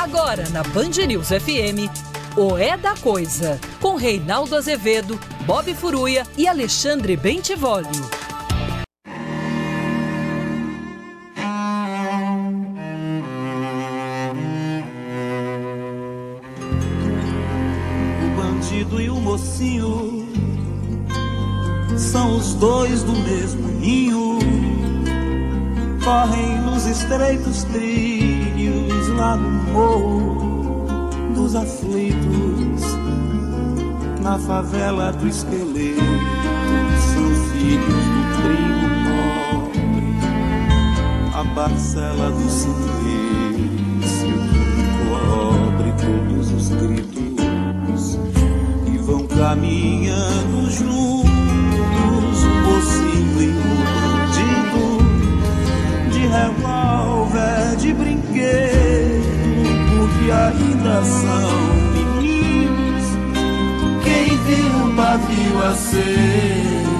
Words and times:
Agora 0.00 0.48
na 0.48 0.62
Band 0.62 1.06
News 1.06 1.28
FM, 1.28 1.92
o 2.34 2.56
É 2.56 2.74
da 2.74 2.96
Coisa, 2.96 3.60
com 3.82 3.96
Reinaldo 3.96 4.56
Azevedo, 4.56 5.20
Bob 5.44 5.74
Furuia 5.74 6.26
e 6.38 6.48
Alexandre 6.48 7.18
Bentivolio. 7.18 7.90
O 18.24 18.36
bandido 18.40 19.02
e 19.02 19.10
o 19.10 19.16
mocinho 19.16 20.26
são 21.98 22.38
os 22.38 22.54
dois 22.54 23.02
do 23.02 23.12
mesmo 23.12 23.68
ninho. 23.68 24.38
Correm 26.02 26.58
nos 26.62 26.86
estreitos 26.86 27.64
trilhos 27.64 28.29
lá 29.20 29.36
no 29.36 29.50
morro 29.72 31.10
dos 31.34 31.54
aflitos, 31.54 32.82
na 34.22 34.38
favela 34.38 35.12
do 35.12 35.28
esqueleto. 35.28 36.00
São 37.12 37.28
filhos 37.52 38.04
do 38.14 38.22
primo 38.40 38.88
pobre, 39.04 39.82
a 41.34 41.44
parcela 41.54 42.30
do 42.30 42.48
silêncio 42.48 44.38
cobre 45.10 45.92
todos 46.00 46.50
os 46.52 46.68
gritos 46.70 48.18
e 48.86 48.96
vão 48.98 49.26
caminhando 49.26 50.70
juntos 50.70 52.38
o 52.42 52.54
mocinho 52.64 53.42
e 53.42 53.48
o 53.50 53.60
bandido 53.92 54.94
de 56.10 56.22
revólver 56.26 57.76
de 57.76 57.92
brinquedo 57.92 58.89
porque 60.20 60.30
ainda 60.30 61.02
são 61.02 62.20
meninos 62.20 63.04
quem 64.04 64.36
viu 64.36 64.84
um 64.84 64.96
pavio 64.96 65.62
aceso 65.66 66.90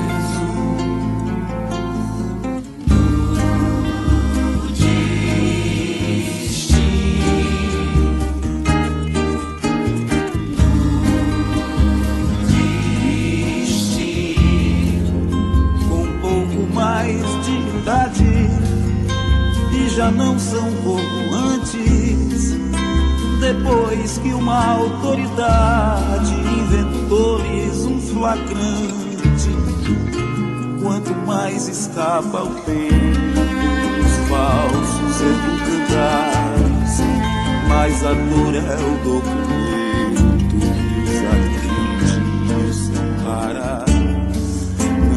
com 15.88 16.02
um 16.02 16.20
pouco 16.20 16.74
mais 16.74 17.20
de 17.44 17.52
idade 17.78 18.24
e 19.72 19.88
já 19.90 20.10
não 20.10 20.38
são 20.38 20.68
antes. 20.68 21.29
Depois 23.52 24.16
que 24.18 24.32
uma 24.32 24.64
autoridade 24.74 26.34
inventou-lhes 26.34 27.84
um 27.84 28.00
flagrante, 28.00 29.50
quanto 30.80 31.12
mais 31.26 31.66
escapa 31.66 32.44
o 32.44 32.54
tempo, 32.60 33.40
os 34.04 34.28
falsos 34.28 35.20
educandados, 35.20 37.00
mais 37.68 38.04
a 38.04 38.12
dor 38.12 38.54
é 38.54 38.76
o 38.86 38.94
documento 39.02 40.30
que 40.48 41.10
os 41.10 41.16
argentinos 41.34 42.76
separam. 42.86 43.84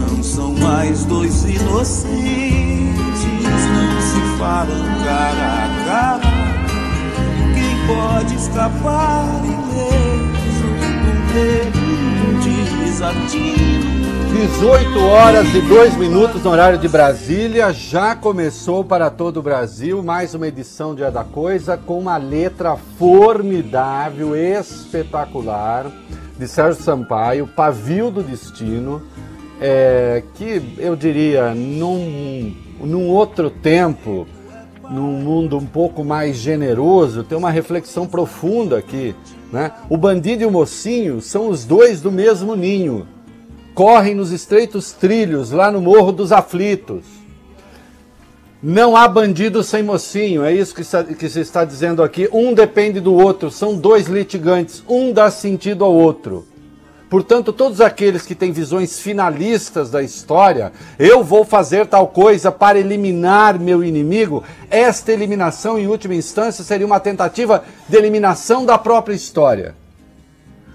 Não 0.10 0.24
são 0.24 0.56
mais 0.56 1.06
dois 1.06 1.44
inocentes, 1.44 2.08
não 3.70 4.02
se 4.02 4.22
falam 4.40 4.84
cara 5.06 5.48
a 5.54 5.68
cara. 5.86 6.33
Pode 7.86 8.36
escapar 8.36 9.42
ileso 9.44 10.68
do 10.74 11.34
medo 11.34 11.84
desatino? 12.86 13.94
18 14.34 15.00
horas 15.00 15.54
e 15.54 15.62
2 15.62 15.98
minutos 15.98 16.44
no 16.44 16.52
horário 16.52 16.78
de 16.78 16.88
Brasília. 16.88 17.74
Já 17.74 18.16
começou 18.16 18.86
para 18.86 19.10
todo 19.10 19.38
o 19.38 19.44
Brasil 19.44 20.02
mais 20.02 20.34
uma 20.34 20.48
edição 20.48 20.96
de 20.96 21.04
É 21.04 21.12
da 21.12 21.24
Coisa 21.24 21.76
com 21.78 22.00
uma 22.00 22.18
letra 22.18 22.78
formidável, 22.98 24.36
espetacular, 24.36 25.86
de 26.38 26.48
Sérgio 26.48 26.82
Sampaio, 26.82 27.48
Pavio 27.48 28.10
do 28.10 28.24
Destino, 28.24 29.02
é, 29.60 30.24
que 30.36 30.76
eu 30.78 30.96
diria, 30.96 31.54
num, 31.54 32.56
num 32.80 33.08
outro 33.10 33.50
tempo, 33.50 34.26
num 34.94 35.14
mundo 35.14 35.58
um 35.58 35.66
pouco 35.66 36.04
mais 36.04 36.38
generoso, 36.38 37.24
tem 37.24 37.36
uma 37.36 37.50
reflexão 37.50 38.06
profunda 38.06 38.78
aqui. 38.78 39.16
Né? 39.52 39.72
O 39.90 39.98
bandido 39.98 40.44
e 40.44 40.46
o 40.46 40.52
mocinho 40.52 41.20
são 41.20 41.50
os 41.50 41.66
dois 41.66 42.00
do 42.00 42.12
mesmo 42.12 42.56
ninho 42.56 43.08
correm 43.74 44.14
nos 44.14 44.32
estreitos 44.32 44.92
trilhos 44.92 45.50
lá 45.50 45.72
no 45.72 45.82
Morro 45.82 46.12
dos 46.12 46.32
Aflitos. 46.32 47.06
Não 48.62 48.96
há 48.96 49.08
bandido 49.08 49.64
sem 49.64 49.82
mocinho, 49.84 50.44
é 50.44 50.54
isso 50.54 50.76
que, 50.76 50.82
está, 50.82 51.04
que 51.04 51.28
se 51.28 51.42
está 51.42 51.66
dizendo 51.66 52.04
aqui. 52.04 52.30
Um 52.32 52.54
depende 52.54 53.02
do 53.02 53.14
outro, 53.14 53.50
são 53.50 53.76
dois 53.76 54.08
litigantes, 54.08 54.84
um 54.88 55.12
dá 55.12 55.30
sentido 55.32 55.84
ao 55.84 55.92
outro. 55.92 56.46
Portanto, 57.14 57.54
todos 57.54 57.80
aqueles 57.80 58.24
que 58.24 58.34
têm 58.34 58.52
visões 58.52 59.00
finalistas 59.00 59.92
da 59.92 60.02
história, 60.02 60.74
eu 60.98 61.24
vou 61.24 61.46
fazer 61.46 61.86
tal 61.86 62.08
coisa 62.08 62.52
para 62.52 62.80
eliminar 62.80 63.60
meu 63.60 63.84
inimigo, 63.84 64.44
esta 64.68 65.14
eliminação, 65.14 65.78
em 65.78 65.86
última 65.86 66.16
instância, 66.16 66.64
seria 66.64 66.88
uma 66.88 67.00
tentativa 67.00 67.64
de 67.88 67.96
eliminação 67.96 68.66
da 68.66 68.80
própria 68.80 69.14
história. 69.14 69.76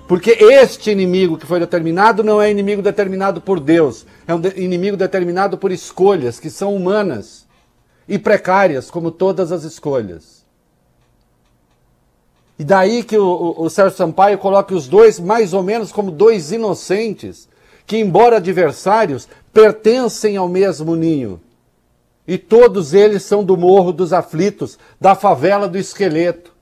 Porque 0.07 0.31
este 0.31 0.93
inimigo 0.93 1.37
que 1.37 1.45
foi 1.45 1.59
determinado 1.59 2.23
não 2.23 2.41
é 2.41 2.49
inimigo 2.49 2.83
determinado 2.83 3.41
por 3.41 3.59
Deus, 3.59 4.07
é 4.25 4.33
um 4.33 4.41
inimigo 4.55 4.97
determinado 4.97 5.59
por 5.59 5.73
escolhas 5.73 6.39
que 6.39 6.51
são 6.51 6.73
humanas 6.73 7.49
e 8.09 8.17
precárias, 8.17 8.93
como 8.93 9.11
todas 9.11 9.51
as 9.51 9.65
escolhas. 9.65 10.38
E 12.59 12.65
daí 12.65 13.05
que 13.05 13.17
o, 13.17 13.25
o, 13.25 13.63
o 13.65 13.71
Sérgio 13.71 13.97
Sampaio 13.97 14.39
coloca 14.39 14.75
os 14.75 14.89
dois 14.89 15.21
mais 15.21 15.53
ou 15.53 15.63
menos 15.63 15.93
como 15.93 16.11
dois 16.11 16.51
inocentes, 16.51 17.49
que, 17.87 17.97
embora 17.97 18.37
adversários, 18.37 19.29
pertencem 19.53 20.37
ao 20.37 20.49
mesmo 20.49 20.97
ninho. 20.97 21.41
E 22.27 22.37
todos 22.37 22.93
eles 22.93 23.23
são 23.23 23.45
do 23.45 23.57
Morro 23.57 23.93
dos 23.93 24.13
Aflitos, 24.13 24.79
da 25.01 25.15
favela 25.15 25.69
do 25.69 25.79
esqueleto 25.79 26.59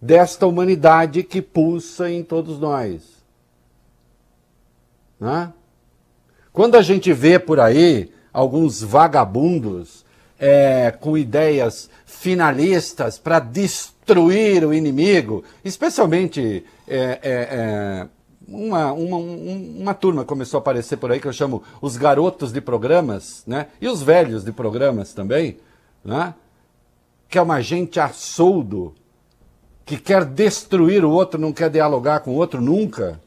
desta 0.00 0.46
humanidade 0.46 1.22
que 1.22 1.42
pulsa 1.42 2.10
em 2.10 2.22
todos 2.22 2.58
nós. 2.58 3.02
Né? 5.18 5.52
Quando 6.52 6.76
a 6.76 6.82
gente 6.82 7.12
vê 7.12 7.38
por 7.38 7.58
aí 7.58 8.12
alguns 8.32 8.82
vagabundos 8.82 10.04
é, 10.38 10.90
com 10.90 11.16
ideias 11.16 11.90
finalistas 12.06 13.18
para 13.18 13.38
destruir 13.38 14.64
o 14.64 14.72
inimigo, 14.72 15.44
especialmente 15.64 16.64
é, 16.86 17.18
é, 17.22 18.06
uma, 18.46 18.92
uma, 18.92 19.16
uma 19.16 19.94
turma 19.94 20.24
começou 20.24 20.58
a 20.58 20.60
aparecer 20.60 20.96
por 20.96 21.12
aí 21.12 21.20
que 21.20 21.28
eu 21.28 21.32
chamo 21.32 21.62
os 21.82 21.96
garotos 21.96 22.52
de 22.52 22.60
programas, 22.60 23.42
né? 23.46 23.66
e 23.80 23.88
os 23.88 24.02
velhos 24.02 24.44
de 24.44 24.52
programas 24.52 25.12
também, 25.12 25.58
né? 26.04 26.34
que 27.28 27.36
é 27.36 27.42
uma 27.42 27.60
gente 27.60 28.00
a 28.00 28.08
soldo, 28.08 28.94
que 29.84 29.98
quer 29.98 30.24
destruir 30.24 31.04
o 31.04 31.10
outro, 31.10 31.40
não 31.40 31.52
quer 31.52 31.68
dialogar 31.70 32.20
com 32.20 32.30
o 32.30 32.36
outro 32.36 32.60
nunca, 32.60 33.20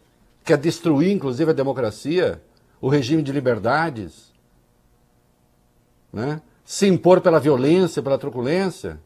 quer 0.43 0.57
destruir, 0.57 1.11
inclusive, 1.11 1.51
a 1.51 1.53
democracia, 1.53 2.41
o 2.79 2.89
regime 2.89 3.21
de 3.21 3.31
liberdades, 3.31 4.31
né? 6.11 6.41
Se 6.63 6.87
impor 6.87 7.21
pela 7.21 7.39
violência, 7.39 8.01
pela 8.01 8.17
truculência. 8.17 8.99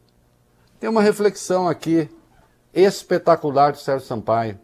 Tem 0.78 0.88
uma 0.88 1.02
reflexão 1.02 1.68
aqui 1.68 2.08
espetacular 2.72 3.72
de 3.72 3.80
Sérgio 3.80 4.06
Sampaio. 4.06 4.58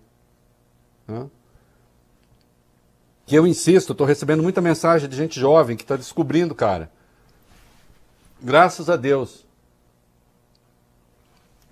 Né? 1.09 1.27
Que 3.25 3.35
eu 3.35 3.47
insisto, 3.47 3.93
estou 3.93 4.07
recebendo 4.07 4.43
muita 4.43 4.61
mensagem 4.61 5.09
de 5.09 5.17
gente 5.17 5.39
jovem 5.39 5.77
que 5.77 5.83
está 5.83 5.97
descobrindo, 5.97 6.55
cara. 6.55 6.91
Graças 8.41 8.91
a 8.91 8.97
Deus 8.97 9.45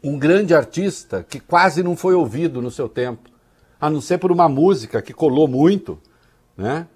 um 0.03 0.19
grande 0.19 0.55
artista 0.55 1.25
que 1.29 1.39
quase 1.39 1.83
não 1.83 1.95
foi 1.97 2.15
ouvido 2.15 2.63
no 2.63 2.71
seu 2.71 2.89
tempo, 2.89 3.29
a 3.81 3.91
não 3.91 4.01
ser 4.01 4.19
por 4.19 4.33
uma 4.33 4.49
música 4.49 5.03
que 5.03 5.13
colou 5.13 5.47
muito, 5.47 5.99
né? 6.57 6.87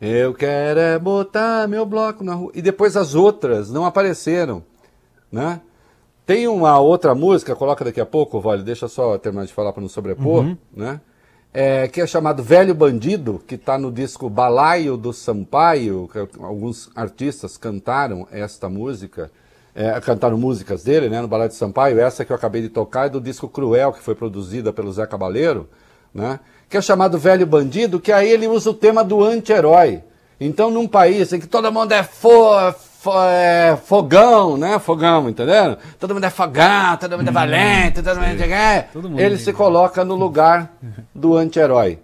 Eu 0.00 0.32
quero 0.32 0.78
é 0.78 0.98
botar 0.98 1.66
meu 1.68 1.84
bloco 1.84 2.22
na 2.22 2.34
rua. 2.34 2.52
E 2.54 2.62
depois 2.62 2.96
as 2.96 3.14
outras 3.14 3.70
não 3.70 3.84
apareceram, 3.84 4.62
né? 5.30 5.60
Tem 6.24 6.46
uma 6.46 6.78
outra 6.78 7.14
música, 7.14 7.56
coloca 7.56 7.84
daqui 7.84 8.00
a 8.00 8.06
pouco, 8.06 8.40
Vale, 8.40 8.62
deixa 8.62 8.86
só 8.86 9.16
terminar 9.18 9.46
de 9.46 9.52
falar 9.52 9.72
para 9.72 9.80
não 9.80 9.88
sobrepor, 9.88 10.44
Uhum. 10.44 10.56
né? 10.74 11.00
É, 11.52 11.88
que 11.88 12.00
é 12.02 12.06
chamado 12.06 12.42
Velho 12.42 12.74
Bandido, 12.74 13.42
que 13.46 13.54
está 13.54 13.78
no 13.78 13.90
disco 13.90 14.28
Balaio 14.28 14.96
do 14.98 15.12
Sampaio, 15.14 16.08
alguns 16.40 16.90
artistas 16.94 17.56
cantaram 17.56 18.28
esta 18.30 18.68
música. 18.68 19.30
é, 19.74 20.00
cantaram 20.00 20.36
músicas 20.36 20.82
dele, 20.82 21.08
né, 21.08 21.20
no 21.22 21.28
Balé 21.28 21.46
de 21.46 21.54
Sampaio, 21.54 22.00
essa 22.00 22.24
que 22.24 22.32
eu 22.32 22.36
acabei 22.36 22.60
de 22.60 22.68
tocar 22.68 23.06
é 23.06 23.08
do 23.10 23.20
disco 23.20 23.48
Cruel, 23.48 23.92
que 23.92 24.02
foi 24.02 24.12
produzida 24.14 24.72
pelo 24.72 24.92
Zé 24.92 25.06
Cabaleiro, 25.06 25.68
né, 26.12 26.40
que 26.68 26.76
é 26.76 26.82
chamado 26.82 27.18
Velho 27.18 27.46
Bandido, 27.46 27.98
que 27.98 28.12
aí 28.12 28.28
ele 28.28 28.46
usa 28.46 28.70
o 28.70 28.74
tema 28.74 29.02
do 29.02 29.24
anti-herói. 29.24 30.02
Então, 30.40 30.70
num 30.70 30.86
país 30.86 31.32
em 31.32 31.40
que 31.40 31.46
todo 31.46 31.72
mundo 31.72 31.92
é, 31.92 32.02
fo, 32.02 32.30
fo 33.00 33.10
é 33.24 33.76
fogão, 33.76 34.56
né, 34.56 34.78
fogão, 34.78 35.28
entendeu? 35.28 35.76
Todo 35.98 36.14
mundo 36.14 36.24
é 36.24 36.30
fogão, 36.30 36.96
todo 36.96 37.16
mundo 37.16 37.28
é 37.28 37.32
valente, 37.32 38.02
todo 38.02 38.20
mundo 38.20 38.42
é... 38.42 38.82
Todo 38.92 39.08
mundo 39.08 39.20
ele 39.20 39.38
se 39.38 39.52
coloca 39.52 40.04
no 40.04 40.14
lugar 40.14 40.72
do 41.14 41.36
anti-herói. 41.36 41.98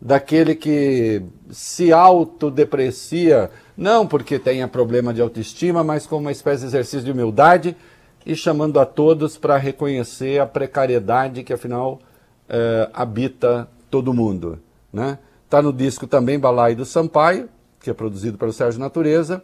Daquele 0.00 0.54
que 0.54 1.22
se 1.50 1.92
autodeprecia 1.92 3.50
não 3.76 4.06
porque 4.06 4.38
tenha 4.38 4.68
problema 4.68 5.12
de 5.12 5.20
autoestima, 5.20 5.82
mas 5.82 6.06
como 6.06 6.22
uma 6.22 6.32
espécie 6.32 6.60
de 6.60 6.68
exercício 6.68 7.02
de 7.02 7.10
humildade 7.10 7.76
e 8.24 8.34
chamando 8.36 8.78
a 8.78 8.86
todos 8.86 9.36
para 9.36 9.56
reconhecer 9.56 10.40
a 10.40 10.46
precariedade 10.46 11.42
que 11.42 11.52
afinal 11.52 12.00
é, 12.48 12.88
habita 12.92 13.68
todo 13.90 14.12
mundo. 14.14 14.58
Né? 14.92 15.18
Está 15.44 15.62
no 15.62 15.72
disco 15.72 16.06
também 16.06 16.38
Balai 16.38 16.74
do 16.74 16.84
Sampaio, 16.84 17.48
que 17.80 17.90
é 17.90 17.94
produzido 17.94 18.38
pelo 18.38 18.52
Sérgio 18.52 18.80
Natureza, 18.80 19.42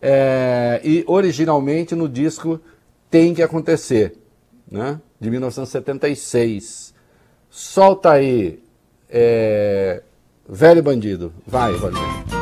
é, 0.00 0.80
e 0.84 1.04
originalmente 1.06 1.94
no 1.94 2.08
disco 2.08 2.60
Tem 3.10 3.34
que 3.34 3.42
Acontecer, 3.42 4.16
né? 4.70 5.00
de 5.20 5.30
1976. 5.30 6.94
Solta 7.50 8.12
aí, 8.12 8.62
é, 9.08 10.02
Velho 10.48 10.82
Bandido. 10.82 11.32
Vai, 11.46 11.72
Rogério. 11.72 12.35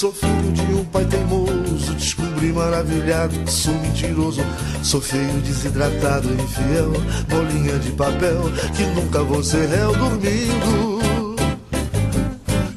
Sou 0.00 0.14
filho 0.14 0.50
de 0.52 0.62
um 0.62 0.84
pai 0.86 1.04
teimoso, 1.04 1.92
descobri 1.94 2.54
maravilhado 2.54 3.38
que 3.40 3.52
sou 3.52 3.74
mentiroso. 3.74 4.40
Sou 4.82 4.98
feio, 4.98 5.42
desidratado, 5.42 6.26
infiel, 6.32 6.90
bolinha 7.28 7.78
de 7.78 7.90
papel, 7.92 8.40
que 8.74 8.82
nunca 8.98 9.22
vou 9.22 9.44
ser 9.44 9.68
réu 9.68 9.94
dormindo. 9.94 11.36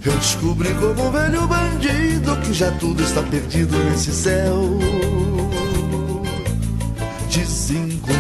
Eu 0.06 0.18
descobri 0.18 0.74
como 0.74 1.08
um 1.08 1.12
velho 1.12 1.48
bandido 1.48 2.36
que 2.42 2.52
já 2.52 2.70
tudo 2.74 3.02
está 3.02 3.24
perdido 3.24 3.78
nesse 3.86 4.12
céu. 4.12 4.78
De 7.30 7.46
cinco 7.46 8.12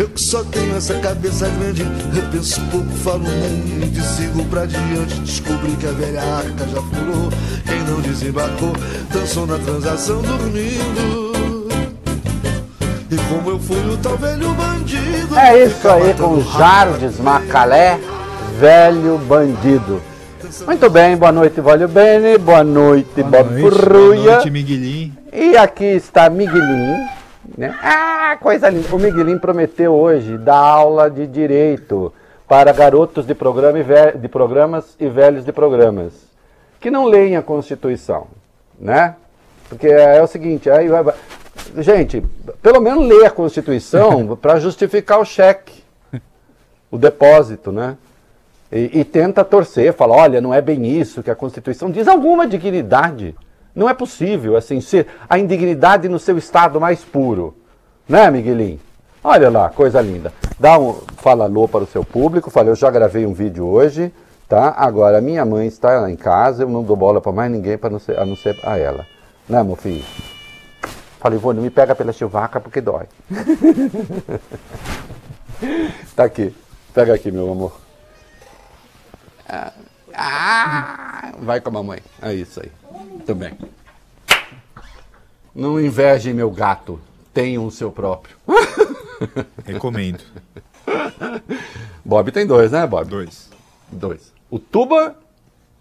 eu 0.00 0.08
que 0.08 0.20
só 0.20 0.42
tenho 0.44 0.74
essa 0.76 0.94
cabeça 0.98 1.46
grande, 1.48 1.82
repenso 2.14 2.60
pouco, 2.70 2.88
falo 3.04 3.20
muito 3.20 3.98
e 3.98 4.02
sigo 4.02 4.42
pra 4.46 4.64
diante. 4.64 5.20
Descobri 5.20 5.72
que 5.72 5.86
a 5.86 5.92
velha 5.92 6.22
arca 6.22 6.66
já 6.66 6.80
furou, 6.80 7.28
quem 7.66 7.80
não 7.82 8.00
desembarcou, 8.00 8.72
dançou 9.12 9.46
na 9.46 9.58
transação 9.58 10.22
dormindo. 10.22 11.68
E 13.10 13.16
como 13.28 13.50
eu 13.50 13.58
fui 13.58 13.76
o 13.90 13.96
tal 13.98 14.16
velho 14.16 14.54
bandido. 14.54 15.38
É 15.38 15.64
isso 15.64 15.86
aí 15.86 16.14
com 16.14 16.40
Jardes 16.40 17.20
Macalé, 17.20 18.00
velho 18.58 19.18
bandido. 19.18 20.00
Muito 20.66 20.88
bem, 20.88 21.16
boa 21.16 21.30
noite, 21.30 21.60
Valho 21.60 21.86
Bene, 21.88 22.38
boa 22.38 22.64
noite, 22.64 23.22
boa 23.22 23.44
Bob 23.44 23.60
noite, 23.60 23.76
Furruia. 23.76 24.22
Boa 24.22 24.34
noite, 24.36 24.50
Miguelinho. 24.50 25.12
E 25.32 25.56
aqui 25.56 25.84
está 25.84 26.30
Miguelinho. 26.30 27.19
Né? 27.56 27.76
Ah, 27.82 28.36
coisa 28.40 28.68
linda. 28.68 28.94
O 28.94 28.98
Miguelinho 28.98 29.40
prometeu 29.40 29.92
hoje 29.92 30.38
dar 30.38 30.56
aula 30.56 31.10
de 31.10 31.26
direito 31.26 32.12
para 32.48 32.72
garotos 32.72 33.26
de, 33.26 33.34
programa 33.34 33.78
e 33.78 34.18
de 34.18 34.28
programas 34.28 34.96
e 34.98 35.08
velhos 35.08 35.44
de 35.44 35.52
programas 35.52 36.30
que 36.80 36.90
não 36.90 37.04
leem 37.04 37.36
a 37.36 37.42
Constituição, 37.42 38.26
né? 38.78 39.14
Porque 39.68 39.86
é 39.86 40.20
o 40.22 40.26
seguinte, 40.26 40.68
aí 40.68 40.88
vai, 40.88 41.14
gente, 41.78 42.24
pelo 42.62 42.80
menos 42.80 43.06
lê 43.06 43.26
a 43.26 43.30
Constituição 43.30 44.34
para 44.40 44.58
justificar 44.58 45.20
o 45.20 45.24
cheque, 45.24 45.84
o 46.90 46.98
depósito, 46.98 47.70
né? 47.70 47.96
E, 48.72 49.00
e, 49.00 49.04
tenta 49.04 49.44
torcer, 49.44 49.92
fala, 49.92 50.14
olha, 50.14 50.40
não 50.40 50.54
é 50.54 50.60
bem 50.60 50.86
isso 50.86 51.22
que 51.22 51.30
a 51.30 51.34
Constituição 51.34 51.90
diz, 51.90 52.06
alguma 52.06 52.46
dignidade. 52.46 53.34
Não 53.74 53.88
é 53.88 53.94
possível, 53.94 54.56
assim, 54.56 54.80
ser 54.80 55.06
a 55.28 55.38
indignidade 55.38 56.08
no 56.08 56.18
seu 56.18 56.36
estado 56.36 56.80
mais 56.80 57.04
puro. 57.04 57.54
Né, 58.08 58.28
Miguelinho? 58.30 58.80
Olha 59.22 59.50
lá, 59.50 59.68
coisa 59.68 60.00
linda. 60.00 60.32
Dá 60.58 60.78
um, 60.78 60.94
fala 61.18 61.44
alô 61.44 61.68
para 61.68 61.84
o 61.84 61.86
seu 61.86 62.04
público. 62.04 62.50
Fala, 62.50 62.68
eu 62.68 62.76
já 62.76 62.90
gravei 62.90 63.26
um 63.26 63.32
vídeo 63.32 63.66
hoje, 63.66 64.12
tá? 64.48 64.74
Agora, 64.76 65.20
minha 65.20 65.44
mãe 65.44 65.66
está 65.66 66.00
lá 66.00 66.10
em 66.10 66.16
casa, 66.16 66.64
eu 66.64 66.68
não 66.68 66.82
dou 66.82 66.96
bola 66.96 67.20
para 67.20 67.30
mais 67.30 67.52
ninguém 67.52 67.78
para 67.78 67.90
não 67.90 67.98
ser, 67.98 68.18
a 68.18 68.24
não 68.24 68.36
ser 68.36 68.58
a 68.64 68.76
ela. 68.76 69.06
Né, 69.48 69.62
meu 69.62 69.76
filho? 69.76 70.04
Falei, 71.20 71.38
vô, 71.38 71.52
não 71.52 71.62
me 71.62 71.70
pega 71.70 71.94
pela 71.94 72.12
chivaca 72.12 72.58
porque 72.58 72.80
dói. 72.80 73.06
tá 76.16 76.24
aqui. 76.24 76.54
Pega 76.94 77.14
aqui, 77.14 77.30
meu 77.30 77.52
amor. 77.52 77.78
Ah, 79.46 79.72
vai 81.40 81.60
com 81.60 81.68
a 81.68 81.72
mamãe. 81.72 82.00
É 82.20 82.34
isso 82.34 82.60
aí. 82.60 82.70
Muito 83.08 83.34
bem. 83.34 83.56
Não 85.54 85.80
invejem 85.80 86.34
meu 86.34 86.50
gato. 86.50 87.00
Tenham 87.32 87.66
o 87.66 87.70
seu 87.70 87.90
próprio. 87.90 88.36
Recomendo. 89.64 90.22
Bob 92.04 92.32
tem 92.32 92.46
dois, 92.46 92.72
né, 92.72 92.86
Bob? 92.86 93.08
Dois. 93.08 93.50
Dois. 93.90 94.32
O 94.50 94.58
Tuba. 94.58 95.16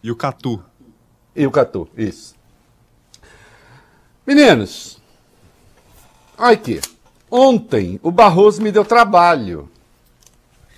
E 0.04 0.12
o 0.12 0.16
Catu. 0.16 0.64
E 1.36 1.46
o 1.46 1.52
Catu, 1.52 1.88
isso. 1.96 2.36
Meninos, 4.26 5.02
olha 6.38 6.54
aqui. 6.54 6.80
Ontem 7.32 8.00
o 8.04 8.12
Barroso 8.12 8.62
me 8.62 8.72
deu 8.72 8.86
trabalho. 8.86 9.70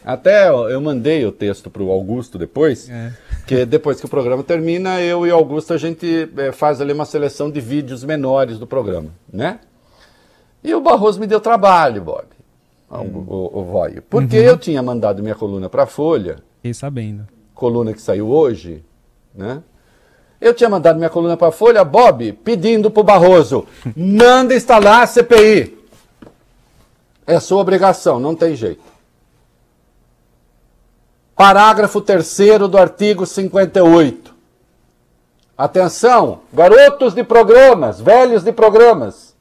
Até 0.03 0.50
eu 0.50 0.81
mandei 0.81 1.25
o 1.25 1.31
texto 1.31 1.69
para 1.69 1.83
o 1.83 1.92
Augusto 1.92 2.38
depois, 2.38 2.89
é. 2.89 3.13
que 3.45 3.65
depois 3.65 4.00
que 4.00 4.06
o 4.06 4.09
programa 4.09 4.44
termina, 4.44 5.00
eu 5.00 5.27
e 5.27 5.31
o 5.31 5.36
Augusto 5.36 5.74
a 5.74 5.77
gente 5.77 6.30
é, 6.38 6.51
faz 6.51 6.81
ali 6.81 6.92
uma 6.92 7.06
seleção 7.06 7.51
de 7.51 7.62
vídeos 7.62 8.03
menores 8.03 8.57
do 8.57 8.65
programa, 8.65 9.09
né? 9.31 9.59
E 10.63 10.74
o 10.74 10.81
Barroso 10.81 11.19
me 11.19 11.27
deu 11.27 11.39
trabalho, 11.39 12.01
Bob, 12.01 12.25
hum. 12.92 13.25
o, 13.27 13.33
o, 13.33 13.59
o 13.59 13.63
Voio, 13.63 14.01
porque 14.09 14.39
uhum. 14.39 14.45
eu 14.45 14.57
tinha 14.57 14.81
mandado 14.81 15.21
minha 15.21 15.36
coluna 15.36 15.69
para 15.69 15.83
a 15.83 15.88
Folha. 15.88 16.38
Fiquei 16.57 16.74
sabendo. 16.74 17.27
Coluna 17.54 17.94
que 17.94 18.01
saiu 18.01 18.27
hoje, 18.27 18.83
né? 19.35 19.61
Eu 20.40 20.56
tinha 20.56 20.68
mandado 20.68 20.97
minha 20.97 21.09
coluna 21.09 21.37
para 21.37 21.49
a 21.49 21.52
Folha, 21.52 21.83
Bob, 21.83 22.33
pedindo 22.44 22.90
para 22.90 23.02
o 23.02 23.04
Barroso, 23.04 23.68
manda 23.95 24.56
instalar 24.56 25.04
a 25.04 25.07
CPI. 25.07 25.78
É 27.28 27.40
sua 27.40 27.61
obrigação, 27.61 28.19
não 28.19 28.35
tem 28.35 28.56
jeito. 28.56 28.81
Parágrafo 31.42 32.00
3 32.00 32.38
do 32.69 32.78
artigo 32.78 33.26
58. 33.26 34.31
Atenção, 35.57 36.42
garotos 36.54 37.16
de 37.16 37.24
programas, 37.24 38.00
velhos 38.00 38.44
de 38.44 38.52
programas. 38.52 39.36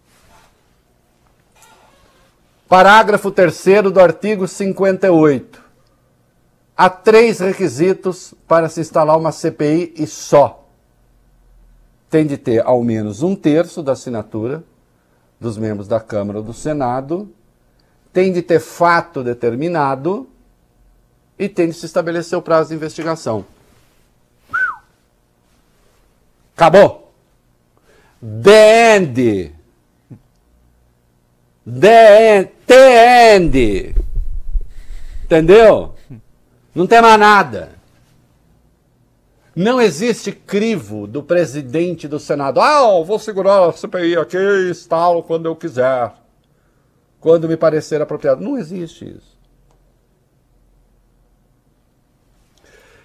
Parágrafo 2.66 3.30
3 3.30 3.92
do 3.92 4.00
artigo 4.00 4.48
58. 4.48 5.62
Há 6.74 6.88
três 6.88 7.40
requisitos 7.40 8.32
para 8.48 8.70
se 8.70 8.80
instalar 8.80 9.18
uma 9.18 9.30
CPI 9.30 9.92
e 9.94 10.06
só. 10.06 10.64
Tem 12.08 12.26
de 12.26 12.38
ter 12.38 12.64
ao 12.64 12.82
menos 12.82 13.22
um 13.22 13.36
terço 13.36 13.82
da 13.82 13.92
assinatura 13.92 14.64
dos 15.38 15.58
membros 15.58 15.86
da 15.86 16.00
Câmara 16.00 16.38
ou 16.38 16.44
do 16.44 16.54
Senado, 16.54 17.30
tem 18.10 18.32
de 18.32 18.40
ter 18.40 18.58
fato 18.58 19.22
determinado 19.22 20.29
e 21.40 21.48
tem 21.48 21.68
de 21.68 21.72
se 21.72 21.86
estabelecer 21.86 22.38
o 22.38 22.42
prazo 22.42 22.68
de 22.68 22.74
investigação. 22.74 23.46
Acabou. 26.54 27.10
The 28.20 28.96
end. 28.96 29.54
The 31.64 32.36
end. 32.36 32.50
The 32.66 33.36
end. 33.36 33.94
Entendeu? 35.24 35.94
Não 36.74 36.86
tem 36.86 37.00
mais 37.00 37.18
nada. 37.18 37.70
Não 39.56 39.80
existe 39.80 40.32
crivo 40.32 41.06
do 41.06 41.22
presidente 41.22 42.06
do 42.06 42.20
Senado. 42.20 42.60
Ah, 42.60 43.02
vou 43.02 43.18
segurar 43.18 43.66
a 43.66 43.72
CPI 43.72 44.18
aqui 44.18 44.36
e 44.36 44.70
instalo 44.70 45.22
quando 45.22 45.46
eu 45.46 45.56
quiser. 45.56 46.12
Quando 47.18 47.48
me 47.48 47.56
parecer 47.56 48.02
apropriado. 48.02 48.44
Não 48.44 48.58
existe 48.58 49.08
isso. 49.08 49.39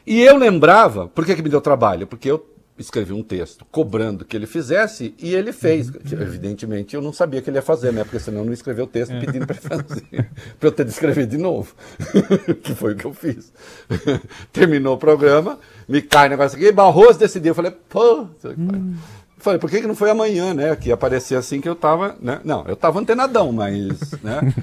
E 0.05 0.21
eu 0.21 0.37
lembrava, 0.37 1.07
por 1.07 1.25
que, 1.25 1.35
que 1.35 1.41
me 1.41 1.49
deu 1.49 1.61
trabalho? 1.61 2.05
Porque 2.05 2.29
eu 2.29 2.45
escrevi 2.77 3.13
um 3.13 3.23
texto 3.23 3.65
cobrando 3.71 4.25
que 4.25 4.35
ele 4.35 4.45
fizesse 4.45 5.15
e 5.17 5.33
ele 5.33 5.53
fez. 5.53 5.89
Evidentemente 6.11 6.95
eu 6.95 7.01
não 7.01 7.13
sabia 7.13 7.41
que 7.41 7.49
ele 7.49 7.57
ia 7.57 7.61
fazer, 7.61 7.93
né? 7.93 8.03
Porque 8.03 8.19
senão 8.19 8.39
eu 8.39 8.45
não 8.45 8.53
escreveu 8.53 8.83
o 8.83 8.87
texto 8.87 9.17
pedindo 9.19 9.47
para 9.47 9.55
fazer, 9.55 10.29
para 10.59 10.67
eu 10.67 10.71
ter 10.71 10.83
de 10.83 10.91
escrever 10.91 11.25
de 11.25 11.37
novo. 11.37 11.73
que 12.61 12.75
foi 12.75 12.93
o 12.93 12.95
que 12.97 13.05
eu 13.05 13.13
fiz. 13.13 13.51
Terminou 14.51 14.95
o 14.95 14.97
programa, 14.97 15.57
me 15.87 16.01
cai 16.01 16.27
o 16.27 16.31
negócio 16.31 16.57
aqui, 16.57 16.71
Barroso 16.71 17.19
decidiu. 17.19 17.51
Eu 17.51 17.55
falei, 17.55 17.71
pô. 17.71 18.27
Hum. 18.45 18.95
Falei, 19.37 19.59
por 19.59 19.69
que, 19.69 19.81
que 19.81 19.87
não 19.87 19.95
foi 19.95 20.09
amanhã, 20.09 20.53
né? 20.53 20.75
Que 20.75 20.89
ia 20.89 20.95
aparecer 20.95 21.35
assim 21.35 21.61
que 21.61 21.69
eu 21.69 21.75
tava. 21.75 22.15
Né? 22.19 22.39
Não, 22.43 22.65
eu 22.67 22.75
tava 22.75 22.99
antenadão, 22.99 23.51
mas. 23.51 24.11
Né? 24.23 24.53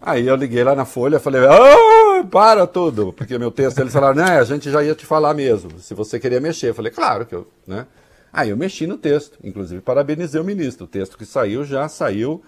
Aí 0.00 0.26
eu 0.26 0.36
liguei 0.36 0.62
lá 0.62 0.74
na 0.74 0.84
Folha, 0.84 1.18
falei, 1.18 1.40
oh, 1.42 2.24
para 2.26 2.66
tudo, 2.66 3.12
porque 3.12 3.38
meu 3.38 3.50
texto, 3.50 3.78
eles 3.78 3.92
falaram, 3.92 4.16
né, 4.16 4.38
a 4.38 4.44
gente 4.44 4.70
já 4.70 4.82
ia 4.82 4.94
te 4.94 5.06
falar 5.06 5.34
mesmo, 5.34 5.78
se 5.80 5.94
você 5.94 6.20
queria 6.20 6.40
mexer. 6.40 6.70
Eu 6.70 6.74
falei, 6.74 6.92
claro 6.92 7.24
que 7.24 7.34
eu, 7.34 7.46
né? 7.66 7.86
Aí 8.32 8.50
eu 8.50 8.56
mexi 8.56 8.86
no 8.86 8.98
texto, 8.98 9.38
inclusive 9.42 9.80
parabenizei 9.80 10.40
o 10.40 10.44
ministro, 10.44 10.84
o 10.84 10.88
texto 10.88 11.16
que 11.16 11.24
saiu 11.24 11.64
já 11.64 11.88
saiu 11.88 12.42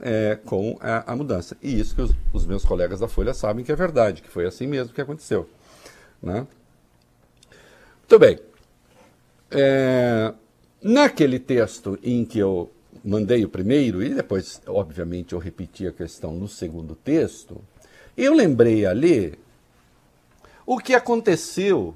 é, 0.00 0.38
com 0.44 0.78
a, 0.80 1.12
a, 1.12 1.16
mudança. 1.16 1.56
E 1.62 1.78
isso 1.78 1.94
que 1.94 2.00
os, 2.00 2.12
os, 2.32 2.46
meus 2.46 2.64
colegas 2.64 3.00
da 3.00 3.08
Folha 3.08 3.34
sabem 3.34 3.64
que 3.64 3.70
é 3.70 3.76
verdade, 3.76 4.22
que 4.22 4.30
foi 4.30 4.46
assim 4.46 4.66
mesmo 4.66 4.94
que 4.94 5.00
aconteceu. 5.00 5.48
Né? 6.22 6.46
Muito 8.00 8.18
bem. 8.18 8.38
É, 9.50 10.32
naquele 10.82 11.38
texto 11.38 11.98
em 12.02 12.24
que 12.24 12.38
eu 12.38 12.70
mandei 13.08 13.42
o 13.42 13.48
primeiro 13.48 14.02
e 14.02 14.14
depois, 14.14 14.60
obviamente, 14.66 15.32
eu 15.32 15.38
repeti 15.38 15.86
a 15.86 15.92
questão 15.92 16.34
no 16.34 16.46
segundo 16.46 16.94
texto, 16.94 17.60
eu 18.14 18.34
lembrei 18.34 18.84
ali 18.84 19.38
o 20.66 20.78
que 20.78 20.94
aconteceu 20.94 21.94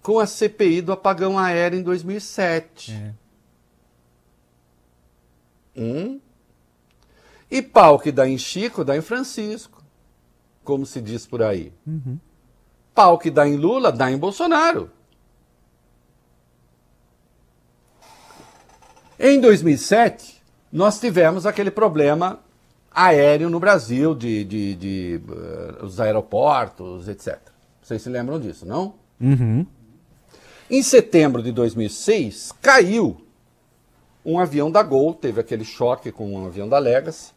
com 0.00 0.20
a 0.20 0.26
CPI 0.26 0.80
do 0.82 0.92
apagão 0.92 1.36
aéreo 1.36 1.80
em 1.80 1.82
2007. 1.82 2.92
É. 2.92 3.14
Hum? 5.76 6.20
E 7.50 7.60
pau 7.60 7.98
que 7.98 8.12
dá 8.12 8.28
em 8.28 8.38
Chico, 8.38 8.84
dá 8.84 8.96
em 8.96 9.00
Francisco, 9.00 9.82
como 10.62 10.86
se 10.86 11.00
diz 11.00 11.26
por 11.26 11.42
aí. 11.42 11.72
Uhum. 11.84 12.18
Pau 12.94 13.18
que 13.18 13.30
dá 13.30 13.48
em 13.48 13.56
Lula, 13.56 13.90
dá 13.90 14.10
em 14.10 14.16
Bolsonaro. 14.16 14.90
Em 19.18 19.40
2007, 19.40 20.41
nós 20.72 20.98
tivemos 20.98 21.44
aquele 21.44 21.70
problema 21.70 22.40
aéreo 22.90 23.50
no 23.50 23.60
Brasil, 23.60 24.14
de, 24.14 24.42
de, 24.44 24.74
de 24.74 25.20
uh, 25.28 25.84
os 25.84 26.00
aeroportos, 26.00 27.08
etc. 27.08 27.38
Vocês 27.82 28.00
se 28.00 28.08
lembram 28.08 28.40
disso, 28.40 28.64
não? 28.64 28.94
Uhum. 29.20 29.66
Em 30.70 30.82
setembro 30.82 31.42
de 31.42 31.52
2006, 31.52 32.52
caiu 32.62 33.20
um 34.24 34.38
avião 34.38 34.70
da 34.70 34.82
Gol, 34.82 35.12
teve 35.12 35.40
aquele 35.40 35.64
choque 35.64 36.10
com 36.10 36.32
um 36.32 36.46
avião 36.46 36.68
da 36.68 36.78
Legacy, 36.78 37.32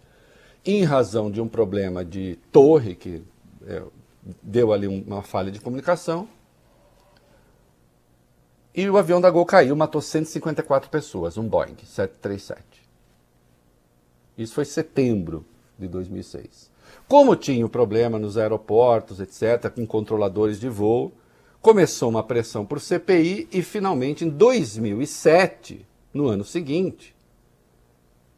em 0.66 0.84
razão 0.84 1.30
de 1.30 1.42
um 1.42 1.48
problema 1.48 2.06
de 2.06 2.38
torre 2.52 2.96
que 2.96 3.22
é, 3.68 3.84
deu 4.42 4.72
ali 4.72 4.88
uma 4.88 5.22
falha 5.22 5.52
de 5.52 5.60
comunicação. 5.60 6.28
E 8.74 8.90
o 8.90 8.98
avião 8.98 9.22
da 9.22 9.30
Gol 9.30 9.46
caiu, 9.46 9.76
matou 9.76 10.02
154 10.02 10.90
pessoas, 10.90 11.38
um 11.38 11.48
Boeing 11.48 11.76
737. 11.84 12.75
Isso 14.38 14.54
foi 14.54 14.66
setembro 14.66 15.46
de 15.78 15.88
2006. 15.88 16.72
Como 17.08 17.36
tinha 17.36 17.66
o 17.66 17.70
problema 17.70 18.18
nos 18.18 18.38
aeroportos, 18.38 19.20
etc., 19.20 19.70
com 19.70 19.86
controladores 19.86 20.60
de 20.60 20.70
voo, 20.70 21.14
começou 21.62 22.10
uma 22.10 22.24
pressão 22.24 22.66
por 22.66 22.80
CPI 22.80 23.48
e, 23.52 23.62
finalmente, 23.62 24.26
em 24.26 24.30
2007, 24.30 25.86
no 26.14 26.28
ano 26.28 26.44
seguinte, 26.44 27.16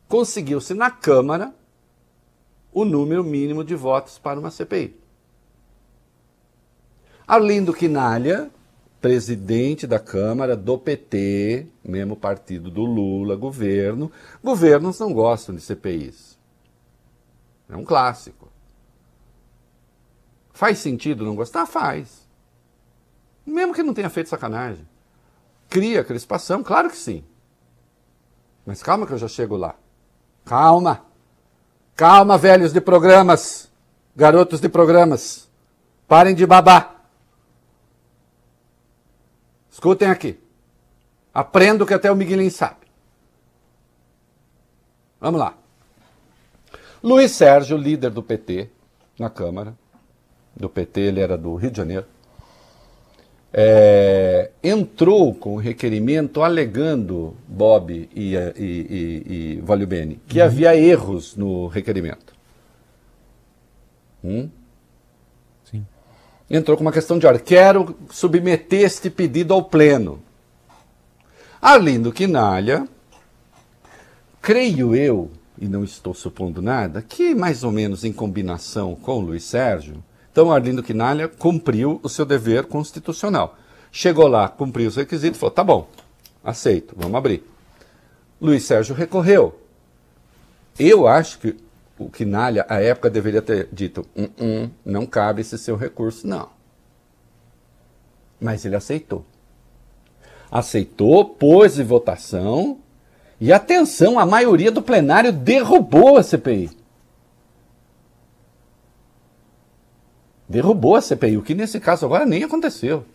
conseguiu-se 0.08 0.74
na 0.74 0.89
Câmara 0.89 1.54
o 2.72 2.86
número 2.86 3.24
mínimo 3.24 3.63
de 3.63 3.75
votos 3.75 4.18
para 4.18 4.39
uma 4.39 4.51
CPI. 4.51 4.96
Arlindo 7.27 7.74
Quinalha 7.74 8.50
presidente 9.01 9.86
da 9.86 10.00
Câmara 10.00 10.56
do 10.56 10.77
PT, 10.77 11.68
mesmo 11.84 12.16
partido 12.16 12.70
do 12.70 12.84
Lula, 12.84 13.36
governo. 13.36 14.12
Governos 14.44 15.00
não 15.00 15.13
gostam 15.13 15.56
de 15.56 15.62
CPIs. 15.62 16.38
É 17.70 17.75
um 17.75 17.84
clássico. 17.84 18.50
Faz 20.51 20.80
sentido 20.80 21.25
não 21.25 21.36
gostar? 21.36 21.66
Faz. 21.66 22.27
Mesmo 23.46 23.74
que 23.74 23.84
não 23.84 23.94
tenha 23.94 24.10
feito 24.10 24.30
sacanagem. 24.30 24.88
Cria 25.70 26.04
crispação? 26.04 26.63
Claro 26.63 26.89
que 26.89 26.98
sim. 26.98 27.24
Mas 28.66 28.82
calma 28.82 29.06
que 29.06 29.13
eu 29.13 29.18
já 29.18 29.27
chego 29.27 29.56
lá. 29.56 29.75
Calma. 30.44 31.06
Calma, 31.96 32.38
velhos 32.38 32.74
de 32.74 32.82
programas. 32.82 33.70
Garotos 34.16 34.60
de 34.60 34.68
programas. 34.68 35.48
Parem 36.08 36.34
de 36.34 36.46
babar. 36.46 36.97
Escutem 39.77 40.10
aqui. 40.10 40.39
Aprendo 41.31 41.86
que 41.86 41.93
até 41.93 42.12
o 42.12 42.15
Miguelinho 42.15 42.50
sabe. 42.50 42.88
Vamos 45.22 45.39
lá. 45.39 45.55
Luiz 47.03 47.34
Sérgio, 47.34 47.77
líder 47.77 48.10
do 48.10 48.24
PT 48.24 48.72
na 49.19 49.29
Câmara, 49.29 49.77
do 50.55 50.67
PT, 50.67 51.00
ele 51.00 51.19
era 51.19 51.38
do 51.38 51.53
Rio 51.53 51.69
de 51.69 51.77
Janeiro, 51.77 52.07
é, 53.53 54.50
entrou 54.63 55.36
com 55.36 55.53
o 55.53 55.57
requerimento 55.60 56.41
alegando, 56.41 57.38
Bob 57.48 58.10
e, 58.15 58.34
e, 58.34 58.38
e, 58.57 59.24
e 59.27 59.62
Valio 59.62 59.86
Bene, 59.86 60.19
que 60.27 60.39
uhum. 60.39 60.46
havia 60.46 60.75
erros 60.75 61.36
no 61.36 61.67
requerimento. 61.67 62.34
Hum? 64.24 64.50
Entrou 66.50 66.77
com 66.77 66.84
uma 66.84 66.92
questão 66.92 67.20
de 67.20 67.25
ordem. 67.25 67.44
Quero 67.44 67.96
submeter 68.10 68.82
este 68.82 69.10
pedido 69.10 69.54
ao 69.54 69.63
Pleno. 69.63 70.22
Arlindo 71.62 72.12
Quinalha, 72.12 72.88
creio 74.42 74.96
eu, 74.96 75.32
e 75.60 75.68
não 75.68 75.84
estou 75.84 76.13
supondo 76.13 76.62
nada, 76.62 77.01
que 77.01 77.34
mais 77.34 77.63
ou 77.63 77.72
menos 77.72 78.04
em 78.04 78.13
combinação 78.13 78.96
com 78.96 79.20
Luiz 79.20 79.44
Sérgio, 79.44 80.04
então 80.32 80.51
Arlindo 80.51 80.84
Quinalha 80.84 81.27
cumpriu 81.27 82.00
o 82.04 82.10
seu 82.10 82.24
dever 82.24 82.66
constitucional. 82.66 83.58
Chegou 83.92 84.27
lá, 84.27 84.48
cumpriu 84.48 84.88
os 84.88 84.96
requisitos, 84.96 85.39
falou: 85.39 85.51
tá 85.51 85.63
bom, 85.63 85.89
aceito, 86.44 86.94
vamos 86.96 87.16
abrir. 87.16 87.44
Luiz 88.39 88.63
Sérgio 88.63 88.94
recorreu. 88.94 89.60
Eu 90.77 91.08
acho 91.08 91.39
que 91.39 91.56
o 91.98 92.10
Quinalha, 92.10 92.66
à 92.70 92.82
época, 92.82 93.10
deveria 93.10 93.42
ter 93.42 93.70
dito: 93.72 94.06
hum, 94.16 94.30
hum, 94.39 94.70
não 94.86 95.06
cabe 95.06 95.42
esse 95.42 95.58
seu 95.58 95.75
recurso, 95.75 96.27
não. 96.27 96.50
Mas 98.39 98.66
ele 98.66 98.75
aceitou. 98.75 99.25
Aceitou, 100.51 101.25
pôs 101.25 101.80
em 101.80 101.84
votação, 101.84 102.80
e 103.39 103.51
atenção, 103.51 104.20
a 104.20 104.25
maioria 104.25 104.72
do 104.72 104.82
plenário 104.82 105.32
derrubou 105.32 106.18
a 106.18 106.24
CPI. 106.24 106.70
Derrubou 110.48 110.96
a 110.96 111.01
CPI, 111.01 111.38
o 111.38 111.42
que 111.42 111.54
nesse 111.54 111.80
caso 111.80 112.06
agora 112.06 112.25
nem 112.25 112.44
aconteceu. 112.44 113.06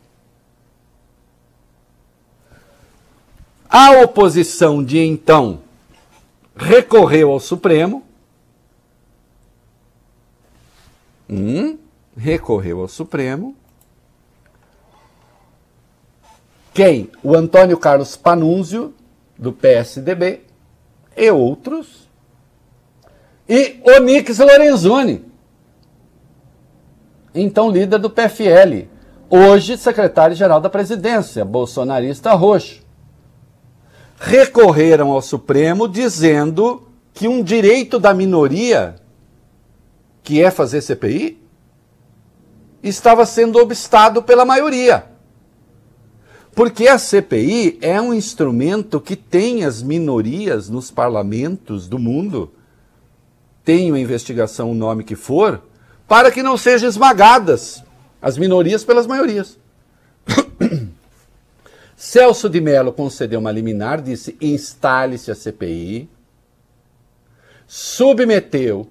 A 3.69 4.03
oposição 4.03 4.85
de 4.85 4.99
então 4.99 5.61
recorreu 6.55 7.31
ao 7.31 7.41
Supremo 7.41 8.05
Um 11.33 11.79
recorreu 12.15 12.81
ao 12.83 12.89
Supremo. 12.89 13.57
Quem? 16.75 17.11
O 17.23 17.35
Antônio 17.35 17.79
Carlos 17.79 18.17
Panunzio, 18.17 18.93
do 19.39 19.51
PSDB, 19.51 20.43
e 21.17 21.31
outros. 21.31 22.07
E 23.49 23.81
Onix 23.83 24.39
Lorenzoni, 24.39 25.25
então 27.35 27.71
líder 27.71 27.99
do 27.99 28.11
PFL, 28.11 28.87
hoje 29.31 29.79
secretário-geral 29.79 30.61
da 30.61 30.69
presidência, 30.69 31.47
bolsonarista 31.47 32.35
roxo. 32.35 32.83
Recorreram 34.19 35.11
ao 35.11 35.23
Supremo 35.23 35.89
dizendo 35.89 36.89
que 37.15 37.27
um 37.27 37.43
direito 37.43 37.99
da 37.99 38.13
minoria 38.13 39.02
que 40.23 40.43
é 40.43 40.51
fazer 40.51 40.81
CPI, 40.81 41.41
estava 42.83 43.25
sendo 43.27 43.59
obstado 43.59 44.23
pela 44.23 44.45
maioria. 44.45 45.07
Porque 46.55 46.87
a 46.87 46.99
CPI 46.99 47.79
é 47.81 48.01
um 48.01 48.13
instrumento 48.13 49.01
que 49.01 49.17
tem 49.17 49.65
as 49.65 49.83
minorias 49.83 50.69
nos 50.69 50.91
parlamentos 50.91 51.89
do 51.89 51.99
mundo, 51.99 52.53
uma 53.67 53.99
investigação, 53.99 54.71
o 54.71 54.75
nome 54.75 55.05
que 55.05 55.15
for, 55.15 55.63
para 56.07 56.31
que 56.31 56.43
não 56.43 56.57
sejam 56.57 56.89
esmagadas 56.89 57.83
as 58.21 58.37
minorias 58.37 58.85
pelas 58.85 59.07
maiorias. 59.07 59.59
Celso 61.97 62.51
de 62.51 62.61
Mello 62.61 62.93
concedeu 62.93 63.41
uma 63.41 63.53
liminar, 63.53 64.03
disse 64.03 64.37
instale-se 64.41 65.31
a 65.31 65.35
CPI, 65.35 66.09
submeteu 67.67 68.89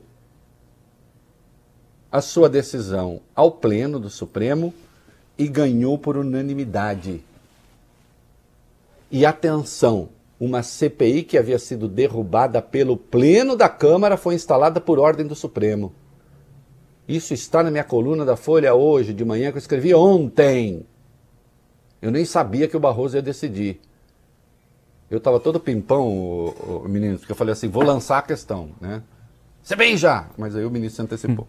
a 2.12 2.22
sua 2.22 2.50
decisão 2.50 3.22
ao 3.34 3.52
Pleno 3.52 4.00
do 4.00 4.10
Supremo 4.10 4.74
e 5.38 5.48
ganhou 5.48 5.98
por 5.98 6.18
unanimidade. 6.18 7.24
E 9.10 9.26
atenção, 9.26 10.10
uma 10.40 10.62
CPI 10.62 11.24
que 11.24 11.38
havia 11.38 11.58
sido 11.58 11.88
derrubada 11.88 12.62
pelo 12.62 12.98
Pleno 12.98 13.56
da 13.56 13.70
Câmara 13.70 14.18
foi 14.18 14.36
instalada 14.36 14.82
por 14.82 15.00
ordem 15.00 15.26
do 15.26 15.36
Supremo. 15.36 15.94
Isso 17.08 17.34
está 17.34 17.64
na 17.64 17.72
minha 17.72 17.84
coluna 17.84 18.26
da 18.26 18.36
Folha 18.36 18.74
hoje, 18.74 19.14
de 19.14 19.26
manhã, 19.26 19.52
que 19.52 19.58
eu 19.58 19.60
escrevi 19.60 19.94
ontem. 19.94 20.86
Eu 22.02 22.12
nem 22.12 22.26
sabia 22.26 22.68
que 22.68 22.78
o 22.78 22.80
Barroso 22.80 23.18
ia 23.18 23.22
decidir. 23.22 23.80
Eu 25.10 25.18
estava 25.18 25.40
todo 25.40 25.60
pimpão, 25.60 26.08
o, 26.08 26.84
o, 26.86 26.90
menino, 26.90 27.18
porque 27.18 27.34
eu 27.34 27.36
falei 27.36 27.52
assim, 27.52 27.68
vou 27.68 27.84
lançar 27.84 28.20
a 28.20 28.22
questão, 28.22 28.70
né? 28.80 29.04
Você 29.62 29.76
vem 29.76 29.98
já! 29.98 30.30
Mas 30.38 30.56
aí 30.56 30.64
o 30.64 30.72
ministro 30.72 30.96
se 30.96 31.02
antecipou. 31.02 31.48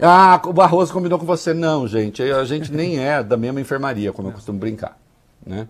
Ah, 0.00 0.40
o 0.44 0.52
Barroso 0.52 0.92
combinou 0.92 1.18
com 1.18 1.24
você. 1.24 1.54
Não, 1.54 1.86
gente, 1.86 2.22
a 2.22 2.44
gente 2.44 2.72
nem 2.72 2.98
é 2.98 3.22
da 3.22 3.36
mesma 3.36 3.60
enfermaria, 3.60 4.12
como 4.12 4.28
eu 4.28 4.32
costumo 4.32 4.58
brincar, 4.58 4.98
né? 5.44 5.68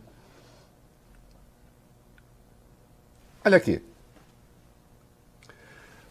Olha 3.45 3.57
aqui. 3.57 3.83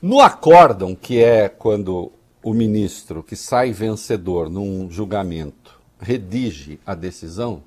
No 0.02 0.20
acórdão, 0.20 0.96
que 0.96 1.24
é 1.24 1.48
quando 1.50 2.12
o 2.44 2.54
ministro 2.54 3.22
que 3.22 3.36
sai 3.36 3.72
vencedor 3.72 4.50
num 4.50 4.90
julgamento 4.90 5.80
redige 6.00 6.80
a 6.86 6.96
decisão, 6.96 7.64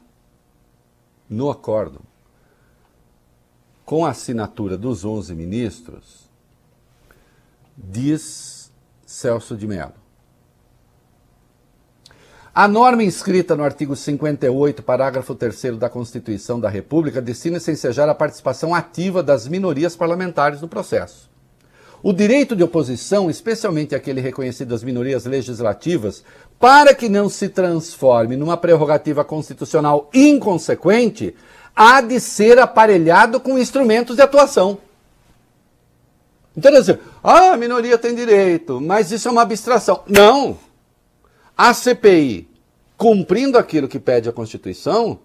no 1.28 1.50
acórdão, 1.50 2.02
com 3.84 4.04
a 4.04 4.10
assinatura 4.10 4.76
dos 4.76 5.04
11 5.04 5.34
ministros, 5.34 6.28
diz 7.76 8.53
Celso 9.14 9.56
de 9.56 9.64
Mello. 9.64 9.92
A 12.52 12.66
norma 12.66 13.04
inscrita 13.04 13.54
no 13.54 13.62
artigo 13.62 13.94
58, 13.94 14.82
parágrafo 14.82 15.36
3 15.36 15.76
da 15.78 15.88
Constituição 15.88 16.58
da 16.58 16.68
República, 16.68 17.22
destina-se 17.22 17.70
a 17.70 17.72
ensejar 17.72 18.08
a 18.08 18.14
participação 18.14 18.74
ativa 18.74 19.22
das 19.22 19.46
minorias 19.46 19.94
parlamentares 19.94 20.60
no 20.60 20.68
processo. 20.68 21.30
O 22.02 22.12
direito 22.12 22.56
de 22.56 22.64
oposição, 22.64 23.30
especialmente 23.30 23.94
aquele 23.94 24.20
reconhecido 24.20 24.74
às 24.74 24.82
minorias 24.82 25.24
legislativas, 25.24 26.24
para 26.58 26.92
que 26.92 27.08
não 27.08 27.28
se 27.28 27.48
transforme 27.48 28.36
numa 28.36 28.56
prerrogativa 28.56 29.24
constitucional 29.24 30.10
inconsequente, 30.12 31.36
há 31.74 32.00
de 32.00 32.18
ser 32.18 32.58
aparelhado 32.58 33.38
com 33.38 33.58
instrumentos 33.58 34.16
de 34.16 34.22
atuação. 34.22 34.78
Então, 36.56 36.74
assim, 36.76 36.96
ah, 37.22 37.52
a 37.52 37.56
minoria 37.56 37.98
tem 37.98 38.14
direito, 38.14 38.80
mas 38.80 39.10
isso 39.10 39.28
é 39.28 39.30
uma 39.30 39.42
abstração. 39.42 40.02
Não! 40.06 40.58
A 41.56 41.72
CPI, 41.74 42.48
cumprindo 42.96 43.58
aquilo 43.58 43.88
que 43.88 43.98
pede 43.98 44.28
a 44.28 44.32
Constituição, 44.32 45.18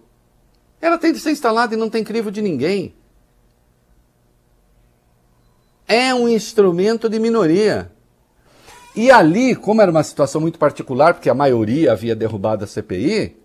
ela 0.80 0.98
tem 0.98 1.12
de 1.12 1.18
ser 1.20 1.30
instalada 1.30 1.74
e 1.74 1.76
não 1.76 1.90
tem 1.90 2.02
crivo 2.02 2.30
de 2.30 2.42
ninguém 2.42 2.94
é 5.90 6.14
um 6.14 6.28
instrumento 6.28 7.08
de 7.08 7.18
minoria. 7.18 7.90
E 8.94 9.10
ali, 9.10 9.56
como 9.56 9.82
era 9.82 9.90
uma 9.90 10.04
situação 10.04 10.40
muito 10.40 10.56
particular, 10.56 11.14
porque 11.14 11.28
a 11.28 11.34
maioria 11.34 11.90
havia 11.90 12.14
derrubado 12.14 12.62
a 12.62 12.66
CPI, 12.66 13.36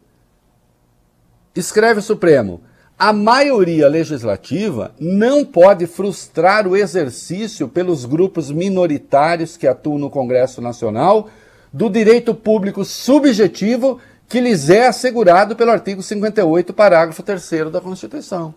escreve 1.55 2.01
o 2.01 2.03
Supremo: 2.03 2.61
a 2.97 3.11
maioria 3.11 3.89
legislativa 3.89 4.93
não 4.99 5.43
pode 5.43 5.85
frustrar 5.85 6.65
o 6.65 6.77
exercício 6.77 7.67
pelos 7.67 8.05
grupos 8.05 8.49
minoritários 8.49 9.57
que 9.57 9.67
atuam 9.67 9.97
no 9.97 10.09
Congresso 10.09 10.61
Nacional 10.61 11.29
do 11.73 11.89
direito 11.89 12.33
público 12.33 12.85
subjetivo 12.85 13.99
que 14.29 14.39
lhes 14.39 14.69
é 14.69 14.87
assegurado 14.87 15.55
pelo 15.55 15.71
artigo 15.71 16.01
58, 16.01 16.73
parágrafo 16.73 17.21
3 17.21 17.69
da 17.71 17.81
Constituição. 17.81 18.55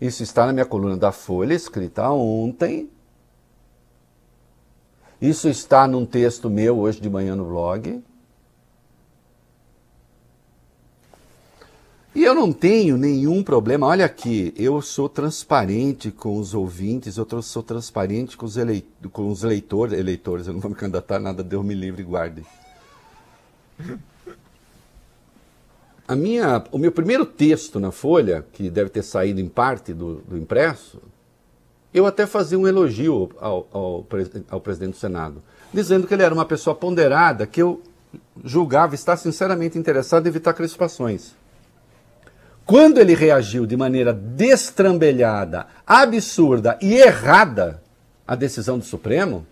Isso 0.00 0.22
está 0.22 0.46
na 0.46 0.52
minha 0.52 0.66
coluna 0.66 0.96
da 0.96 1.12
Folha, 1.12 1.54
escrita 1.54 2.10
ontem. 2.10 2.90
Isso 5.20 5.48
está 5.48 5.86
num 5.86 6.04
texto 6.04 6.50
meu 6.50 6.78
hoje 6.78 7.00
de 7.00 7.08
manhã 7.08 7.36
no 7.36 7.44
blog. 7.44 8.02
Eu 12.24 12.34
não 12.34 12.52
tenho 12.52 12.96
nenhum 12.96 13.42
problema. 13.42 13.86
Olha 13.86 14.04
aqui, 14.04 14.52
eu 14.56 14.80
sou 14.82 15.08
transparente 15.08 16.10
com 16.10 16.38
os 16.38 16.54
ouvintes, 16.54 17.16
eu 17.16 17.26
sou 17.42 17.62
transparente 17.62 18.36
com 18.36 18.46
os, 18.46 18.56
eleit 18.56 18.86
com 19.12 19.28
os 19.28 19.42
leitores, 19.42 19.98
eleitores, 19.98 20.46
eu 20.46 20.52
não 20.52 20.60
vou 20.60 20.70
me 20.70 20.76
candidatar 20.76 21.18
nada, 21.18 21.42
Deus 21.42 21.64
me 21.64 21.74
livre 21.74 22.02
e 22.02 22.04
guarde 22.04 22.42
a 26.06 26.14
minha, 26.14 26.62
o 26.70 26.78
meu 26.78 26.92
primeiro 26.92 27.24
texto 27.24 27.80
na 27.80 27.90
Folha, 27.90 28.44
que 28.52 28.68
deve 28.68 28.90
ter 28.90 29.02
saído 29.02 29.40
em 29.40 29.48
parte 29.48 29.92
do, 29.92 30.16
do 30.16 30.36
impresso, 30.36 31.00
eu 31.92 32.06
até 32.06 32.26
fazia 32.26 32.58
um 32.58 32.66
elogio 32.66 33.30
ao, 33.40 33.66
ao, 33.72 34.06
ao, 34.50 34.60
presidente 34.60 34.92
do 34.92 34.96
Senado, 34.96 35.42
dizendo 35.72 36.06
que 36.06 36.12
ele 36.12 36.22
era 36.22 36.34
uma 36.34 36.44
pessoa 36.44 36.74
ponderada, 36.74 37.46
que 37.46 37.62
eu 37.62 37.80
julgava 38.44 38.94
estar 38.94 39.16
sinceramente 39.16 39.78
interessado 39.78 40.26
em 40.26 40.28
evitar 40.28 40.52
crispações. 40.52 41.34
Quando 42.66 42.98
ele 42.98 43.14
reagiu 43.14 43.66
de 43.66 43.76
maneira 43.76 44.12
destrambelhada, 44.12 45.66
absurda 45.86 46.78
e 46.80 46.94
errada 46.94 47.82
à 48.26 48.34
decisão 48.34 48.78
do 48.78 48.84
Supremo, 48.84 49.46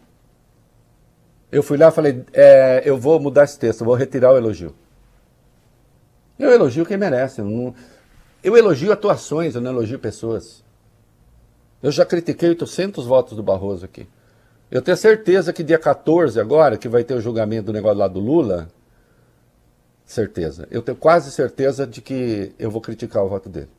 eu 1.51 1.63
fui 1.63 1.77
lá 1.77 1.89
e 1.89 1.93
falei: 1.93 2.25
é, 2.33 2.83
eu 2.85 2.97
vou 2.97 3.21
mudar 3.21 3.45
esse 3.45 3.59
texto, 3.59 3.85
vou 3.85 3.95
retirar 3.95 4.33
o 4.33 4.37
elogio. 4.39 4.75
Eu 6.39 6.51
elogio 6.51 6.87
quem 6.87 6.97
merece. 6.97 7.41
Eu, 7.41 7.45
não... 7.45 7.75
eu 8.43 8.57
elogio 8.57 8.91
atuações, 8.91 9.55
eu 9.55 9.61
não 9.61 9.73
elogio 9.73 9.99
pessoas. 9.99 10.65
Eu 11.83 11.91
já 11.91 12.07
critiquei 12.07 12.49
800 12.49 13.05
votos 13.05 13.37
do 13.37 13.43
Barroso 13.43 13.85
aqui. 13.85 14.09
Eu 14.71 14.81
tenho 14.81 14.97
certeza 14.97 15.53
que 15.53 15.63
dia 15.63 15.79
14 15.79 16.41
agora, 16.41 16.79
que 16.79 16.89
vai 16.89 17.05
ter 17.05 17.13
o 17.13 17.21
julgamento 17.21 17.67
do 17.67 17.73
negócio 17.75 17.99
lá 17.99 18.09
do 18.09 18.21
Lula, 18.21 18.69
certeza. 20.13 20.69
Eu 20.71 20.83
tenho 20.83 20.97
quase 20.97 21.31
certeza 21.31 21.87
de 21.87 22.01
que 22.01 22.55
eu 22.59 22.71
vou 22.71 22.81
criticar 22.81 23.25
o 23.25 23.29
voto 23.29 23.49
dele. 23.49 23.71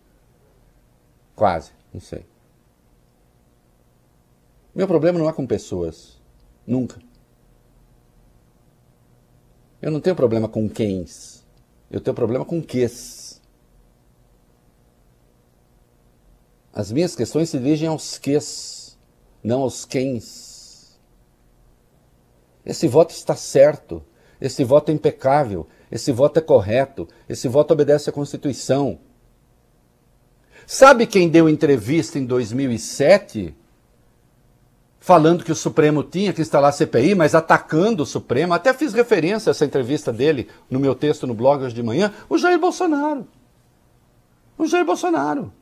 Quase, 1.35 1.71
não 1.93 2.01
sei. 2.01 2.25
Meu 4.75 4.87
problema 4.87 5.19
não 5.19 5.29
é 5.29 5.33
com 5.33 5.45
pessoas. 5.45 6.21
Nunca. 6.65 6.99
Eu 9.81 9.91
não 9.91 9.99
tenho 9.99 10.15
problema 10.15 10.47
com 10.47 10.67
quens. 10.69 11.45
Eu 11.91 12.01
tenho 12.01 12.15
problema 12.15 12.43
com 12.45 12.61
ques. 12.61 13.41
As 16.73 16.91
minhas 16.91 17.15
questões 17.15 17.49
se 17.49 17.59
dirigem 17.59 17.87
aos 17.87 18.17
ques, 18.17 18.97
não 19.43 19.61
aos 19.61 19.85
quens. 19.85 20.99
Esse 22.65 22.87
voto 22.87 23.11
está 23.11 23.35
certo, 23.35 24.03
esse 24.41 24.63
voto 24.63 24.89
é 24.89 24.93
impecável, 24.93 25.67
esse 25.93 26.11
voto 26.11 26.39
é 26.39 26.41
correto, 26.41 27.07
esse 27.29 27.47
voto 27.47 27.71
obedece 27.71 28.09
à 28.09 28.13
Constituição. 28.13 28.97
Sabe 30.65 31.05
quem 31.05 31.29
deu 31.29 31.47
entrevista 31.47 32.17
em 32.17 32.25
2007 32.25 33.55
falando 34.99 35.43
que 35.43 35.51
o 35.51 35.55
Supremo 35.55 36.01
tinha 36.01 36.33
que 36.33 36.41
instalar 36.41 36.69
a 36.69 36.73
CPI, 36.73 37.13
mas 37.13 37.35
atacando 37.35 38.01
o 38.01 38.07
Supremo. 38.07 38.55
Até 38.55 38.73
fiz 38.73 38.91
referência 38.91 39.51
a 39.51 39.51
essa 39.51 39.65
entrevista 39.65 40.11
dele 40.11 40.49
no 40.67 40.79
meu 40.79 40.95
texto 40.95 41.27
no 41.27 41.35
blog 41.35 41.63
hoje 41.63 41.75
de 41.75 41.83
manhã. 41.83 42.11
O 42.27 42.39
Jair 42.39 42.57
Bolsonaro. 42.57 43.27
O 44.57 44.65
Jair 44.65 44.85
Bolsonaro. 44.85 45.53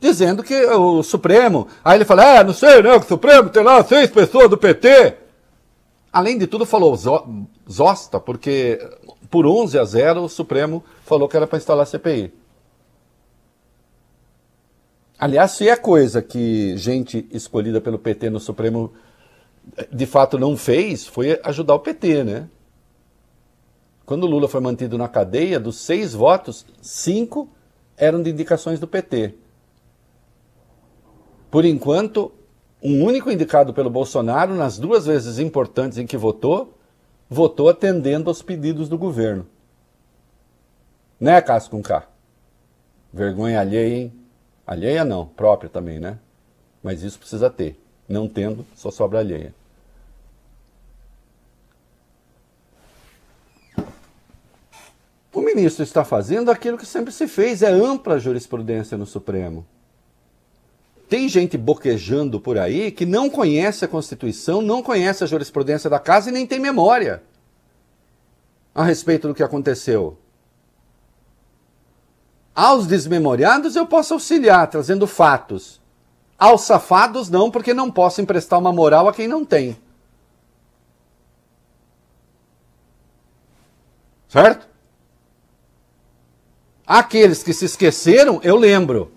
Dizendo 0.00 0.42
que 0.42 0.54
o 0.68 1.02
Supremo. 1.02 1.68
Aí 1.84 1.98
ele 1.98 2.06
fala: 2.06 2.38
é, 2.38 2.44
não 2.44 2.54
sei, 2.54 2.82
né? 2.82 2.94
O 2.94 3.02
Supremo 3.02 3.50
tem 3.50 3.62
lá 3.62 3.84
seis 3.84 4.08
pessoas 4.08 4.48
do 4.48 4.56
PT. 4.56 5.16
Além 6.10 6.38
de 6.38 6.46
tudo, 6.46 6.64
falou 6.64 6.96
Zosta, 7.70 8.18
porque 8.18 8.78
por 9.30 9.46
11 9.46 9.78
a 9.78 9.84
0 9.84 10.22
o 10.22 10.28
Supremo 10.28 10.84
falou 11.04 11.28
que 11.28 11.36
era 11.36 11.46
para 11.46 11.58
instalar 11.58 11.86
CPI. 11.86 12.32
Aliás, 15.18 15.52
se 15.52 15.68
é 15.68 15.76
coisa 15.76 16.20
que 16.20 16.76
gente 16.76 17.26
escolhida 17.30 17.80
pelo 17.80 17.98
PT 17.98 18.28
no 18.28 18.38
Supremo 18.38 18.92
de 19.90 20.06
fato 20.06 20.38
não 20.38 20.56
fez, 20.56 21.06
foi 21.06 21.40
ajudar 21.42 21.74
o 21.74 21.80
PT, 21.80 22.22
né? 22.22 22.48
Quando 24.04 24.24
o 24.24 24.26
Lula 24.26 24.46
foi 24.46 24.60
mantido 24.60 24.96
na 24.96 25.08
cadeia, 25.08 25.58
dos 25.58 25.78
seis 25.78 26.12
votos, 26.12 26.64
cinco 26.80 27.48
eram 27.96 28.22
de 28.22 28.30
indicações 28.30 28.78
do 28.78 28.86
PT. 28.86 29.34
Por 31.50 31.64
enquanto, 31.64 32.30
um 32.82 33.02
único 33.02 33.30
indicado 33.30 33.72
pelo 33.72 33.90
Bolsonaro, 33.90 34.54
nas 34.54 34.78
duas 34.78 35.06
vezes 35.06 35.38
importantes 35.38 35.98
em 35.98 36.06
que 36.06 36.16
votou, 36.16 36.75
votou 37.28 37.68
atendendo 37.68 38.30
aos 38.30 38.42
pedidos 38.42 38.88
do 38.88 38.96
governo. 38.96 39.46
Né, 41.18 41.40
Cássio 41.40 41.70
com 41.70 41.82
K? 41.82 42.06
Vergonha 43.12 43.60
alheia, 43.60 43.96
hein? 43.96 44.12
Alheia 44.66 45.04
não, 45.04 45.26
própria 45.26 45.70
também, 45.70 45.98
né? 45.98 46.18
Mas 46.82 47.02
isso 47.02 47.18
precisa 47.18 47.48
ter. 47.48 47.80
Não 48.08 48.28
tendo, 48.28 48.64
só 48.74 48.90
sobra 48.90 49.20
alheia. 49.20 49.54
O 55.32 55.40
ministro 55.40 55.82
está 55.82 56.04
fazendo 56.04 56.50
aquilo 56.50 56.78
que 56.78 56.86
sempre 56.86 57.12
se 57.12 57.28
fez, 57.28 57.62
é 57.62 57.70
ampla 57.70 58.18
jurisprudência 58.18 58.96
no 58.96 59.04
Supremo. 59.04 59.66
Tem 61.08 61.28
gente 61.28 61.56
boquejando 61.56 62.40
por 62.40 62.58
aí 62.58 62.90
que 62.90 63.06
não 63.06 63.30
conhece 63.30 63.84
a 63.84 63.88
Constituição, 63.88 64.60
não 64.60 64.82
conhece 64.82 65.22
a 65.22 65.26
jurisprudência 65.26 65.88
da 65.88 66.00
casa 66.00 66.28
e 66.30 66.32
nem 66.32 66.46
tem 66.46 66.58
memória 66.58 67.22
a 68.74 68.82
respeito 68.82 69.28
do 69.28 69.34
que 69.34 69.42
aconteceu. 69.42 70.18
Aos 72.54 72.86
desmemoriados 72.86 73.76
eu 73.76 73.86
posso 73.86 74.14
auxiliar, 74.14 74.68
trazendo 74.68 75.06
fatos. 75.06 75.80
Aos 76.38 76.62
safados, 76.62 77.30
não, 77.30 77.50
porque 77.50 77.72
não 77.72 77.90
posso 77.90 78.20
emprestar 78.20 78.58
uma 78.58 78.72
moral 78.72 79.08
a 79.08 79.12
quem 79.12 79.28
não 79.28 79.44
tem. 79.44 79.78
Certo? 84.28 84.66
Aqueles 86.86 87.42
que 87.42 87.52
se 87.52 87.64
esqueceram, 87.64 88.40
eu 88.42 88.56
lembro. 88.56 89.15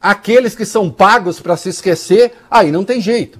Aqueles 0.00 0.54
que 0.54 0.64
são 0.64 0.90
pagos 0.90 1.40
para 1.40 1.56
se 1.56 1.68
esquecer, 1.68 2.32
aí 2.50 2.70
não 2.70 2.84
tem 2.84 3.00
jeito. 3.00 3.38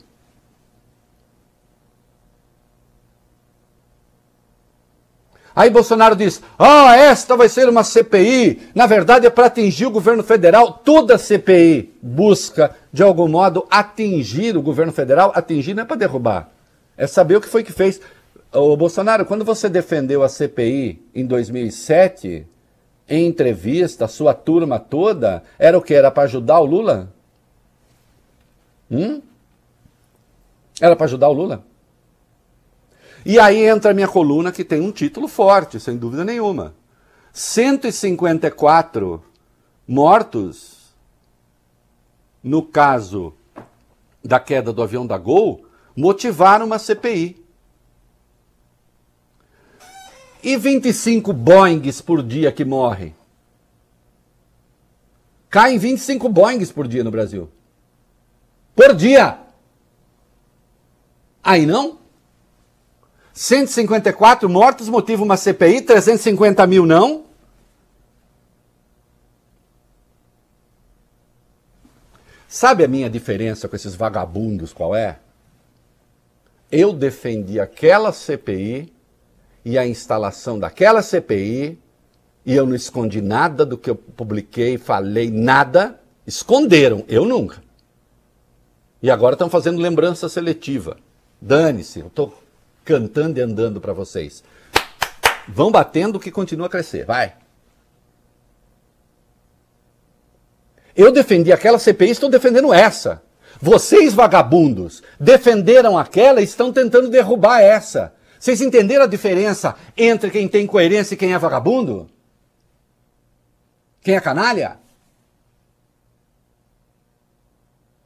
Aí 5.59 5.71
Bolsonaro 5.71 6.15
diz: 6.15 6.41
ah, 6.57 6.97
esta 6.97 7.37
vai 7.37 7.49
ser 7.49 7.69
uma 7.69 7.83
CPI. 7.83 8.71
Na 8.77 8.87
verdade, 8.87 9.27
é 9.27 9.31
para 9.31 9.47
atingir 9.47 9.87
o 9.87 9.91
governo 9.91 10.23
federal. 10.23 10.73
Toda 10.85 11.19
CPI 11.19 11.95
busca, 12.01 12.77
de 12.93 13.03
algum 13.03 13.27
modo, 13.27 13.67
atingir 13.69 14.57
o 14.57 14.63
governo 14.63 14.93
federal. 14.93 15.33
Atingir 15.35 15.75
não 15.75 15.83
é 15.83 15.87
para 15.87 15.97
derrubar, 15.97 16.53
é 16.97 17.09
saber 17.09 17.35
o 17.35 17.41
que 17.41 17.49
foi 17.49 17.65
que 17.65 17.73
fez. 17.73 18.01
Ô 18.53 18.77
Bolsonaro, 18.77 19.27
quando 19.27 19.45
você 19.45 19.69
defendeu 19.69 20.23
a 20.23 20.29
CPI 20.29 21.03
em 21.13 21.27
2007, 21.27 22.47
em 23.09 23.27
entrevista, 23.27 24.07
sua 24.07 24.35
turma 24.35 24.79
toda, 24.79 25.43
era 25.59 25.79
o 25.79 25.83
que? 25.83 25.95
Era 25.95 26.11
para 26.11 26.25
ajudar 26.25 26.61
o 26.61 26.67
Lula? 26.67 27.13
Hum? 28.91 29.23
Era 30.81 30.95
para 30.95 31.07
ajudar 31.07 31.29
o 31.29 31.33
Lula? 31.33 31.65
E 33.25 33.39
aí 33.39 33.65
entra 33.65 33.91
a 33.91 33.95
minha 33.95 34.09
coluna 34.09 34.53
que 34.53 34.65
tem 34.65 34.81
um 34.81 34.93
título 34.93 35.27
forte, 35.27 35.81
sem 35.81 35.97
dúvida 35.97 36.25
nenhuma. 36.25 36.75
154 37.33 39.23
mortos 39.87 40.79
no 42.43 42.63
caso 42.63 43.35
da 44.25 44.39
queda 44.39 44.73
do 44.73 44.83
avião 44.83 45.07
da 45.07 45.17
Gol 45.19 45.65
motivaram 45.97 46.67
uma 46.67 46.79
CPI. 46.79 47.45
E 50.49 50.57
25 50.57 51.31
Boeings 51.35 52.01
por 52.01 52.23
dia 52.23 52.51
que 52.51 52.65
morrem? 52.65 53.15
Caem 55.51 55.77
25 55.77 56.27
Boeings 56.27 56.73
por 56.73 56.89
dia 56.89 57.05
no 57.05 57.11
Brasil. 57.11 57.51
Por 58.75 58.95
dia! 58.95 59.41
Aí 61.45 61.67
não? 61.67 61.99
154 63.35 64.49
mortos 64.49 64.89
motiva 64.89 65.23
uma 65.23 65.37
CPI, 65.37 65.83
350 65.83 66.67
mil 66.67 66.87
não? 66.87 67.27
Sabe 72.49 72.85
a 72.85 72.89
minha 72.89 73.11
diferença 73.11 73.69
com 73.69 73.77
esses 73.77 73.95
vagabundos 73.95 74.73
qual 74.73 74.97
é? 74.97 75.19
Eu 76.73 76.95
defendi 76.95 77.61
aquela 77.61 78.15
CPI 78.15 78.97
e 79.69 79.77
a 79.77 79.87
instalação 79.87 80.59
daquela 80.59 81.03
CPI, 81.03 81.79
e 82.47 82.55
eu 82.55 82.65
não 82.65 82.75
escondi 82.75 83.21
nada 83.21 83.67
do 83.67 83.77
que 83.77 83.91
eu 83.91 83.95
publiquei, 83.95 84.79
falei 84.79 85.31
nada, 85.31 86.01
esconderam, 86.27 87.05
eu 87.07 87.27
nunca. 87.27 87.63
E 89.03 89.11
agora 89.11 89.35
estão 89.35 89.51
fazendo 89.51 89.79
lembrança 89.79 90.27
seletiva. 90.27 90.97
Dane-se, 91.39 92.01
eu 92.01 92.07
estou 92.07 92.43
cantando 92.83 93.39
e 93.39 93.43
andando 93.43 93.79
para 93.79 93.93
vocês. 93.93 94.43
Vão 95.47 95.71
batendo 95.71 96.19
que 96.19 96.31
continua 96.31 96.65
a 96.65 96.71
crescer, 96.71 97.05
vai. 97.05 97.35
Eu 100.97 101.13
defendi 101.13 101.53
aquela 101.53 101.79
CPI, 101.79 102.13
estou 102.13 102.31
defendendo 102.31 102.73
essa. 102.73 103.23
Vocês, 103.61 104.15
vagabundos, 104.15 105.03
defenderam 105.21 105.99
aquela 105.99 106.41
e 106.41 106.45
estão 106.45 106.73
tentando 106.73 107.11
derrubar 107.11 107.61
essa. 107.61 108.17
Vocês 108.39 108.61
entenderam 108.61 109.05
a 109.05 109.09
diferença 109.09 109.75
entre 109.97 110.31
quem 110.31 110.47
tem 110.47 110.67
coerência 110.67 111.15
e 111.15 111.17
quem 111.17 111.33
é 111.33 111.39
vagabundo? 111.39 112.09
Quem 114.01 114.15
é 114.15 114.21
canalha? 114.21 114.79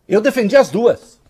Eu 0.09 0.21
defendi 0.21 0.57
as 0.57 0.71
duas. 0.71 1.21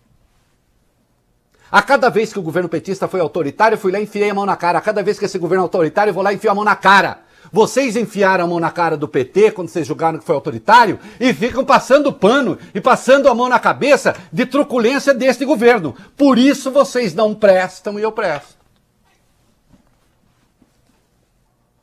A 1.70 1.80
cada 1.82 2.10
vez 2.10 2.32
que 2.32 2.38
o 2.38 2.42
governo 2.42 2.68
petista 2.68 3.08
foi 3.08 3.20
autoritário, 3.20 3.76
eu 3.76 3.78
fui 3.78 3.90
lá 3.90 3.98
e 3.98 4.02
enfiei 4.02 4.30
a 4.30 4.34
mão 4.34 4.44
na 4.44 4.56
cara. 4.56 4.78
A 4.78 4.82
cada 4.82 5.02
vez 5.02 5.18
que 5.18 5.24
esse 5.24 5.38
governo 5.38 5.62
é 5.62 5.64
autoritário, 5.64 6.10
eu 6.10 6.14
vou 6.14 6.22
lá 6.22 6.32
e 6.32 6.36
enfio 6.36 6.50
a 6.50 6.54
mão 6.54 6.64
na 6.64 6.76
cara. 6.76 7.20
Vocês 7.50 7.96
enfiaram 7.96 8.44
a 8.44 8.46
mão 8.46 8.60
na 8.60 8.70
cara 8.70 8.96
do 8.96 9.08
PT 9.08 9.52
quando 9.52 9.68
vocês 9.68 9.86
julgaram 9.86 10.18
que 10.18 10.24
foi 10.24 10.34
autoritário 10.34 10.98
e 11.18 11.32
ficam 11.34 11.64
passando 11.64 12.12
pano 12.12 12.58
e 12.74 12.80
passando 12.80 13.28
a 13.28 13.34
mão 13.34 13.48
na 13.48 13.58
cabeça 13.58 14.14
de 14.32 14.46
truculência 14.46 15.12
deste 15.12 15.44
governo. 15.44 15.94
Por 16.16 16.38
isso 16.38 16.70
vocês 16.70 17.14
não 17.14 17.34
prestam 17.34 17.98
e 17.98 18.02
eu 18.02 18.12
presto. 18.12 18.61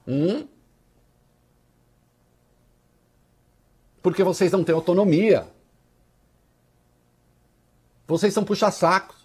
Hum? 0.10 0.48
Porque 4.02 4.24
vocês 4.24 4.52
não 4.52 4.64
têm 4.64 4.74
autonomia. 4.74 5.48
Vocês 8.08 8.34
são 8.34 8.44
puxa-sacos. 8.44 9.16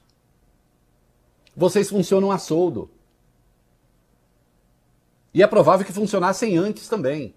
Vocês 1.56 1.88
funcionam 1.88 2.30
a 2.30 2.36
soldo. 2.36 2.90
E 5.32 5.42
é 5.42 5.46
provável 5.46 5.86
que 5.86 5.92
funcionassem 5.92 6.58
antes 6.58 6.86
também. 6.86 7.34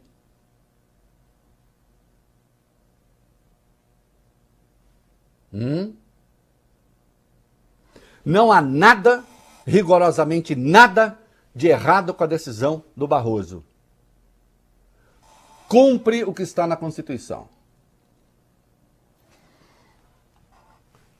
Hum? 5.54 5.96
Não 8.26 8.52
há 8.52 8.60
nada, 8.62 9.24
rigorosamente 9.66 10.54
nada, 10.54 11.18
de 11.58 11.70
errado 11.70 12.13
com 12.13 12.24
a 12.24 12.28
decisão 12.28 12.84
do 12.96 13.08
Barroso. 13.08 13.63
Cumpre 15.67 16.24
o 16.24 16.32
que 16.32 16.43
está 16.43 16.67
na 16.67 16.76
Constituição. 16.78 17.50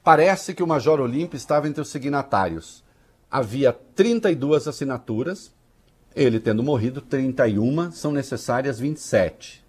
Parece 0.04 0.54
que 0.54 0.62
o 0.62 0.68
Major 0.68 1.00
Olímpio 1.00 1.36
estava 1.36 1.68
entre 1.68 1.82
os 1.82 1.90
signatários. 1.90 2.84
Havia 3.32 3.74
32 3.74 4.68
assinaturas, 4.68 5.52
ele 6.16 6.40
tendo 6.40 6.62
morrido, 6.62 7.02
31, 7.02 7.92
são 7.92 8.12
necessárias 8.12 8.80
27. 8.80 9.66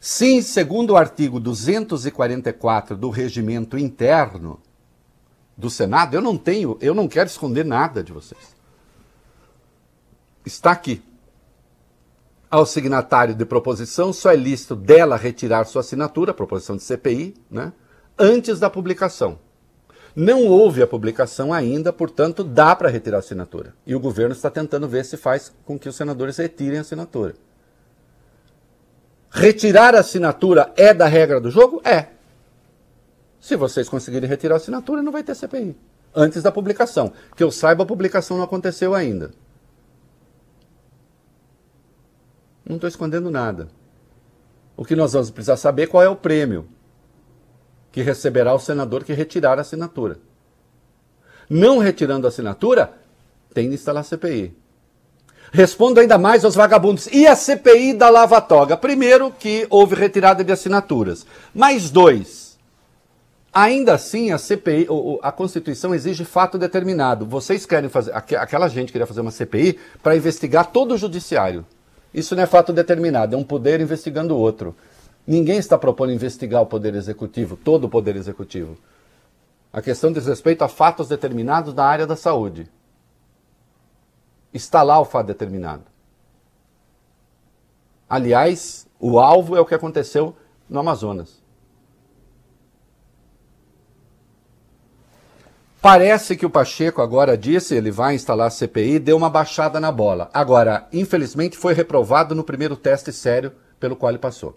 Sim, 0.00 0.42
segundo 0.42 0.90
o 0.90 0.96
artigo 0.96 1.38
244 1.38 2.96
do 2.96 3.08
regimento 3.08 3.78
interno 3.78 4.60
do 5.56 5.70
Senado, 5.70 6.16
eu 6.16 6.20
não 6.20 6.36
tenho, 6.36 6.76
eu 6.80 6.92
não 6.92 7.06
quero 7.06 7.28
esconder 7.28 7.64
nada 7.64 8.02
de 8.02 8.12
vocês 8.12 8.61
está 10.44 10.72
aqui. 10.72 11.02
Ao 12.50 12.66
signatário 12.66 13.34
de 13.34 13.44
proposição, 13.44 14.12
só 14.12 14.30
é 14.30 14.36
lícito 14.36 14.76
dela 14.76 15.16
retirar 15.16 15.64
sua 15.64 15.80
assinatura, 15.80 16.34
proposição 16.34 16.76
de 16.76 16.82
CPI, 16.82 17.34
né, 17.50 17.72
antes 18.18 18.60
da 18.60 18.68
publicação. 18.68 19.38
Não 20.14 20.46
houve 20.46 20.82
a 20.82 20.86
publicação 20.86 21.52
ainda, 21.52 21.92
portanto, 21.92 22.44
dá 22.44 22.76
para 22.76 22.90
retirar 22.90 23.16
a 23.16 23.20
assinatura. 23.20 23.74
E 23.86 23.94
o 23.94 24.00
governo 24.00 24.34
está 24.34 24.50
tentando 24.50 24.86
ver 24.86 25.04
se 25.04 25.16
faz 25.16 25.50
com 25.64 25.78
que 25.78 25.88
os 25.88 25.96
senadores 25.96 26.36
retirem 26.36 26.78
a 26.78 26.82
assinatura. 26.82 27.34
Retirar 29.30 29.94
a 29.94 30.00
assinatura 30.00 30.70
é 30.76 30.92
da 30.92 31.06
regra 31.06 31.40
do 31.40 31.50
jogo? 31.50 31.80
É. 31.82 32.08
Se 33.40 33.56
vocês 33.56 33.88
conseguirem 33.88 34.28
retirar 34.28 34.56
a 34.56 34.58
assinatura, 34.58 35.02
não 35.02 35.10
vai 35.10 35.22
ter 35.22 35.34
CPI. 35.34 35.74
Antes 36.14 36.42
da 36.42 36.52
publicação. 36.52 37.12
Que 37.34 37.42
eu 37.42 37.50
saiba, 37.50 37.82
a 37.82 37.86
publicação 37.86 38.36
não 38.36 38.44
aconteceu 38.44 38.94
ainda. 38.94 39.30
Não 42.72 42.76
estou 42.76 42.88
escondendo 42.88 43.30
nada. 43.30 43.68
O 44.74 44.82
que 44.82 44.96
nós 44.96 45.12
vamos 45.12 45.30
precisar 45.30 45.58
saber 45.58 45.82
é 45.82 45.86
qual 45.86 46.02
é 46.02 46.08
o 46.08 46.16
prêmio 46.16 46.66
que 47.92 48.00
receberá 48.00 48.54
o 48.54 48.58
senador 48.58 49.04
que 49.04 49.12
retirar 49.12 49.58
a 49.58 49.60
assinatura. 49.60 50.16
Não 51.50 51.76
retirando 51.76 52.26
a 52.26 52.30
assinatura, 52.30 52.94
tem 53.52 53.68
de 53.68 53.74
instalar 53.74 54.02
CPI. 54.04 54.56
Respondo 55.52 56.00
ainda 56.00 56.16
mais 56.16 56.46
aos 56.46 56.54
vagabundos. 56.54 57.08
E 57.12 57.26
a 57.26 57.36
CPI 57.36 57.92
da 57.92 58.08
Lava 58.08 58.40
Toga? 58.40 58.74
Primeiro, 58.74 59.30
que 59.30 59.66
houve 59.68 59.94
retirada 59.94 60.42
de 60.42 60.50
assinaturas. 60.50 61.26
Mais 61.54 61.90
dois. 61.90 62.58
Ainda 63.52 63.92
assim, 63.92 64.32
a 64.32 64.38
CPI, 64.38 64.88
a 65.22 65.30
Constituição 65.30 65.94
exige 65.94 66.24
fato 66.24 66.56
determinado. 66.56 67.26
Vocês 67.26 67.66
querem 67.66 67.90
fazer. 67.90 68.14
Aquela 68.14 68.66
gente 68.68 68.90
queria 68.90 69.06
fazer 69.06 69.20
uma 69.20 69.30
CPI 69.30 69.78
para 70.02 70.16
investigar 70.16 70.68
todo 70.72 70.94
o 70.94 70.96
judiciário. 70.96 71.66
Isso 72.12 72.36
não 72.36 72.42
é 72.42 72.46
fato 72.46 72.72
determinado, 72.72 73.34
é 73.34 73.38
um 73.38 73.44
poder 73.44 73.80
investigando 73.80 74.34
o 74.34 74.38
outro. 74.38 74.76
Ninguém 75.26 75.58
está 75.58 75.78
propondo 75.78 76.12
investigar 76.12 76.62
o 76.62 76.66
poder 76.66 76.94
executivo, 76.94 77.56
todo 77.56 77.84
o 77.84 77.88
poder 77.88 78.16
executivo. 78.16 78.76
A 79.72 79.80
questão 79.80 80.12
diz 80.12 80.26
respeito 80.26 80.62
a 80.62 80.68
fatos 80.68 81.08
determinados 81.08 81.72
da 81.72 81.84
área 81.84 82.06
da 82.06 82.16
saúde. 82.16 82.70
Está 84.52 84.82
lá 84.82 85.00
o 85.00 85.04
fato 85.04 85.28
determinado. 85.28 85.84
Aliás, 88.08 88.86
o 89.00 89.18
alvo 89.18 89.56
é 89.56 89.60
o 89.60 89.64
que 89.64 89.74
aconteceu 89.74 90.36
no 90.68 90.78
Amazonas. 90.80 91.41
Parece 95.82 96.36
que 96.36 96.46
o 96.46 96.50
Pacheco 96.50 97.02
agora 97.02 97.36
disse, 97.36 97.74
ele 97.74 97.90
vai 97.90 98.14
instalar 98.14 98.46
a 98.46 98.50
CPI, 98.50 99.00
deu 99.00 99.16
uma 99.16 99.28
baixada 99.28 99.80
na 99.80 99.90
bola. 99.90 100.30
Agora, 100.32 100.86
infelizmente, 100.92 101.58
foi 101.58 101.74
reprovado 101.74 102.36
no 102.36 102.44
primeiro 102.44 102.76
teste 102.76 103.12
sério 103.12 103.50
pelo 103.80 103.96
qual 103.96 104.10
ele 104.10 104.18
passou. 104.20 104.56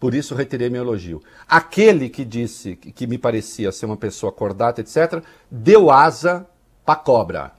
Por 0.00 0.14
isso 0.14 0.34
retirei 0.34 0.70
meu 0.70 0.80
elogio. 0.80 1.22
Aquele 1.46 2.08
que 2.08 2.24
disse 2.24 2.74
que 2.74 3.06
me 3.06 3.18
parecia 3.18 3.70
ser 3.70 3.84
uma 3.84 3.98
pessoa 3.98 4.32
cordata, 4.32 4.80
etc., 4.80 5.22
deu 5.50 5.90
asa 5.90 6.46
para 6.86 6.96
cobra. 6.96 7.52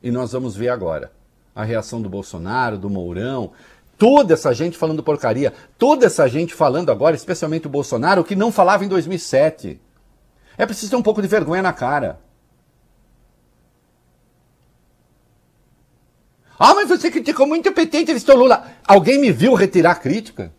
E 0.00 0.12
nós 0.12 0.30
vamos 0.30 0.54
ver 0.54 0.68
agora 0.68 1.10
a 1.56 1.64
reação 1.64 2.00
do 2.00 2.08
Bolsonaro, 2.08 2.78
do 2.78 2.88
Mourão, 2.88 3.50
toda 3.98 4.34
essa 4.34 4.54
gente 4.54 4.78
falando 4.78 5.02
porcaria, 5.02 5.52
toda 5.76 6.06
essa 6.06 6.28
gente 6.28 6.54
falando 6.54 6.92
agora, 6.92 7.16
especialmente 7.16 7.66
o 7.66 7.70
Bolsonaro, 7.70 8.22
que 8.22 8.36
não 8.36 8.52
falava 8.52 8.84
em 8.84 8.88
2007. 8.88 9.80
É 10.58 10.64
preciso 10.64 10.90
ter 10.90 10.96
um 10.96 11.02
pouco 11.02 11.20
de 11.22 11.28
vergonha 11.28 11.62
na 11.62 11.72
cara. 11.72 12.20
Ah, 16.58 16.74
mas 16.74 16.88
você 16.88 17.10
criticou 17.10 17.46
muito 17.46 17.68
o 17.68 17.72
PT, 17.72 18.00
entrevistou 18.00 18.36
Lula. 18.36 18.66
Alguém 18.86 19.20
me 19.20 19.30
viu 19.30 19.54
retirar 19.54 19.92
a 19.92 19.96
crítica? 19.96 20.52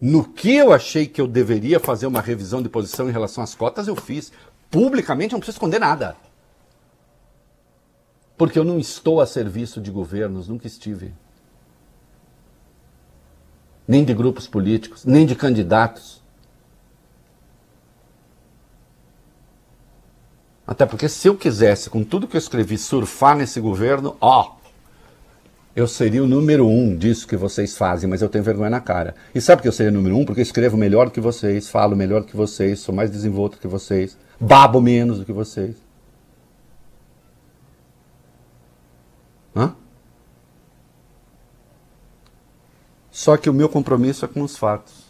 No 0.00 0.22
que 0.22 0.54
eu 0.54 0.72
achei 0.72 1.06
que 1.06 1.20
eu 1.20 1.26
deveria 1.26 1.80
fazer 1.80 2.06
uma 2.06 2.20
revisão 2.20 2.62
de 2.62 2.68
posição 2.68 3.08
em 3.08 3.12
relação 3.12 3.42
às 3.42 3.54
cotas, 3.54 3.88
eu 3.88 3.96
fiz. 3.96 4.30
Publicamente 4.70 5.32
eu 5.32 5.36
não 5.36 5.40
preciso 5.40 5.56
esconder 5.56 5.78
nada. 5.78 6.16
Porque 8.36 8.58
eu 8.58 8.64
não 8.64 8.78
estou 8.78 9.20
a 9.20 9.26
serviço 9.26 9.80
de 9.80 9.90
governos, 9.90 10.48
nunca 10.48 10.66
estive. 10.66 11.14
Nem 13.86 14.04
de 14.04 14.14
grupos 14.14 14.46
políticos, 14.46 15.04
nem 15.04 15.26
de 15.26 15.34
candidatos. 15.34 16.22
Até 20.66 20.86
porque 20.86 21.08
se 21.08 21.28
eu 21.28 21.36
quisesse, 21.36 21.90
com 21.90 22.02
tudo 22.02 22.26
que 22.26 22.36
eu 22.36 22.38
escrevi, 22.38 22.78
surfar 22.78 23.36
nesse 23.36 23.60
governo, 23.60 24.16
ó, 24.20 24.56
eu 25.76 25.86
seria 25.86 26.22
o 26.22 26.26
número 26.26 26.66
um 26.66 26.96
disso 26.96 27.26
que 27.26 27.36
vocês 27.36 27.76
fazem, 27.76 28.08
mas 28.08 28.22
eu 28.22 28.28
tenho 28.28 28.44
vergonha 28.44 28.70
na 28.70 28.80
cara. 28.80 29.14
E 29.34 29.40
sabe 29.40 29.60
que 29.60 29.68
eu 29.68 29.72
seria 29.72 29.90
o 29.90 29.94
número 29.94 30.16
um? 30.16 30.24
Porque 30.24 30.40
eu 30.40 30.44
escrevo 30.44 30.76
melhor 30.76 31.06
do 31.06 31.12
que 31.12 31.20
vocês, 31.20 31.68
falo 31.68 31.94
melhor 31.94 32.20
do 32.20 32.26
que 32.26 32.36
vocês, 32.36 32.80
sou 32.80 32.94
mais 32.94 33.10
desenvolto 33.10 33.58
que 33.58 33.66
vocês, 33.66 34.16
babo 34.40 34.80
menos 34.80 35.18
do 35.18 35.24
que 35.24 35.32
vocês. 35.32 35.76
Hã? 39.54 39.74
Só 43.14 43.36
que 43.36 43.48
o 43.48 43.54
meu 43.54 43.68
compromisso 43.68 44.24
é 44.24 44.28
com 44.28 44.42
os 44.42 44.56
fatos. 44.56 45.04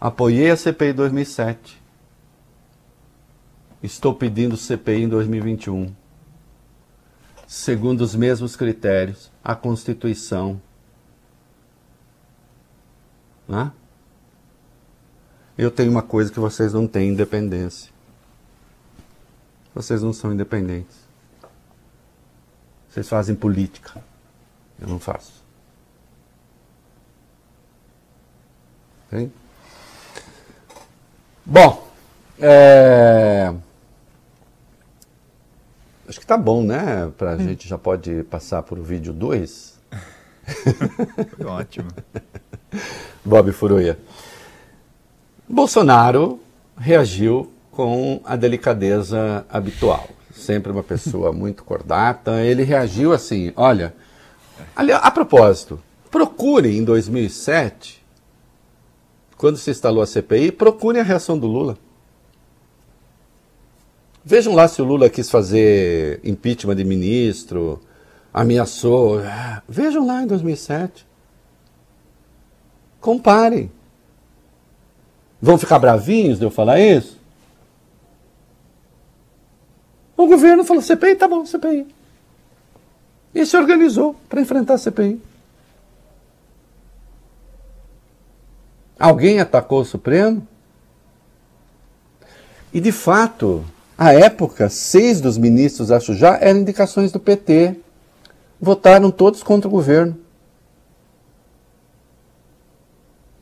Apoiei 0.00 0.50
a 0.50 0.56
CPI 0.56 0.94
2007. 0.94 1.82
Estou 3.82 4.14
pedindo 4.14 4.56
CPI 4.56 5.02
em 5.02 5.08
2021 5.08 5.94
segundo 7.52 8.00
os 8.00 8.14
mesmos 8.14 8.56
critérios, 8.56 9.30
a 9.44 9.54
Constituição. 9.54 10.58
Né? 13.46 13.70
Eu 15.58 15.70
tenho 15.70 15.90
uma 15.90 16.02
coisa 16.02 16.32
que 16.32 16.40
vocês 16.40 16.72
não 16.72 16.88
têm: 16.88 17.10
independência. 17.10 17.92
Vocês 19.74 20.02
não 20.02 20.14
são 20.14 20.32
independentes. 20.32 20.96
Vocês 22.88 23.06
fazem 23.06 23.34
política. 23.34 24.02
Eu 24.80 24.88
não 24.88 24.98
faço. 24.98 25.41
Okay? 29.12 29.30
Bom, 31.44 31.86
é... 32.40 33.52
Acho 36.08 36.18
que 36.18 36.26
tá 36.26 36.38
bom, 36.38 36.62
né? 36.62 37.12
Pra 37.18 37.34
hum. 37.34 37.40
gente 37.40 37.68
já 37.68 37.76
pode 37.76 38.22
passar 38.24 38.62
para 38.62 38.80
o 38.80 38.82
vídeo 38.82 39.12
2. 39.12 39.78
Ótimo. 41.44 41.88
Bob 43.22 43.52
Furuia. 43.52 43.98
Bolsonaro 45.46 46.40
reagiu 46.78 47.52
com 47.70 48.20
a 48.24 48.34
delicadeza 48.34 49.44
habitual. 49.48 50.08
Sempre 50.34 50.72
uma 50.72 50.82
pessoa 50.82 51.32
muito 51.34 51.64
cordata. 51.64 52.40
Ele 52.40 52.62
reagiu 52.62 53.12
assim: 53.12 53.52
olha, 53.56 53.94
ali, 54.74 54.92
a 54.92 55.10
propósito, 55.10 55.78
procure 56.10 56.76
em 56.76 56.82
2007, 56.82 58.01
quando 59.42 59.56
se 59.56 59.72
instalou 59.72 60.04
a 60.04 60.06
CPI, 60.06 60.52
procure 60.52 61.00
a 61.00 61.02
reação 61.02 61.36
do 61.36 61.48
Lula. 61.48 61.76
Vejam 64.24 64.54
lá 64.54 64.68
se 64.68 64.80
o 64.80 64.84
Lula 64.84 65.10
quis 65.10 65.28
fazer 65.28 66.20
impeachment 66.22 66.76
de 66.76 66.84
ministro, 66.84 67.80
ameaçou. 68.32 69.20
Vejam 69.68 70.06
lá 70.06 70.22
em 70.22 70.28
2007. 70.28 71.04
Comparem. 73.00 73.68
Vão 75.40 75.58
ficar 75.58 75.80
bravinhos 75.80 76.38
de 76.38 76.44
eu 76.44 76.50
falar 76.50 76.78
isso? 76.78 77.18
O 80.16 80.28
governo 80.28 80.62
falou: 80.62 80.80
CPI, 80.80 81.16
tá 81.16 81.26
bom, 81.26 81.44
CPI. 81.44 81.84
E 83.34 83.44
se 83.44 83.56
organizou 83.56 84.14
para 84.28 84.40
enfrentar 84.40 84.74
a 84.74 84.78
CPI. 84.78 85.20
Alguém 89.02 89.40
atacou 89.40 89.80
o 89.80 89.84
Supremo? 89.84 90.46
E 92.72 92.80
de 92.80 92.92
fato, 92.92 93.64
à 93.98 94.12
época, 94.12 94.68
seis 94.68 95.20
dos 95.20 95.36
ministros, 95.36 95.90
acho 95.90 96.14
já, 96.14 96.38
eram 96.40 96.60
indicações 96.60 97.10
do 97.10 97.18
PT. 97.18 97.80
Votaram 98.60 99.10
todos 99.10 99.42
contra 99.42 99.66
o 99.66 99.72
governo. 99.72 100.16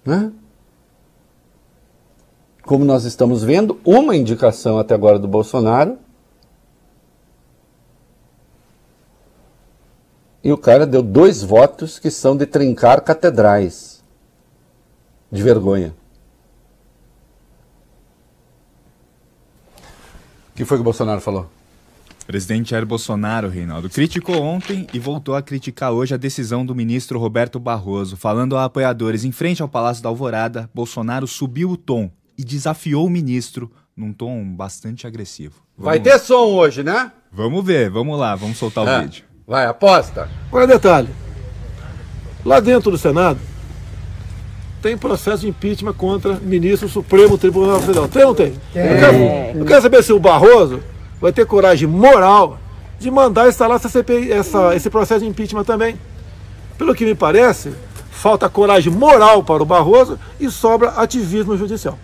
Né? 0.02 0.32
Como 2.62 2.82
nós 2.82 3.04
estamos 3.04 3.44
vendo, 3.44 3.78
uma 3.84 4.16
indicação 4.16 4.78
até 4.78 4.94
agora 4.94 5.18
do 5.18 5.28
Bolsonaro. 5.28 5.98
E 10.42 10.50
o 10.50 10.56
cara 10.56 10.86
deu 10.86 11.02
dois 11.02 11.42
votos 11.42 11.98
que 11.98 12.10
são 12.10 12.34
de 12.34 12.46
trincar 12.46 13.02
catedrais. 13.02 13.99
De 15.30 15.42
vergonha. 15.42 15.94
que 20.60 20.64
foi 20.66 20.76
que 20.76 20.82
o 20.82 20.84
Bolsonaro 20.84 21.22
falou? 21.22 21.50
O 22.22 22.26
presidente 22.26 22.70
Jair 22.70 22.84
Bolsonaro, 22.84 23.48
Reinaldo, 23.48 23.88
criticou 23.88 24.42
ontem 24.42 24.86
e 24.92 24.98
voltou 24.98 25.34
a 25.34 25.40
criticar 25.40 25.90
hoje 25.90 26.12
a 26.12 26.18
decisão 26.18 26.66
do 26.66 26.74
ministro 26.74 27.18
Roberto 27.18 27.58
Barroso. 27.58 28.14
Falando 28.14 28.58
a 28.58 28.64
apoiadores 28.66 29.24
em 29.24 29.32
frente 29.32 29.62
ao 29.62 29.68
Palácio 29.68 30.02
da 30.02 30.10
Alvorada, 30.10 30.68
Bolsonaro 30.74 31.26
subiu 31.26 31.70
o 31.70 31.78
tom 31.78 32.10
e 32.36 32.44
desafiou 32.44 33.06
o 33.06 33.10
ministro 33.10 33.72
num 33.96 34.12
tom 34.12 34.44
bastante 34.54 35.06
agressivo. 35.06 35.62
Vamos... 35.78 35.86
Vai 35.86 35.98
ter 35.98 36.18
som 36.18 36.54
hoje, 36.54 36.82
né? 36.82 37.10
Vamos 37.32 37.64
ver, 37.64 37.88
vamos 37.88 38.18
lá, 38.18 38.36
vamos 38.36 38.58
soltar 38.58 38.86
é. 38.86 38.98
o 38.98 39.02
vídeo. 39.02 39.24
Vai, 39.46 39.64
aposta. 39.64 40.28
Olha 40.52 40.66
detalhe. 40.66 41.08
Lá 42.44 42.60
dentro 42.60 42.90
do 42.90 42.98
Senado, 42.98 43.40
tem 44.80 44.96
processo 44.96 45.42
de 45.42 45.48
impeachment 45.48 45.92
contra 45.92 46.34
ministro 46.34 46.88
do 46.88 46.92
Supremo 46.92 47.36
Tribunal 47.36 47.80
Federal. 47.80 48.08
Tem 48.08 48.22
ou 48.22 48.28
não 48.28 48.34
tem? 48.34 48.54
tem. 48.72 48.82
Eu, 48.82 48.98
quero, 48.98 49.16
eu 49.58 49.64
quero 49.64 49.82
saber 49.82 50.02
se 50.02 50.12
o 50.12 50.18
Barroso 50.18 50.80
vai 51.20 51.32
ter 51.32 51.44
coragem 51.46 51.86
moral 51.86 52.58
de 52.98 53.10
mandar 53.10 53.48
instalar 53.48 53.76
essa 53.76 53.88
CPI, 53.88 54.32
essa, 54.32 54.74
esse 54.74 54.88
processo 54.88 55.20
de 55.20 55.26
impeachment 55.26 55.64
também. 55.64 55.96
Pelo 56.78 56.94
que 56.94 57.04
me 57.04 57.14
parece, 57.14 57.72
falta 58.10 58.48
coragem 58.48 58.92
moral 58.92 59.42
para 59.42 59.62
o 59.62 59.66
Barroso 59.66 60.18
e 60.38 60.50
sobra 60.50 60.90
ativismo 60.90 61.56
judicial. 61.56 61.98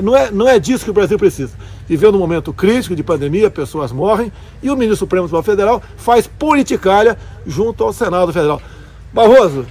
Não 0.00 0.16
é, 0.16 0.30
não 0.30 0.48
é 0.48 0.60
disso 0.60 0.84
que 0.84 0.90
o 0.90 0.94
Brasil 0.94 1.18
precisa. 1.18 1.52
Vivendo 1.88 2.14
um 2.14 2.18
momento 2.18 2.52
crítico 2.52 2.94
de 2.94 3.02
pandemia, 3.02 3.50
pessoas 3.50 3.90
morrem, 3.90 4.32
e 4.62 4.70
o 4.70 4.76
ministro 4.76 4.96
Supremo 4.96 5.26
Tribunal 5.26 5.42
Federal 5.42 5.82
faz 5.96 6.26
politicalha 6.26 7.18
junto 7.44 7.82
ao 7.82 7.92
Senado 7.92 8.32
Federal. 8.32 8.62
Barroso, 9.12 9.66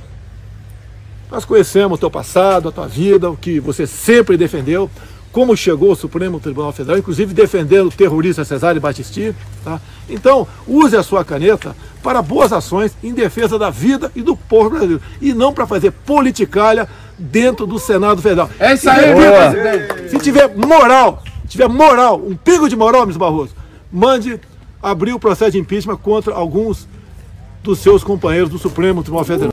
nós 1.31 1.45
conhecemos 1.45 1.97
o 1.97 1.99
teu 1.99 2.11
passado, 2.11 2.67
a 2.67 2.71
tua 2.71 2.87
vida, 2.87 3.29
o 3.29 3.37
que 3.37 3.59
você 3.59 3.87
sempre 3.87 4.35
defendeu, 4.35 4.91
como 5.31 5.55
chegou 5.55 5.91
ao 5.91 5.95
Supremo 5.95 6.41
Tribunal 6.41 6.73
Federal, 6.73 6.99
inclusive 6.99 7.33
defendendo 7.33 7.87
o 7.87 7.91
terrorista 7.91 8.43
Cesare 8.43 8.81
Battisti. 8.81 9.33
Tá? 9.63 9.79
Então, 10.09 10.45
use 10.67 10.95
a 10.97 11.01
sua 11.01 11.23
caneta 11.23 11.73
para 12.03 12.21
boas 12.21 12.51
ações 12.51 12.91
em 13.01 13.13
defesa 13.13 13.57
da 13.57 13.69
vida 13.69 14.11
e 14.13 14.21
do 14.21 14.35
povo 14.35 14.71
brasileiro, 14.71 15.01
e 15.21 15.33
não 15.33 15.53
para 15.53 15.65
fazer 15.65 15.91
politicalha 15.91 16.87
dentro 17.17 17.65
do 17.65 17.79
Senado 17.79 18.21
Federal. 18.21 18.49
É 18.59 18.73
isso 18.73 18.89
aí, 18.89 19.13
repito, 19.13 20.09
Se 20.09 20.17
tiver 20.17 20.53
moral, 20.53 21.23
tiver 21.47 21.69
moral, 21.69 22.17
um 22.17 22.35
pingo 22.35 22.67
de 22.67 22.75
moral, 22.75 23.03
Mr. 23.03 23.19
Barroso, 23.19 23.55
mande 23.89 24.37
abrir 24.83 25.13
o 25.13 25.19
processo 25.19 25.51
de 25.51 25.59
impeachment 25.59 25.97
contra 25.97 26.33
alguns 26.33 26.87
dos 27.63 27.79
seus 27.79 28.03
companheiros 28.03 28.49
do 28.49 28.57
Supremo 28.57 29.01
Tribunal 29.01 29.23
Federal. 29.23 29.50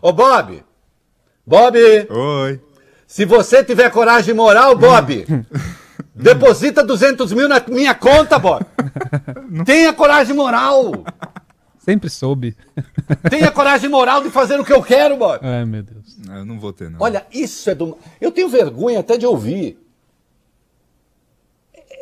Ô 0.00 0.12
Bob! 0.12 0.62
Bob! 1.46 1.76
Oi. 2.10 2.60
Se 3.06 3.24
você 3.24 3.62
tiver 3.62 3.90
coragem 3.90 4.34
moral, 4.34 4.76
Bob, 4.76 5.26
deposita 6.14 6.82
200 6.84 7.32
mil 7.32 7.48
na 7.48 7.62
minha 7.68 7.94
conta, 7.94 8.38
Bob. 8.38 8.64
Tenha 9.66 9.92
coragem 9.92 10.34
moral. 10.34 11.04
Sempre 11.78 12.08
soube. 12.08 12.56
Tenha 13.28 13.50
coragem 13.50 13.90
moral 13.90 14.22
de 14.22 14.30
fazer 14.30 14.58
o 14.58 14.64
que 14.64 14.72
eu 14.72 14.82
quero, 14.82 15.16
Bob. 15.16 15.40
Ai, 15.42 15.64
meu 15.64 15.82
Deus. 15.82 16.16
Não, 16.26 16.38
eu 16.38 16.44
não 16.44 16.60
vou 16.60 16.72
ter, 16.72 16.88
não. 16.88 17.00
Olha, 17.00 17.26
isso 17.32 17.68
é 17.68 17.74
do. 17.74 17.98
Eu 18.20 18.30
tenho 18.30 18.48
vergonha 18.48 19.00
até 19.00 19.18
de 19.18 19.26
ouvir. 19.26 19.78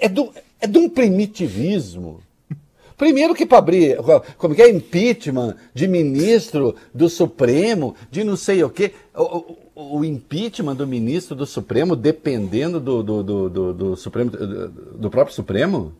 É, 0.00 0.08
do, 0.08 0.32
é 0.60 0.66
de 0.66 0.78
um 0.78 0.88
primitivismo. 0.88 2.22
Primeiro 3.00 3.34
que 3.34 3.46
para 3.46 3.56
abrir, 3.56 3.96
como 4.36 4.54
que 4.54 4.60
é 4.60 4.68
impeachment 4.68 5.56
de 5.72 5.88
ministro 5.88 6.76
do 6.92 7.08
Supremo, 7.08 7.96
de 8.10 8.22
não 8.22 8.36
sei 8.36 8.62
o 8.62 8.68
quê. 8.68 8.92
O, 9.14 9.56
o, 9.74 9.96
o 9.96 10.04
impeachment 10.04 10.76
do 10.76 10.86
ministro 10.86 11.34
do 11.34 11.46
Supremo 11.46 11.96
dependendo 11.96 12.78
do, 12.78 13.02
do, 13.02 13.22
do, 13.22 13.48
do, 13.48 13.72
do 13.72 13.96
Supremo, 13.96 14.30
do, 14.30 14.68
do 14.68 15.08
próprio 15.08 15.34
Supremo? 15.34 15.94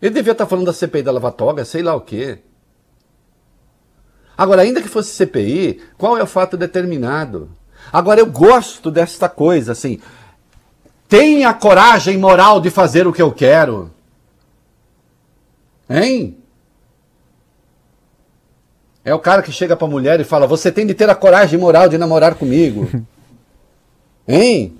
Ele 0.00 0.14
devia 0.14 0.32
estar 0.32 0.46
falando 0.46 0.64
da 0.64 0.72
CPI 0.72 1.02
da 1.02 1.12
Lavatoga, 1.12 1.62
sei 1.66 1.82
lá 1.82 1.94
o 1.94 2.00
quê. 2.00 2.38
Agora, 4.34 4.62
ainda 4.62 4.80
que 4.80 4.88
fosse 4.88 5.10
CPI, 5.10 5.82
qual 5.98 6.16
é 6.16 6.22
o 6.22 6.26
fato 6.26 6.56
determinado? 6.56 7.50
Agora, 7.92 8.20
eu 8.20 8.26
gosto 8.26 8.90
desta 8.90 9.28
coisa, 9.28 9.72
assim. 9.72 10.00
Tenha 11.06 11.52
coragem 11.52 12.16
moral 12.16 12.62
de 12.62 12.70
fazer 12.70 13.06
o 13.06 13.12
que 13.12 13.20
eu 13.20 13.30
quero. 13.30 13.99
Hein? 15.90 16.38
É 19.04 19.12
o 19.12 19.18
cara 19.18 19.42
que 19.42 19.50
chega 19.50 19.76
pra 19.76 19.88
mulher 19.88 20.20
e 20.20 20.24
fala: 20.24 20.46
Você 20.46 20.70
tem 20.70 20.86
de 20.86 20.94
ter 20.94 21.10
a 21.10 21.14
coragem 21.16 21.58
moral 21.58 21.88
de 21.88 21.98
namorar 21.98 22.36
comigo. 22.36 22.88
hein? 24.28 24.76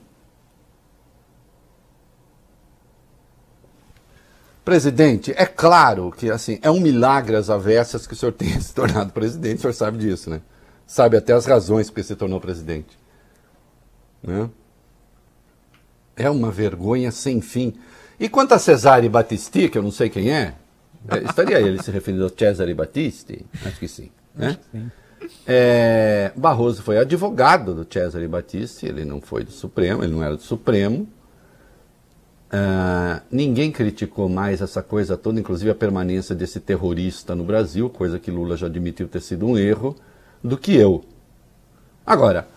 Presidente, 4.65 5.35
é 5.37 5.47
claro 5.47 6.13
que 6.17 6.31
assim, 6.31 6.61
é 6.63 6.71
um 6.71 6.79
milagre 6.79 7.35
as 7.35 7.51
avessas 7.51 8.07
que 8.07 8.13
o 8.13 8.17
senhor 8.17 8.31
tenha 8.35 8.61
se 8.61 8.73
tornado 8.73 9.13
presidente, 9.13 9.59
o 9.59 9.61
senhor 9.63 9.73
sabe 9.73 9.99
disso, 9.99 10.31
né? 10.31 10.41
Sabe 10.87 11.17
até 11.17 11.33
as 11.33 11.45
razões 11.45 11.91
porque 11.91 12.05
se 12.05 12.15
tornou 12.15 12.41
presidente. 12.41 12.97
Né? 14.23 14.49
É 16.15 16.31
uma 16.31 16.51
vergonha 16.51 17.11
sem 17.11 17.41
fim. 17.41 17.75
E 18.19 18.29
quanto 18.29 18.53
a 18.53 18.59
Cesare 18.59 19.09
Battisti, 19.09 19.69
que 19.69 19.79
eu 19.79 19.83
não 19.83 19.91
sei 19.91 20.11
quem 20.11 20.31
é, 20.31 20.43
é 20.43 20.55
estaria 21.29 21.61
ele 21.61 21.83
se 21.83 21.91
referindo 21.91 22.25
ao 22.25 22.31
Cesare 22.31 22.75
Battisti? 22.75 23.45
Acho 23.65 23.79
que 23.79 23.89
sim. 23.89 24.11
Né? 24.35 24.59
Sim. 24.71 24.91
É, 25.47 26.33
Barroso 26.37 26.83
foi 26.83 26.99
advogado 26.99 27.75
do 27.75 27.87
Cesare 27.91 28.27
Battisti, 28.27 28.87
ele 28.87 29.05
não 29.05 29.21
foi 29.21 29.45
do 29.45 29.51
Supremo, 29.51 30.03
ele 30.03 30.13
não 30.13 30.23
era 30.23 30.37
do 30.37 30.43
Supremo. 30.43 31.09
Uh, 32.53 33.23
ninguém 33.31 33.71
criticou 33.71 34.29
mais 34.29 34.61
essa 34.61 34.83
coisa 34.83 35.17
toda, 35.17 35.39
inclusive 35.39 35.71
a 35.71 35.75
permanência 35.75 36.35
desse 36.35 36.59
terrorista 36.59 37.33
no 37.33 37.45
Brasil, 37.45 37.89
coisa 37.89 38.19
que 38.19 38.31
Lula 38.31 38.57
já 38.57 38.67
admitiu 38.67 39.07
ter 39.07 39.21
sido 39.21 39.47
um 39.47 39.57
erro, 39.57 39.95
do 40.43 40.59
que 40.59 40.75
eu. 40.75 41.05
Agora, 42.05 42.49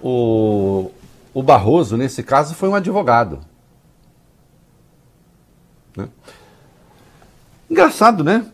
o, 0.00 0.90
o 1.34 1.42
Barroso, 1.42 1.96
nesse 1.96 2.22
caso, 2.22 2.54
foi 2.54 2.70
um 2.70 2.74
advogado. 2.74 3.40
Engraçado, 7.70 8.24
né? 8.24 8.46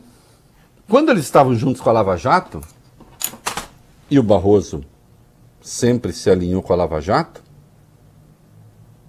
Quando 0.88 1.10
eles 1.10 1.24
estavam 1.24 1.54
juntos 1.54 1.80
com 1.80 1.88
a 1.88 1.92
Lava 1.92 2.16
Jato, 2.16 2.60
e 4.10 4.18
o 4.18 4.22
Barroso 4.22 4.84
sempre 5.60 6.12
se 6.12 6.28
alinhou 6.28 6.62
com 6.62 6.72
a 6.72 6.76
Lava 6.76 7.00
Jato, 7.00 7.42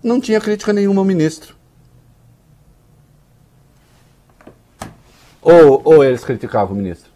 não 0.02 0.22
tinha 0.22 0.40
crítica 0.40 0.72
nenhuma 0.72 1.02
ao 1.02 1.06
ministro. 1.06 1.56
Ou, 5.42 5.82
ou 5.84 6.04
eles 6.04 6.24
criticavam 6.24 6.74
o 6.74 6.78
ministro? 6.78 7.12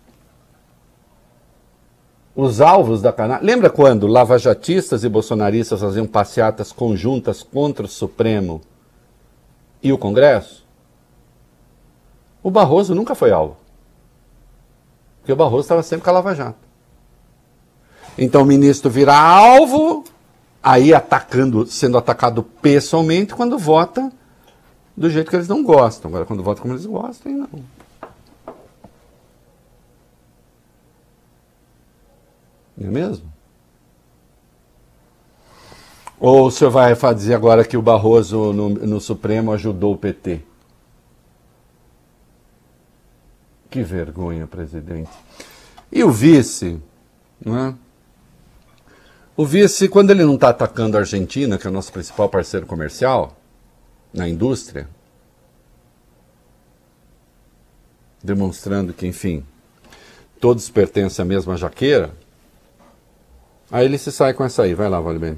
Os 2.36 2.62
alvos 2.62 3.02
da 3.02 3.12
canal. 3.12 3.39
Lembra 3.41 3.69
quando 3.69 4.08
lavajatistas 4.08 5.04
e 5.04 5.10
bolsonaristas 5.10 5.82
faziam 5.82 6.06
passeatas 6.06 6.71
conjuntas 6.71 7.43
contra 7.43 7.86
o 7.86 7.89
Supremo 7.89 8.62
e 9.82 9.91
o 9.91 9.97
Congresso? 9.97 10.68
O 12.41 12.49
Barroso 12.49 12.95
nunca 12.95 13.13
foi 13.15 13.32
alvo. 13.32 13.58
Porque 15.19 15.34
o 15.34 15.36
Barroso 15.36 15.62
estava 15.62 15.84
sempre 15.84 16.04
com 16.04 16.10
a 16.10 16.13
Lava 16.13 16.34
Jato. 16.34 16.58
Então 18.17 18.41
o 18.41 18.45
ministro 18.45 18.89
vira 18.89 19.15
alvo 19.15 20.04
aí 20.62 20.93
atacando, 20.93 21.65
sendo 21.65 21.97
atacado 21.97 22.43
pessoalmente 22.43 23.34
quando 23.34 23.58
vota 23.58 24.12
do 24.95 25.10
jeito 25.10 25.30
que 25.30 25.36
eles 25.36 25.47
não 25.47 25.63
gostam. 25.63 26.10
Agora, 26.10 26.25
quando 26.25 26.43
vota 26.43 26.62
como 26.62 26.73
eles 26.73 26.86
gostam, 26.86 27.32
não. 27.32 27.47
Não 32.78 32.88
é 32.88 32.91
mesmo? 32.91 33.32
Ou 36.19 36.47
o 36.47 36.52
senhor 36.52 36.71
vai 36.71 36.93
dizer 37.15 37.34
agora 37.34 37.63
que 37.63 37.78
o 37.78 37.82
Barroso 37.82 38.52
no, 38.52 38.69
no 38.69 38.99
Supremo 38.99 39.54
ajudou 39.54 39.93
o 39.93 39.97
PT? 39.97 40.48
Que 43.69 43.84
vergonha, 43.84 44.47
presidente. 44.47 45.12
E 45.91 46.03
o 46.03 46.12
vice, 46.12 46.79
não 47.43 47.58
é? 47.58 47.75
O 49.38 49.45
vice, 49.45 49.88
quando 49.88 50.10
ele 50.10 50.25
não 50.25 50.36
está 50.36 50.49
atacando 50.49 50.97
a 50.97 51.01
Argentina, 51.01 51.58
que 51.58 51.65
é 51.65 51.69
o 51.69 51.73
nosso 51.73 51.91
principal 51.93 52.27
parceiro 52.27 52.65
comercial 52.65 53.38
na 54.13 54.27
indústria, 54.27 54.88
demonstrando 58.23 58.91
que, 58.91 59.08
enfim, 59.08 59.45
todos 60.39 60.69
pertencem 60.69 61.23
à 61.23 61.25
mesma 61.25 61.55
jaqueira, 61.55 62.12
aí 63.71 63.86
ele 63.86 63.97
se 63.97 64.12
sai 64.12 64.34
com 64.34 64.43
essa 64.43 64.63
aí. 64.63 64.73
Vai 64.73 64.89
lá, 64.89 64.99
Vale. 64.99 65.38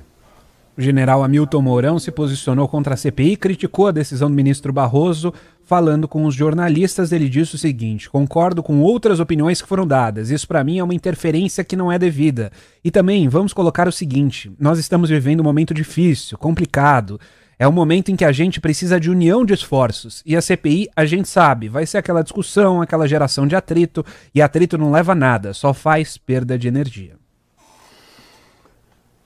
O 0.77 0.81
general 0.81 1.23
Hamilton 1.23 1.61
Mourão 1.61 1.99
se 1.99 2.11
posicionou 2.11 2.67
contra 2.67 2.93
a 2.93 2.97
CPI 2.97 3.33
e 3.33 3.37
criticou 3.37 3.87
a 3.87 3.91
decisão 3.91 4.29
do 4.29 4.35
ministro 4.35 4.71
Barroso. 4.71 5.33
Falando 5.71 6.05
com 6.05 6.25
os 6.25 6.35
jornalistas, 6.35 7.13
ele 7.13 7.29
disse 7.29 7.55
o 7.55 7.57
seguinte: 7.57 8.09
concordo 8.09 8.61
com 8.61 8.81
outras 8.81 9.21
opiniões 9.21 9.61
que 9.61 9.67
foram 9.69 9.87
dadas. 9.87 10.29
Isso 10.29 10.45
para 10.45 10.65
mim 10.65 10.79
é 10.79 10.83
uma 10.83 10.93
interferência 10.93 11.63
que 11.63 11.77
não 11.77 11.89
é 11.89 11.97
devida. 11.97 12.51
E 12.83 12.91
também 12.91 13.29
vamos 13.29 13.53
colocar 13.53 13.87
o 13.87 13.91
seguinte: 13.91 14.51
nós 14.59 14.77
estamos 14.77 15.09
vivendo 15.09 15.39
um 15.39 15.45
momento 15.45 15.73
difícil, 15.73 16.37
complicado. 16.37 17.17
É 17.57 17.65
um 17.65 17.71
momento 17.71 18.11
em 18.11 18.17
que 18.17 18.25
a 18.25 18.33
gente 18.33 18.59
precisa 18.59 18.99
de 18.99 19.09
união 19.09 19.45
de 19.45 19.53
esforços. 19.53 20.21
E 20.25 20.35
a 20.35 20.41
CPI, 20.41 20.89
a 20.93 21.05
gente 21.05 21.29
sabe, 21.29 21.69
vai 21.69 21.85
ser 21.85 21.99
aquela 21.99 22.21
discussão, 22.21 22.81
aquela 22.81 23.07
geração 23.07 23.47
de 23.47 23.55
atrito, 23.55 24.05
e 24.35 24.41
atrito 24.41 24.77
não 24.77 24.91
leva 24.91 25.13
a 25.13 25.15
nada, 25.15 25.53
só 25.53 25.73
faz 25.73 26.17
perda 26.17 26.59
de 26.59 26.67
energia. 26.67 27.20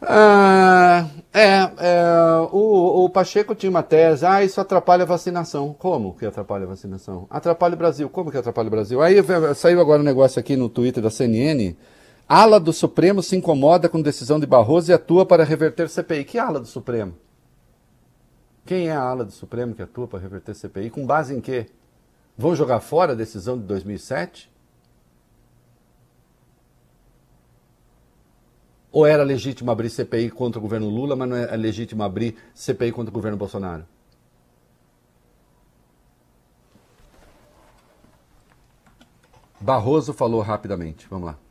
Ah, 0.08 1.08
é, 1.34 1.72
é 1.80 2.48
o, 2.52 3.06
o, 3.06 3.10
Pacheco 3.10 3.56
tinha 3.56 3.70
uma 3.70 3.84
tese, 3.84 4.26
ah, 4.26 4.44
isso 4.44 4.62
atrapalha 4.62 5.04
a 5.04 5.06
vacinação. 5.06 5.74
Como 5.74 6.16
que 6.16 6.26
atrapalha 6.26 6.64
a 6.64 6.68
vacinação? 6.68 7.28
Atrapalha 7.30 7.74
o 7.74 7.78
Brasil. 7.78 8.10
Como 8.10 8.32
que 8.32 8.38
atrapalha 8.38 8.68
o 8.68 8.72
Brasil? 8.72 9.02
Aí 9.02 9.16
saiu 9.56 9.82
agora 9.82 10.02
um 10.02 10.06
negócio 10.06 10.40
aqui 10.40 10.56
no 10.56 10.70
Twitter 10.70 11.02
da 11.02 11.10
CNN. 11.10 11.76
Ala 12.28 12.60
do 12.60 12.74
Supremo 12.74 13.22
se 13.22 13.36
incomoda 13.36 13.88
com 13.88 14.02
decisão 14.02 14.40
de 14.40 14.48
Barroso 14.48 14.92
e 14.92 14.94
atua 14.94 15.26
para 15.26 15.44
reverter 15.44 15.90
CPI. 15.90 16.24
Que 16.24 16.40
ala 16.40 16.60
do 16.60 16.68
Supremo? 16.68 17.14
Quem 18.66 18.88
é 18.88 18.94
a 18.94 19.02
ala 19.02 19.24
do 19.24 19.32
Supremo 19.32 19.76
que 19.76 19.82
atua 19.84 20.08
para 20.08 20.20
reverter 20.20 20.56
CPI? 20.56 20.90
Com 20.90 21.06
base 21.06 21.36
em 21.36 21.42
quê? 21.42 21.68
Vão 22.38 22.56
jogar 22.56 22.80
fora 22.80 23.14
a 23.14 23.16
decisão 23.16 23.58
de 23.58 23.64
2007? 23.66 24.52
Ou 28.96 29.06
era 29.06 29.24
legítimo 29.24 29.70
abrir 29.72 29.90
CPI 29.90 30.32
contra 30.32 30.58
o 30.58 30.62
governo 30.62 30.88
Lula, 30.88 31.18
mas 31.18 31.28
não 31.28 31.36
é 31.36 31.58
legítimo 31.58 32.02
abrir 32.02 32.38
CPI 32.54 32.94
contra 32.94 33.12
o 33.12 33.14
governo 33.14 33.38
Bolsonaro? 33.38 33.86
Barroso 39.60 40.14
falou 40.14 40.40
rapidamente. 40.40 41.08
Vamos 41.10 41.26
lá. 41.26 41.45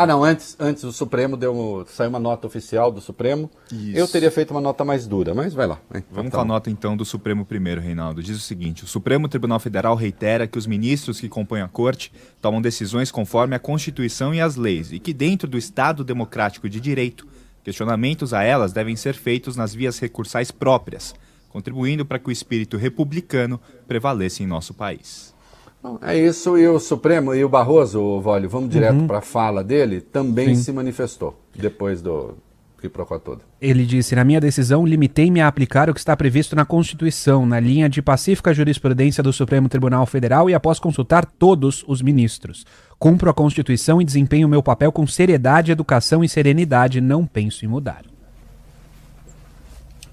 Ah, 0.00 0.06
não, 0.06 0.24
antes, 0.24 0.56
antes 0.58 0.82
o 0.82 0.92
Supremo 0.92 1.36
deu 1.36 1.84
saiu 1.86 2.08
uma 2.08 2.18
nota 2.18 2.46
oficial 2.46 2.90
do 2.90 3.02
Supremo. 3.02 3.50
Isso. 3.70 3.98
Eu 3.98 4.08
teria 4.08 4.30
feito 4.30 4.50
uma 4.50 4.60
nota 4.60 4.82
mais 4.82 5.06
dura, 5.06 5.34
mas 5.34 5.52
vai 5.52 5.66
lá. 5.66 5.78
Vamos 6.10 6.30
Tá 6.30 6.38
com 6.38 6.42
a 6.42 6.44
nota 6.46 6.70
então 6.70 6.96
do 6.96 7.04
Supremo 7.04 7.44
primeiro, 7.44 7.82
Reinaldo. 7.82 8.22
Diz 8.22 8.34
o 8.34 8.40
seguinte: 8.40 8.82
o 8.82 8.86
Supremo 8.86 9.28
Tribunal 9.28 9.60
Federal 9.60 9.94
reitera 9.94 10.46
que 10.46 10.56
os 10.56 10.66
ministros 10.66 11.20
que 11.20 11.28
compõem 11.28 11.60
a 11.60 11.68
corte 11.68 12.10
tomam 12.40 12.62
decisões 12.62 13.10
conforme 13.10 13.54
a 13.54 13.58
Constituição 13.58 14.34
e 14.34 14.40
as 14.40 14.56
leis 14.56 14.90
e 14.90 14.98
que, 14.98 15.12
dentro 15.12 15.46
do 15.46 15.58
Estado 15.58 16.02
democrático 16.02 16.66
de 16.66 16.80
direito, 16.80 17.28
questionamentos 17.62 18.32
a 18.32 18.42
elas 18.42 18.72
devem 18.72 18.96
ser 18.96 19.12
feitos 19.12 19.54
nas 19.54 19.74
vias 19.74 19.98
recursais 19.98 20.50
próprias, 20.50 21.14
contribuindo 21.50 22.06
para 22.06 22.18
que 22.18 22.30
o 22.30 22.32
espírito 22.32 22.78
republicano 22.78 23.60
prevaleça 23.86 24.42
em 24.42 24.46
nosso 24.46 24.72
país. 24.72 25.34
Bom, 25.82 25.98
É 26.02 26.16
isso, 26.16 26.58
e 26.58 26.68
o 26.68 26.78
Supremo 26.78 27.34
e 27.34 27.42
o 27.42 27.48
Barroso, 27.48 28.20
Vólio, 28.20 28.50
vamos 28.50 28.68
direto 28.68 29.04
para 29.06 29.18
a 29.18 29.22
fala 29.22 29.64
dele, 29.64 30.00
também 30.00 30.54
se 30.54 30.70
manifestou 30.72 31.34
depois 31.54 32.02
do 32.02 32.34
que 32.80 32.88
procurou 32.88 33.20
todo. 33.20 33.42
Ele 33.60 33.84
disse: 33.84 34.16
Na 34.16 34.24
minha 34.24 34.40
decisão, 34.40 34.86
limitei-me 34.86 35.40
a 35.40 35.46
aplicar 35.46 35.88
o 35.88 35.94
que 35.94 36.00
está 36.00 36.16
previsto 36.16 36.56
na 36.56 36.64
Constituição, 36.64 37.46
na 37.46 37.60
linha 37.60 37.88
de 37.88 38.00
pacífica 38.00 38.54
jurisprudência 38.54 39.22
do 39.22 39.32
Supremo 39.32 39.68
Tribunal 39.68 40.06
Federal 40.06 40.48
e 40.48 40.54
após 40.54 40.78
consultar 40.78 41.24
todos 41.26 41.84
os 41.86 42.02
ministros. 42.02 42.64
Cumpro 42.98 43.30
a 43.30 43.34
Constituição 43.34 44.00
e 44.00 44.04
desempenho 44.04 44.48
meu 44.48 44.62
papel 44.62 44.90
com 44.90 45.06
seriedade, 45.06 45.72
educação 45.72 46.24
e 46.24 46.28
serenidade. 46.28 47.00
Não 47.00 47.26
penso 47.26 47.64
em 47.64 47.68
mudar. 47.68 48.04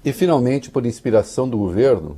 E 0.04 0.12
finalmente, 0.12 0.70
por 0.70 0.86
inspiração 0.86 1.48
do 1.48 1.58
governo, 1.58 2.16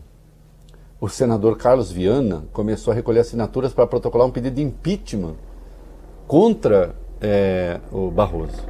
o 1.00 1.08
senador 1.08 1.56
Carlos 1.56 1.90
Viana 1.90 2.44
começou 2.52 2.92
a 2.92 2.94
recolher 2.94 3.20
assinaturas 3.20 3.72
para 3.72 3.86
protocolar 3.86 4.26
um 4.26 4.30
pedido 4.30 4.56
de 4.56 4.62
impeachment 4.62 5.34
contra 6.26 6.94
eh, 7.20 7.80
o 7.90 8.10
Barroso. 8.10 8.62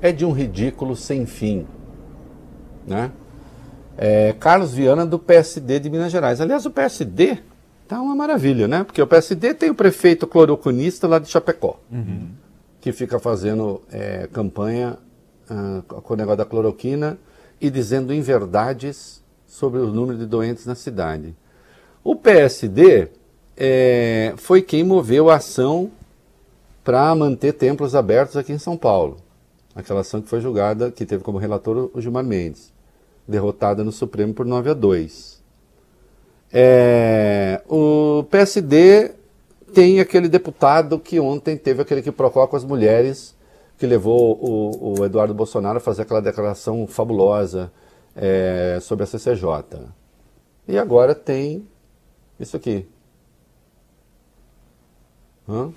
É 0.00 0.12
de 0.12 0.24
um 0.24 0.30
ridículo 0.30 0.94
sem 0.94 1.26
fim. 1.26 1.66
Né? 2.86 3.10
É, 3.98 4.34
Carlos 4.38 4.72
Viana 4.72 5.04
do 5.04 5.18
PSD 5.18 5.80
de 5.80 5.90
Minas 5.90 6.12
Gerais. 6.12 6.40
Aliás, 6.40 6.64
o 6.64 6.70
PSD 6.70 7.38
tá 7.86 8.00
uma 8.00 8.14
maravilha, 8.14 8.66
né? 8.66 8.84
Porque 8.84 9.02
o 9.02 9.06
PSD 9.06 9.52
tem 9.52 9.68
o 9.68 9.74
prefeito 9.74 10.26
cloroconista 10.26 11.06
lá 11.06 11.18
de 11.18 11.28
Chapecó, 11.28 11.78
que 12.80 12.92
fica 12.92 13.18
fazendo 13.18 13.82
é, 13.92 14.26
campanha 14.32 14.96
ah, 15.50 15.82
com 15.86 16.14
o 16.14 16.16
negócio 16.16 16.38
da 16.38 16.44
cloroquina 16.46 17.18
e 17.60 17.68
dizendo 17.68 18.14
inverdades 18.14 19.19
sobre 19.50 19.80
o 19.80 19.88
número 19.88 20.16
de 20.16 20.26
doentes 20.26 20.64
na 20.64 20.76
cidade. 20.76 21.34
O 22.04 22.14
PSD 22.14 23.08
é, 23.56 24.32
foi 24.36 24.62
quem 24.62 24.84
moveu 24.84 25.28
a 25.28 25.34
ação 25.34 25.90
para 26.84 27.12
manter 27.16 27.52
templos 27.52 27.96
abertos 27.96 28.36
aqui 28.36 28.52
em 28.52 28.58
São 28.58 28.76
Paulo. 28.76 29.16
Aquela 29.74 30.00
ação 30.00 30.22
que 30.22 30.28
foi 30.28 30.40
julgada, 30.40 30.90
que 30.90 31.04
teve 31.04 31.24
como 31.24 31.36
relator 31.36 31.90
o 31.92 32.00
Gilmar 32.00 32.24
Mendes, 32.24 32.72
derrotada 33.26 33.82
no 33.82 33.90
Supremo 33.90 34.32
por 34.32 34.46
9 34.46 34.70
a 34.70 34.74
2. 34.74 35.42
É, 36.52 37.60
o 37.68 38.24
PSD 38.30 39.12
tem 39.74 40.00
aquele 40.00 40.28
deputado 40.28 40.98
que 40.98 41.18
ontem 41.18 41.56
teve 41.56 41.82
aquele 41.82 42.02
que 42.02 42.12
com 42.12 42.56
as 42.56 42.64
mulheres, 42.64 43.34
que 43.76 43.86
levou 43.86 44.38
o, 44.40 45.00
o 45.00 45.04
Eduardo 45.04 45.34
Bolsonaro 45.34 45.78
a 45.78 45.80
fazer 45.80 46.02
aquela 46.02 46.22
declaração 46.22 46.86
fabulosa 46.86 47.70
é, 48.20 48.78
sobre 48.80 49.04
a 49.04 49.06
CCJ. 49.06 49.88
E 50.68 50.78
agora 50.78 51.14
tem 51.14 51.66
isso 52.38 52.54
aqui. 52.54 52.86
Hã? 55.48 55.72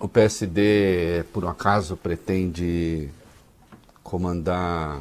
O 0.00 0.08
PSD, 0.08 1.24
por 1.32 1.44
um 1.44 1.48
acaso, 1.48 1.96
pretende 1.96 3.08
comandar, 4.02 5.00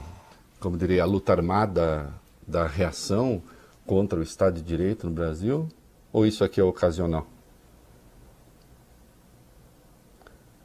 como 0.59 0.77
diria, 0.77 1.03
a 1.03 1.07
luta 1.07 1.33
armada 1.33 2.13
da 2.47 2.67
reação 2.67 3.41
contra 3.85 4.19
o 4.19 4.23
Estado 4.23 4.55
de 4.55 4.61
Direito 4.61 5.07
no 5.07 5.13
Brasil? 5.13 5.67
Ou 6.13 6.25
isso 6.25 6.43
aqui 6.43 6.61
é 6.61 6.63
ocasional? 6.63 7.27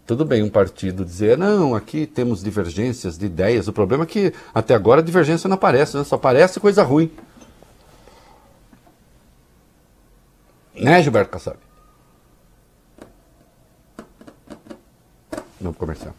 Tudo 0.09 0.25
bem 0.25 0.43
um 0.43 0.49
partido 0.49 1.05
dizer, 1.05 1.37
não, 1.37 1.75
aqui 1.75 2.07
temos 2.07 2.43
divergências 2.43 3.19
de 3.19 3.27
ideias. 3.27 3.69
O 3.69 3.75
problema 3.75 4.05
é 4.05 4.07
que 4.07 4.33
até 4.55 4.75
agora 4.75 5.03
a 5.03 5.05
divergência 5.05 5.49
não 5.49 5.57
aparece, 5.57 5.99
né? 5.99 6.03
só 6.03 6.15
aparece 6.15 6.59
coisa 6.59 6.83
ruim. 6.83 7.13
Né, 10.75 11.03
Gilberto 11.03 11.31
Kassab? 11.33 11.59
Vamos 15.61 15.77
comercial. 15.77 16.15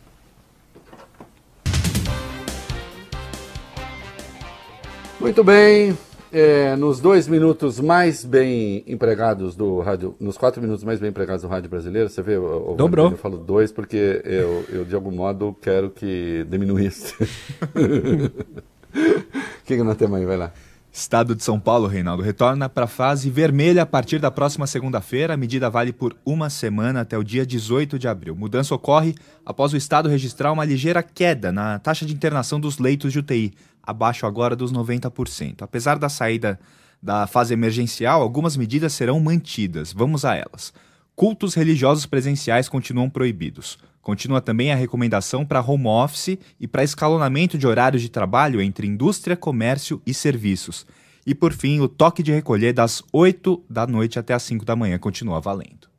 Muito 5.20 5.44
bem. 5.44 5.98
É, 6.32 6.76
nos 6.76 7.00
dois 7.00 7.28
minutos 7.28 7.80
mais 7.80 8.24
bem 8.24 8.84
empregados 8.88 9.56
do 9.56 9.80
rádio, 9.80 10.16
nos 10.20 10.38
quatro 10.38 10.62
minutos 10.62 10.84
mais 10.84 11.00
bem 11.00 11.10
empregados 11.10 11.42
do 11.44 11.48
rádio 11.48 11.70
brasileiro, 11.70 12.10
você 12.10 12.22
vê, 12.22 12.38
o 12.38 12.76
Dobrou. 12.78 13.12
Eu 13.12 13.18
falo 13.18 13.38
dois 13.38 13.72
porque 13.72 14.22
eu, 14.24 14.66
eu 14.70 14.86
de 14.86 14.96
algum 14.96 15.12
modo 15.12 15.56
quero 15.62 15.90
que 15.90 16.46
diminuísse. 16.50 17.16
O 18.92 19.66
que, 19.70 19.78
que 19.78 19.84
nós 19.84 19.98
temos 19.98 20.18
aí? 20.18 20.26
Vai 20.26 20.36
lá. 20.36 20.52
Estado 20.92 21.36
de 21.36 21.44
São 21.44 21.60
Paulo, 21.60 21.88
Reinaldo, 21.88 22.24
retorna 22.24 22.68
para 22.68 22.86
a 22.86 22.88
fase 22.88 23.30
vermelha 23.30 23.84
a 23.84 23.86
partir 23.86 24.20
da 24.20 24.32
próxima 24.32 24.66
segunda-feira. 24.66 25.36
A 25.36 25.38
medida 25.38 25.70
vale 25.70 25.94
por 25.94 26.16
uma 26.26 26.50
semana 26.50 27.02
até 27.02 27.18
o 27.18 27.24
dia 27.24 27.46
18 27.46 28.00
de 28.00 28.08
abril. 28.08 28.36
Mudança 28.36 28.74
ocorre 28.74 29.14
após 29.46 29.72
o 29.72 29.78
Estado 29.78 30.10
registrar 30.10 30.52
uma 30.52 30.66
ligeira 30.66 31.04
queda 31.04 31.52
na 31.52 31.78
taxa 31.78 32.06
de 32.06 32.14
internação 32.14 32.60
dos 32.60 32.80
leitos 32.80 33.14
de 33.14 33.20
UTI, 33.20 33.54
abaixo 33.84 34.26
agora 34.26 34.56
dos 34.56 34.74
90%. 34.74 35.62
Apesar 35.62 36.00
da 36.00 36.10
saída 36.10 36.60
da 37.02 37.28
fase 37.28 37.54
emergencial, 37.54 38.22
algumas 38.22 38.58
medidas 38.58 38.94
serão 38.94 39.20
mantidas. 39.20 39.94
Vamos 39.94 40.26
a 40.26 40.36
elas. 40.36 40.74
Cultos 41.16 41.54
religiosos 41.54 42.06
presenciais 42.08 42.68
continuam 42.68 43.10
proibidos. 43.10 43.78
Continua 44.02 44.42
também 44.42 44.72
a 44.72 44.76
recomendação 44.76 45.46
para 45.46 45.62
home 45.62 45.88
office 45.88 46.38
e 46.60 46.68
para 46.68 46.84
escalonamento 46.84 47.58
de 47.58 47.68
horários 47.68 48.02
de 48.02 48.10
trabalho 48.10 48.62
entre 48.62 48.88
indústria, 48.88 49.36
comércio 49.36 50.02
e 50.06 50.14
serviços. 50.14 50.86
E 51.26 51.36
por 51.36 51.54
fim, 51.54 51.80
o 51.80 51.88
toque 51.88 52.24
de 52.24 52.32
recolher 52.32 52.74
das 52.74 53.04
8 53.12 53.64
da 53.70 53.86
noite 53.86 54.18
até 54.18 54.34
as 54.34 54.44
5 54.44 54.66
da 54.66 54.76
manhã 54.76 54.98
continua 54.98 55.40
valendo. 55.40 55.90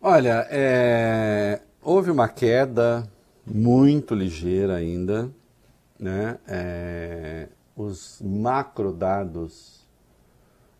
Olha, 0.00 0.46
é, 0.50 1.60
houve 1.82 2.10
uma 2.10 2.28
queda 2.28 3.10
muito 3.44 4.14
ligeira 4.14 4.76
ainda, 4.76 5.28
né? 5.98 6.38
É, 6.46 7.48
os 7.74 8.22
macrodados 8.24 9.86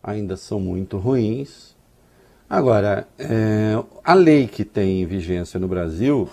ainda 0.01 0.37
são 0.37 0.59
muito 0.59 0.97
ruins. 0.97 1.75
Agora, 2.49 3.07
é, 3.17 3.73
a 4.03 4.13
lei 4.13 4.47
que 4.47 4.65
tem 4.65 5.05
vigência 5.05 5.59
no 5.59 5.67
Brasil, 5.67 6.27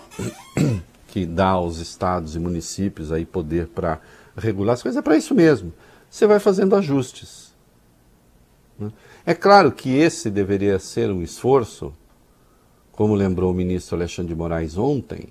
que 1.07 1.25
dá 1.25 1.49
aos 1.49 1.77
estados 1.77 2.35
e 2.35 2.39
municípios 2.39 3.11
aí 3.11 3.25
poder 3.25 3.67
para 3.67 3.99
regular 4.35 4.73
as 4.73 4.81
coisas, 4.81 4.97
é 4.97 5.01
para 5.01 5.15
isso 5.15 5.35
mesmo. 5.35 5.71
Você 6.09 6.25
vai 6.25 6.39
fazendo 6.39 6.75
ajustes. 6.75 7.53
né? 8.79 8.91
É 9.25 9.33
claro 9.35 9.71
que 9.71 9.95
esse 9.95 10.31
deveria 10.31 10.79
ser 10.79 11.11
um 11.11 11.21
esforço 11.21 11.93
como 12.97 13.13
lembrou 13.13 13.51
o 13.51 13.53
ministro 13.53 13.95
Alexandre 13.95 14.33
de 14.33 14.35
Moraes 14.35 14.75
ontem, 14.75 15.29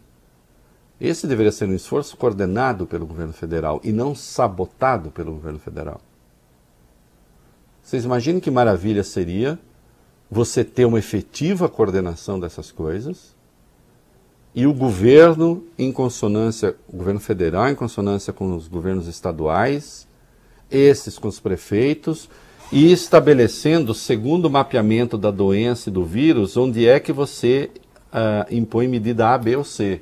esse 1.01 1.26
deveria 1.26 1.51
ser 1.51 1.68
um 1.68 1.74
esforço 1.74 2.16
coordenado 2.16 2.87
pelo 2.87 3.05
governo 3.05 3.32
federal 3.32 3.80
e 3.82 3.91
não 3.91 4.14
sabotado 4.14 5.11
pelo 5.11 5.32
governo 5.32 5.59
federal. 5.59 6.01
Vocês 7.82 8.05
imaginem 8.05 8.41
que 8.41 8.53
maravilha 8.53 9.03
seria 9.03 9.59
você 10.31 10.64
ter 10.64 10.85
uma 10.85 10.99
efetiva 10.99 11.68
coordenação 11.68 12.39
dessas 12.39 12.72
coisas 12.72 13.35
e 14.55 14.66
o 14.66 14.72
governo 14.72 15.64
em 15.79 15.93
consonância, 15.93 16.74
o 16.89 16.97
governo 16.97 17.20
federal 17.20 17.68
em 17.68 17.74
consonância 17.74 18.33
com 18.33 18.57
os 18.57 18.66
governos 18.68 19.07
estaduais, 19.07 20.09
esses 20.70 21.18
com 21.18 21.29
os 21.29 21.39
prefeitos, 21.39 22.29
e 22.72 22.91
estabelecendo, 22.91 23.95
segundo 23.95 24.47
o 24.47 24.51
mapeamento 24.51 25.16
da 25.16 25.31
doença 25.31 25.89
e 25.89 25.93
do 25.93 26.05
vírus, 26.05 26.57
onde 26.57 26.87
é 26.87 26.99
que 26.99 27.12
você 27.12 27.70
ah, 28.11 28.47
impõe 28.51 28.89
medida 28.89 29.29
A, 29.29 29.39
B 29.39 29.57
ou 29.57 29.62
C. 29.62 30.01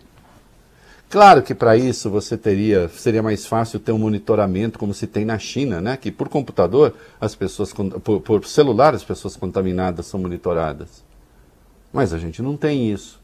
Claro 1.09 1.43
que 1.43 1.55
para 1.55 1.77
isso 1.77 2.11
você 2.11 2.37
teria, 2.37 2.89
seria 2.89 3.23
mais 3.23 3.47
fácil 3.47 3.79
ter 3.79 3.93
um 3.93 3.99
monitoramento 3.99 4.79
como 4.79 4.93
se 4.93 5.07
tem 5.07 5.25
na 5.25 5.39
China, 5.39 5.81
né? 5.81 5.97
Que 5.97 6.11
por 6.11 6.29
computador 6.29 6.95
as 7.21 7.35
pessoas, 7.35 7.73
por, 7.73 8.21
por 8.21 8.45
celular 8.45 8.95
as 8.95 9.05
pessoas 9.05 9.37
contaminadas 9.37 10.07
são 10.07 10.19
monitoradas. 10.19 11.05
Mas 11.93 12.13
a 12.13 12.19
gente 12.19 12.43
não 12.43 12.57
tem 12.57 12.91
isso. 12.91 13.23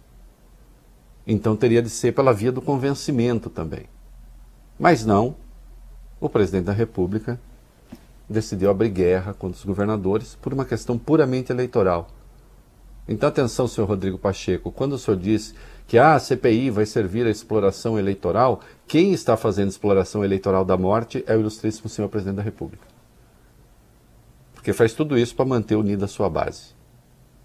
Então 1.27 1.57
teria 1.57 1.83
de 1.83 1.91
ser 1.91 2.13
pela 2.13 2.33
via 2.33 2.53
do 2.53 2.63
convencimento 2.63 3.51
também. 3.51 3.87
Mas 4.79 5.05
não, 5.05 5.35
o 6.21 6.29
presidente 6.29 6.65
da 6.65 6.73
República 6.73 7.41
decidiu 8.29 8.71
abrir 8.71 8.91
guerra 8.91 9.35
contra 9.35 9.59
os 9.59 9.65
governadores 9.65 10.37
por 10.41 10.53
uma 10.53 10.65
questão 10.65 10.97
puramente 10.97 11.51
eleitoral. 11.51 12.09
Então, 13.11 13.29
atenção, 13.29 13.67
senhor 13.67 13.89
Rodrigo 13.89 14.17
Pacheco, 14.17 14.71
quando 14.71 14.93
o 14.93 14.99
senhor 14.99 15.17
diz 15.17 15.53
que 15.89 15.99
ah, 15.99 16.15
a 16.15 16.21
CPI 16.21 16.71
vai 16.71 16.87
servir 16.87 17.27
à 17.27 17.31
exploração 17.31 17.99
eleitoral, 17.99 18.61
quem 18.87 19.13
está 19.13 19.37
fazendo 19.37 19.69
exploração 19.69 20.25
eleitoral 20.25 20.65
da 20.65 20.77
morte 20.77 21.25
é 21.27 21.35
o 21.37 21.41
ilustríssimo 21.41 21.89
senhor 21.89 22.07
presidente 22.09 22.37
da 22.37 22.43
República. 22.43 22.85
Porque 24.55 24.73
faz 24.73 24.93
tudo 24.93 25.19
isso 25.19 25.35
para 25.35 25.45
manter 25.45 25.75
unida 25.75 26.05
a 26.05 26.09
sua 26.09 26.31
base 26.31 26.67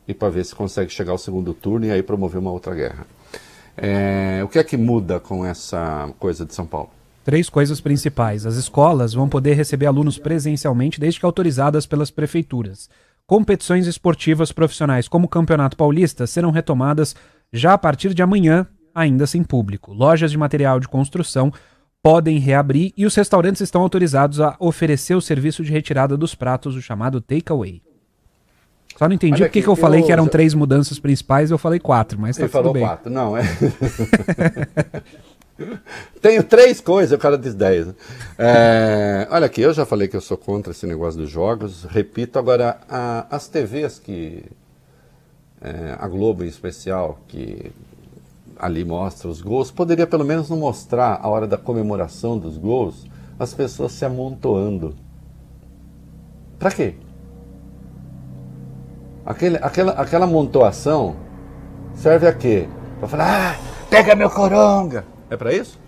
e 0.07 0.13
para 0.13 0.29
ver 0.29 0.45
se 0.45 0.53
consegue 0.53 0.91
chegar 0.91 1.13
ao 1.13 1.17
segundo 1.17 1.51
turno 1.51 1.87
e 1.87 1.91
aí 1.91 2.03
promover 2.03 2.39
uma 2.39 2.51
outra 2.51 2.75
guerra. 2.75 3.07
É, 3.75 4.41
o 4.43 4.47
que 4.47 4.59
é 4.59 4.63
que 4.63 4.77
muda 4.77 5.19
com 5.19 5.43
essa 5.43 6.13
coisa 6.19 6.45
de 6.45 6.53
São 6.53 6.67
Paulo? 6.67 6.91
Três 7.23 7.49
coisas 7.49 7.81
principais. 7.81 8.45
As 8.45 8.53
escolas 8.53 9.15
vão 9.15 9.27
poder 9.27 9.55
receber 9.55 9.87
alunos 9.87 10.19
presencialmente 10.19 10.99
desde 10.99 11.19
que 11.19 11.25
autorizadas 11.25 11.87
pelas 11.87 12.11
prefeituras. 12.11 12.87
Competições 13.27 13.87
esportivas 13.87 14.51
profissionais 14.51 15.07
como 15.07 15.25
o 15.25 15.29
Campeonato 15.29 15.75
Paulista 15.75 16.27
serão 16.27 16.51
retomadas 16.51 17.15
já 17.51 17.73
a 17.73 17.77
partir 17.77 18.13
de 18.13 18.21
amanhã, 18.21 18.67
ainda 18.93 19.25
sem 19.25 19.43
público. 19.43 19.91
Lojas 19.91 20.29
de 20.29 20.37
material 20.37 20.79
de 20.79 20.87
construção 20.87 21.51
podem 22.03 22.37
reabrir 22.37 22.93
e 22.95 23.03
os 23.03 23.15
restaurantes 23.15 23.61
estão 23.61 23.81
autorizados 23.81 24.39
a 24.39 24.55
oferecer 24.59 25.15
o 25.15 25.21
serviço 25.21 25.63
de 25.63 25.71
retirada 25.71 26.15
dos 26.15 26.35
pratos, 26.35 26.75
o 26.75 26.81
chamado 26.81 27.19
takeaway. 27.19 27.81
Só 28.95 29.07
não 29.07 29.15
entendi 29.15 29.41
porque 29.41 29.63
que 29.63 29.67
eu 29.67 29.75
falei 29.75 30.01
eu... 30.01 30.05
que 30.05 30.11
eram 30.11 30.27
três 30.27 30.53
mudanças 30.53 30.99
principais, 30.99 31.49
eu 31.49 31.57
falei 31.57 31.79
quatro, 31.79 32.19
mas 32.19 32.37
tá 32.37 32.43
Ele 32.43 32.49
falou 32.49 32.73
bem. 32.73 32.83
quatro, 32.83 33.11
não, 33.11 33.35
é. 33.35 33.43
Tenho 36.21 36.43
três 36.43 36.81
coisas, 36.81 37.17
o 37.17 37.21
cara 37.21 37.37
diz 37.37 37.53
dez. 37.53 37.87
É, 38.37 39.27
olha 39.31 39.45
aqui, 39.45 39.61
eu 39.61 39.73
já 39.73 39.85
falei 39.85 40.07
que 40.07 40.15
eu 40.15 40.21
sou 40.21 40.37
contra 40.37 40.71
esse 40.71 40.85
negócio 40.85 41.19
dos 41.19 41.29
jogos. 41.29 41.85
Repito, 41.85 42.37
agora, 42.37 42.79
a, 42.89 43.25
as 43.29 43.47
TVs 43.47 43.99
que. 43.99 44.43
É, 45.61 45.95
a 45.97 46.07
Globo 46.07 46.43
em 46.43 46.47
especial, 46.47 47.19
que 47.27 47.71
ali 48.57 48.83
mostra 48.85 49.27
os 49.27 49.41
gols, 49.41 49.71
poderia 49.71 50.05
pelo 50.05 50.23
menos 50.23 50.49
não 50.49 50.57
mostrar 50.57 51.19
a 51.21 51.27
hora 51.27 51.47
da 51.47 51.57
comemoração 51.57 52.37
dos 52.37 52.57
gols 52.57 53.05
as 53.39 53.53
pessoas 53.53 53.91
se 53.91 54.05
amontoando. 54.05 54.95
Para 56.59 56.71
quê? 56.71 56.95
Aquele, 59.25 59.57
aquela, 59.57 59.91
aquela 59.93 60.25
amontoação 60.25 61.15
serve 61.95 62.27
a 62.27 62.33
quê? 62.33 62.67
Para 62.99 63.07
falar, 63.07 63.51
ah, 63.51 63.85
pega 63.89 64.15
meu 64.15 64.29
coronga. 64.29 65.14
É 65.29 65.37
para 65.37 65.53
isso? 65.53 65.79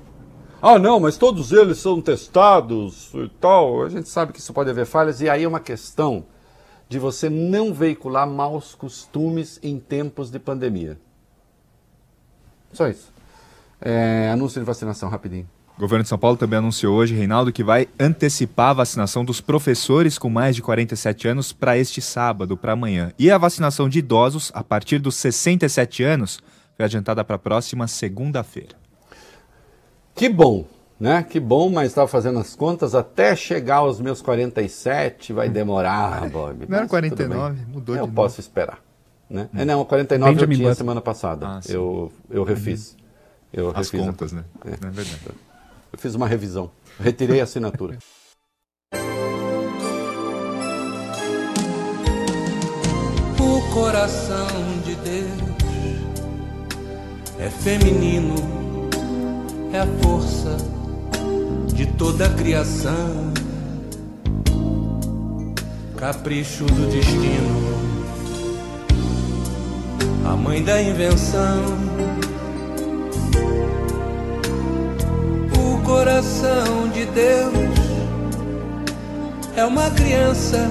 Ah, 0.61 0.79
não, 0.79 0.99
mas 0.99 1.17
todos 1.17 1.51
eles 1.51 1.77
são 1.77 2.01
testados 2.01 3.11
e 3.13 3.29
tal. 3.39 3.83
A 3.83 3.89
gente 3.89 4.09
sabe 4.09 4.33
que 4.33 4.39
isso 4.39 4.53
pode 4.53 4.69
haver 4.69 4.85
falhas, 4.85 5.21
e 5.21 5.29
aí 5.29 5.43
é 5.43 5.47
uma 5.47 5.59
questão 5.59 6.25
de 6.89 6.97
você 6.97 7.29
não 7.29 7.73
veicular 7.73 8.27
maus 8.27 8.73
costumes 8.73 9.59
em 9.61 9.79
tempos 9.79 10.31
de 10.31 10.39
pandemia. 10.39 10.97
Só 12.73 12.87
isso. 12.87 13.11
É, 13.79 14.29
anúncio 14.31 14.59
de 14.59 14.65
vacinação, 14.65 15.09
rapidinho. 15.09 15.47
O 15.77 15.79
governo 15.79 16.01
de 16.01 16.09
São 16.09 16.17
Paulo 16.17 16.37
também 16.37 16.57
anunciou 16.57 16.95
hoje, 16.95 17.13
Reinaldo, 17.13 17.51
que 17.51 17.63
vai 17.63 17.87
antecipar 17.99 18.71
a 18.71 18.73
vacinação 18.73 19.23
dos 19.23 19.39
professores 19.39 20.17
com 20.17 20.27
mais 20.27 20.55
de 20.55 20.61
47 20.63 21.27
anos 21.27 21.53
para 21.53 21.77
este 21.77 22.01
sábado, 22.01 22.57
para 22.57 22.73
amanhã. 22.73 23.11
E 23.19 23.29
a 23.29 23.37
vacinação 23.37 23.87
de 23.87 23.99
idosos, 23.99 24.51
a 24.55 24.63
partir 24.63 24.97
dos 24.97 25.15
67 25.15 26.03
anos, 26.03 26.39
foi 26.75 26.85
adiantada 26.85 27.23
para 27.23 27.35
a 27.35 27.39
próxima 27.39 27.87
segunda-feira. 27.87 28.86
Que 30.17 30.27
bom, 30.27 30.65
né? 30.99 31.21
Que 31.21 31.39
bom, 31.39 31.69
mas 31.69 31.89
estava 31.89 32.07
fazendo 32.07 32.39
as 32.39 32.55
contas, 32.55 32.95
até 32.95 33.35
chegar 33.35 33.77
aos 33.77 34.01
meus 34.01 34.19
47 34.19 35.31
vai 35.31 35.47
demorar, 35.47 36.27
Bob. 36.27 36.65
Não 36.67 36.77
era 36.79 36.87
49, 36.87 37.65
mudou 37.67 37.95
eu 37.95 38.01
de 38.01 38.09
Eu 38.09 38.13
posso 38.13 38.39
esperar. 38.39 38.79
Né? 39.29 39.47
Hum. 39.53 39.59
É, 39.59 39.65
não, 39.65 39.85
49 39.85 40.33
Benjamin 40.33 40.53
eu 40.53 40.57
tinha 40.57 40.69
Button. 40.69 40.77
semana 40.77 41.01
passada. 41.01 41.47
Ah, 41.47 41.59
eu, 41.69 42.11
eu 42.31 42.43
refiz. 42.43 42.97
Eu 43.53 43.69
As 43.69 43.91
refiz 43.91 44.07
contas, 44.07 44.33
a... 44.33 44.37
né? 44.37 44.43
É. 44.65 44.69
é 44.71 44.89
verdade. 44.89 45.19
Eu 45.93 45.99
fiz 45.99 46.15
uma 46.15 46.27
revisão. 46.27 46.71
Retirei 46.99 47.39
a 47.39 47.43
assinatura. 47.43 47.99
o 53.39 53.73
coração 53.73 54.47
de 54.83 54.95
Deus 54.95 55.47
é 57.39 57.49
feminino, 57.49 58.35
é 59.73 59.79
a 59.79 59.87
força 60.01 60.57
de 61.73 61.85
toda 61.85 62.25
a 62.25 62.29
criação, 62.29 63.31
capricho 65.97 66.65
do 66.65 66.91
destino, 66.91 67.77
a 70.25 70.35
mãe 70.35 70.63
da 70.63 70.81
invenção 70.81 71.97
coração 75.87 76.89
de 76.93 77.05
Deus 77.05 77.53
é 79.55 79.63
uma 79.63 79.89
criança 79.91 80.69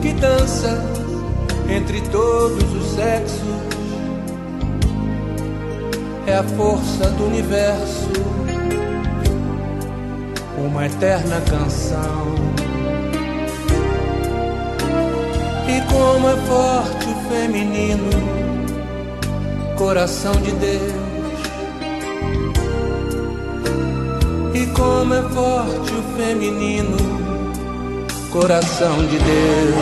que 0.00 0.12
dança 0.12 0.80
entre 1.68 2.00
todos 2.02 2.72
os 2.72 2.94
sexos. 2.94 3.75
É 6.26 6.34
a 6.34 6.42
força 6.42 7.08
do 7.10 7.26
universo, 7.26 8.10
uma 10.58 10.86
eterna 10.86 11.40
canção. 11.48 12.34
E 15.68 15.80
como 15.92 16.28
é 16.28 16.36
forte 16.46 17.06
o 17.08 17.28
feminino, 17.28 18.10
coração 19.76 20.32
de 20.36 20.52
Deus 20.52 21.06
E 24.56 24.66
como 24.68 25.12
é 25.12 25.22
forte 25.22 25.92
o 25.92 26.02
feminino, 26.16 26.96
coração 28.32 28.96
de 29.06 29.18
Deus. 29.18 29.76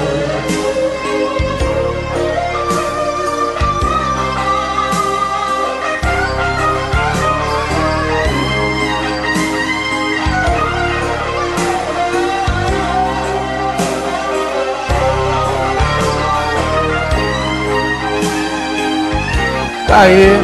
Tá 19.95 20.01
aí, 20.01 20.43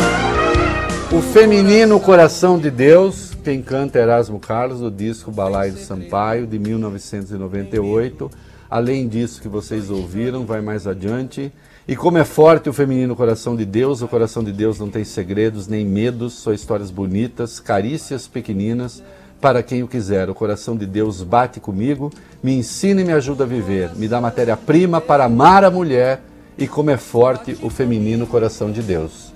o 1.12 1.20
feminino 1.20 1.98
coração 1.98 2.56
de 2.56 2.70
Deus 2.70 3.32
quem 3.42 3.60
canta 3.60 3.98
é 3.98 4.02
Erasmo 4.02 4.38
Carlos, 4.38 4.78
do 4.78 4.92
disco 4.92 5.32
Balaio 5.32 5.76
Sampaio, 5.76 6.46
de 6.46 6.56
1998. 6.56 8.30
Além 8.70 9.08
disso 9.08 9.42
que 9.42 9.48
vocês 9.48 9.90
ouviram, 9.90 10.46
vai 10.46 10.60
mais 10.60 10.86
adiante. 10.86 11.52
E 11.88 11.96
como 11.96 12.18
é 12.18 12.24
forte 12.24 12.68
o 12.68 12.72
feminino 12.72 13.16
coração 13.16 13.56
de 13.56 13.64
Deus, 13.64 14.02
o 14.02 14.06
coração 14.06 14.44
de 14.44 14.52
Deus 14.52 14.78
não 14.78 14.88
tem 14.88 15.02
segredos 15.02 15.66
nem 15.66 15.84
medos, 15.84 16.34
só 16.34 16.52
histórias 16.52 16.92
bonitas, 16.92 17.58
carícias 17.58 18.28
pequeninas 18.28 19.02
para 19.40 19.64
quem 19.64 19.82
o 19.82 19.88
quiser. 19.88 20.30
O 20.30 20.34
coração 20.34 20.76
de 20.76 20.86
Deus 20.86 21.24
bate 21.24 21.58
comigo, 21.58 22.12
me 22.40 22.54
ensina 22.54 23.00
e 23.00 23.04
me 23.04 23.12
ajuda 23.12 23.42
a 23.42 23.48
viver, 23.48 23.96
me 23.96 24.06
dá 24.06 24.20
matéria-prima 24.20 25.00
para 25.00 25.24
amar 25.24 25.64
a 25.64 25.72
mulher 25.72 26.22
e 26.56 26.68
como 26.68 26.90
é 26.90 26.96
forte 26.96 27.58
o 27.62 27.68
feminino 27.68 28.28
coração 28.28 28.70
de 28.70 28.80
Deus. 28.80 29.29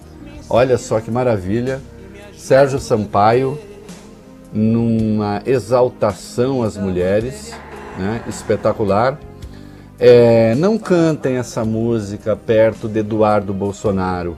Olha 0.49 0.76
só 0.76 1.01
que 1.01 1.11
maravilha. 1.11 1.80
Sérgio 2.36 2.78
Sampaio, 2.78 3.59
numa 4.53 5.42
exaltação 5.47 6.62
às 6.62 6.76
mulheres, 6.76 7.55
né? 7.99 8.22
espetacular. 8.28 9.18
É, 9.99 10.55
não 10.57 10.76
cantem 10.76 11.36
essa 11.36 11.64
música 11.64 12.36
perto 12.36 12.88
de 12.88 13.01
Eduardo 13.01 13.55
Bolsonaro. 13.55 14.36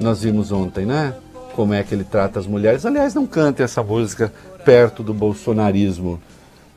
Nós 0.00 0.22
vimos 0.22 0.50
ontem, 0.50 0.86
né? 0.86 1.14
Como 1.54 1.74
é 1.74 1.82
que 1.82 1.94
ele 1.94 2.04
trata 2.04 2.38
as 2.38 2.46
mulheres. 2.46 2.86
Aliás, 2.86 3.14
não 3.14 3.26
cantem 3.26 3.64
essa 3.64 3.82
música 3.82 4.32
perto 4.64 5.02
do 5.02 5.12
bolsonarismo, 5.12 6.20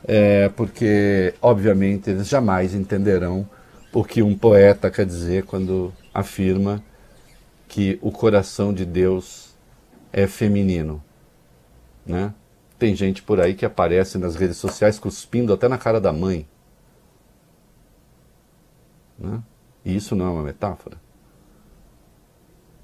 é, 0.06 0.50
porque, 0.54 1.32
obviamente, 1.40 2.10
eles 2.10 2.28
jamais 2.28 2.74
entenderão 2.74 3.48
o 3.92 4.04
que 4.04 4.22
um 4.22 4.36
poeta 4.36 4.90
quer 4.90 5.06
dizer 5.06 5.44
quando 5.44 5.92
afirma 6.12 6.82
que 7.68 7.98
o 8.02 8.10
coração 8.10 8.72
de 8.72 8.84
Deus 8.84 9.54
é 10.12 10.26
feminino 10.26 11.02
né? 12.06 12.32
Tem 12.78 12.94
gente 12.94 13.22
por 13.22 13.40
aí 13.40 13.54
que 13.54 13.66
aparece 13.66 14.16
nas 14.16 14.36
redes 14.36 14.58
sociais 14.58 14.98
cuspindo 14.98 15.52
até 15.52 15.66
na 15.66 15.76
cara 15.76 16.00
da 16.00 16.12
mãe. 16.12 16.46
Né? 19.18 19.42
E 19.84 19.96
isso 19.96 20.14
não 20.14 20.26
é 20.26 20.30
uma 20.30 20.42
metáfora? 20.42 21.04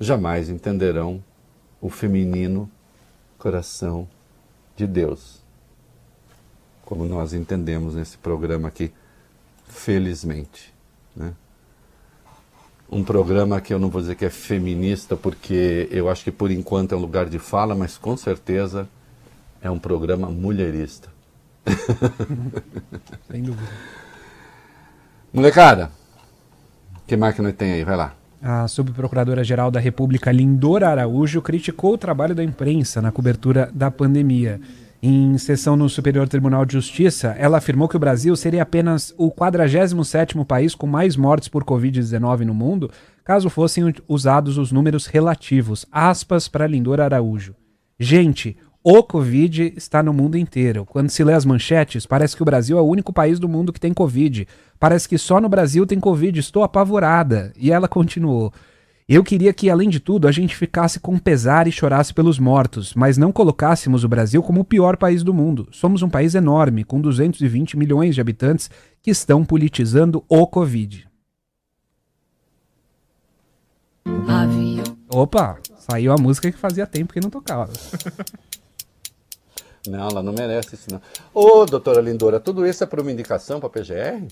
jamais 0.01 0.49
entenderão 0.49 1.23
o 1.81 1.89
feminino 1.89 2.69
coração 3.39 4.09
de 4.75 4.85
Deus. 4.85 5.41
Como 6.85 7.05
nós 7.05 7.33
entendemos 7.33 7.95
nesse 7.95 8.19
programa 8.19 8.67
aqui, 8.67 8.93
felizmente. 9.69 10.75
Né? 11.15 11.33
Um 12.93 13.03
programa 13.03 13.59
que 13.59 13.73
eu 13.73 13.79
não 13.79 13.89
vou 13.89 14.03
dizer 14.03 14.17
que 14.17 14.27
é 14.27 14.29
feminista, 14.29 15.17
porque 15.17 15.89
eu 15.91 16.11
acho 16.11 16.23
que 16.23 16.31
por 16.31 16.51
enquanto 16.51 16.93
é 16.93 16.97
um 16.97 17.01
lugar 17.01 17.27
de 17.27 17.39
fala, 17.39 17.75
mas 17.75 17.97
com 17.97 18.15
certeza 18.19 18.87
é 19.63 19.71
um 19.71 19.79
programa 19.79 20.29
mulherista. 20.31 21.09
Sem 23.31 23.45
dúvida. 23.45 23.67
Molecada, 25.33 25.91
que 27.07 27.17
nós 27.17 27.35
tem 27.57 27.73
aí? 27.73 27.83
Vai 27.83 27.97
lá. 27.97 28.15
A 28.43 28.69
subprocuradora-geral 28.69 29.71
da 29.71 29.81
República, 29.81 30.31
Lindora 30.31 30.91
Araújo, 30.91 31.41
criticou 31.41 31.95
o 31.95 31.99
trabalho 31.99 32.35
da 32.35 32.45
imprensa 32.45 33.01
na 33.01 33.11
cobertura 33.11 33.71
da 33.73 33.91
pandemia. 33.91 34.61
Em 35.05 35.37
sessão 35.37 35.75
no 35.75 35.89
Superior 35.89 36.29
Tribunal 36.29 36.65
de 36.65 36.75
Justiça, 36.75 37.35
ela 37.37 37.59
afirmou 37.59 37.89
que 37.89 37.97
o 37.97 37.99
Brasil 37.99 38.37
seria 38.37 38.63
apenas 38.63 39.13
o 39.19 39.33
47º 39.33 40.45
país 40.45 40.77
com 40.77 40.87
mais 40.87 41.17
mortes 41.17 41.49
por 41.49 41.65
Covid-19 41.65 42.43
no 42.43 42.55
mundo, 42.55 42.89
caso 43.25 43.51
fossem 43.51 43.93
usados 44.07 44.59
os 44.59 44.71
números 44.71 45.07
relativos. 45.07 45.85
Aspas 45.91 46.47
para 46.47 46.69
Lindora 46.69 47.03
Araújo. 47.05 47.53
Gente, 47.99 48.57
o 48.85 49.03
Covid 49.03 49.75
está 49.77 50.05
no 50.05 50.13
mundo 50.13 50.39
inteiro. 50.39 50.87
Quando 50.87 51.11
se 51.11 51.25
lê 51.25 51.33
as 51.33 51.45
manchetes, 51.45 52.07
parece 52.07 52.37
que 52.37 52.43
o 52.43 52.47
Brasil 52.47 52.79
é 52.79 52.81
o 52.81 52.87
único 52.87 53.13
país 53.13 53.41
do 53.41 53.49
mundo 53.49 53.73
que 53.73 53.81
tem 53.81 53.93
Covid. 53.93 54.47
Parece 54.79 55.09
que 55.09 55.19
só 55.19 55.41
no 55.41 55.49
Brasil 55.49 55.85
tem 55.85 55.99
Covid. 55.99 56.39
Estou 56.39 56.63
apavorada. 56.63 57.53
E 57.57 57.73
ela 57.73 57.89
continuou. 57.89 58.53
Eu 59.15 59.23
queria 59.23 59.53
que, 59.53 59.69
além 59.69 59.91
de 59.91 60.01
tudo, 60.01 60.27
a 60.27 60.33
gente 60.33 60.57
ficasse 60.57 60.99
com 60.99 61.19
pesar 61.19 61.69
e 61.69 61.71
chorasse 61.71 62.15
pelos 62.15 62.39
mortos, 62.39 62.95
mas 62.95 63.19
não 63.19 63.31
colocássemos 63.31 64.05
o 64.05 64.09
Brasil 64.09 64.43
como 64.43 64.63
o 64.63 64.65
pior 64.65 64.97
país 64.97 65.23
do 65.23 65.35
mundo. 65.35 65.69
Somos 65.71 66.01
um 66.01 66.09
país 66.09 66.35
enorme, 66.35 66.83
com 66.83 66.99
220 66.99 67.77
milhões 67.77 68.15
de 68.15 68.23
habitantes 68.23 68.71
que 69.03 69.11
estão 69.11 69.45
politizando 69.45 70.25
o 70.27 70.47
Covid. 70.47 71.07
Avião. 74.27 74.97
Opa, 75.11 75.59
saiu 75.77 76.11
a 76.11 76.17
música 76.17 76.51
que 76.51 76.57
fazia 76.57 76.87
tempo 76.87 77.13
que 77.13 77.21
não 77.21 77.29
tocava. 77.29 77.71
Não, 79.87 80.09
ela 80.09 80.23
não 80.23 80.33
merece 80.33 80.77
isso, 80.77 80.87
não. 80.91 81.03
Ô, 81.35 81.67
doutora 81.67 82.01
Lindora, 82.01 82.41
tudo 82.41 82.65
isso 82.65 82.83
é 82.83 82.87
por 82.87 83.01
uma 83.01 83.13
indicação 83.13 83.61
para 83.61 83.67
a 83.67 83.71
PGR? 83.73 84.27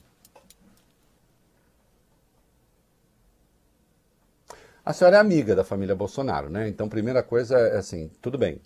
A 4.85 4.93
senhora 4.93 5.17
é 5.17 5.21
amiga 5.21 5.55
da 5.55 5.63
família 5.63 5.95
Bolsonaro, 5.95 6.49
né? 6.49 6.69
Então, 6.69 6.89
primeira 6.89 7.23
coisa 7.23 7.57
é 7.57 7.77
assim, 7.77 8.11
tudo 8.21 8.39
bem. 8.39 8.61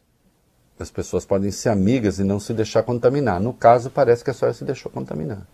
As 0.78 0.90
pessoas 0.90 1.24
podem 1.24 1.50
ser 1.50 1.68
amigas 1.68 2.18
e 2.18 2.24
não 2.24 2.40
se 2.40 2.52
deixar 2.52 2.82
contaminar. 2.82 3.40
No 3.40 3.52
caso, 3.52 3.90
parece 3.90 4.24
que 4.24 4.30
a 4.30 4.34
senhora 4.34 4.54
se 4.54 4.64
deixou 4.64 4.90
contaminar. 4.90 5.46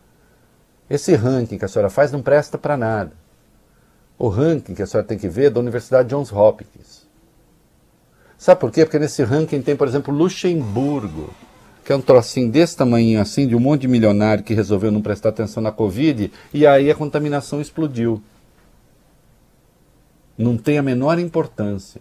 Esse 0.89 1.15
ranking 1.15 1.59
que 1.59 1.65
a 1.65 1.69
senhora 1.69 1.91
faz 1.91 2.11
não 2.11 2.23
presta 2.23 2.59
para 2.59 2.77
nada. 2.77 3.13
O 4.19 4.29
ranking 4.29 4.75
que 4.75 4.83
a 4.83 4.87
senhora 4.87 5.07
tem 5.07 5.19
que 5.19 5.29
ver 5.29 5.47
é 5.47 5.51
da 5.51 5.61
Universidade 5.61 6.09
Johns 6.09 6.33
Hopkins. 6.33 7.07
Sabe 8.37 8.61
por 8.61 8.71
quê? 8.71 8.85
Porque 8.85 8.99
nesse 8.99 9.23
ranking 9.23 9.63
tem, 9.63 9.77
por 9.77 9.87
exemplo, 9.87 10.13
Luxemburgo, 10.13 11.31
que 11.85 11.93
é 11.93 11.97
um 11.97 12.01
trocinho 12.01 12.51
desse 12.51 12.77
tamanho 12.77 13.21
assim, 13.21 13.47
de 13.47 13.55
um 13.55 13.61
monte 13.61 13.83
de 13.83 13.89
milionário 13.89 14.43
que 14.43 14.55
resolveu 14.55 14.91
não 14.91 15.03
prestar 15.03 15.31
atenção 15.31 15.63
na 15.63 15.71
Covid, 15.71 16.33
e 16.53 16.67
aí 16.67 16.91
a 16.91 16.95
contaminação 16.95 17.61
explodiu. 17.61 18.23
Não 20.41 20.57
tem 20.57 20.79
a 20.79 20.83
menor 20.83 21.19
importância. 21.19 22.01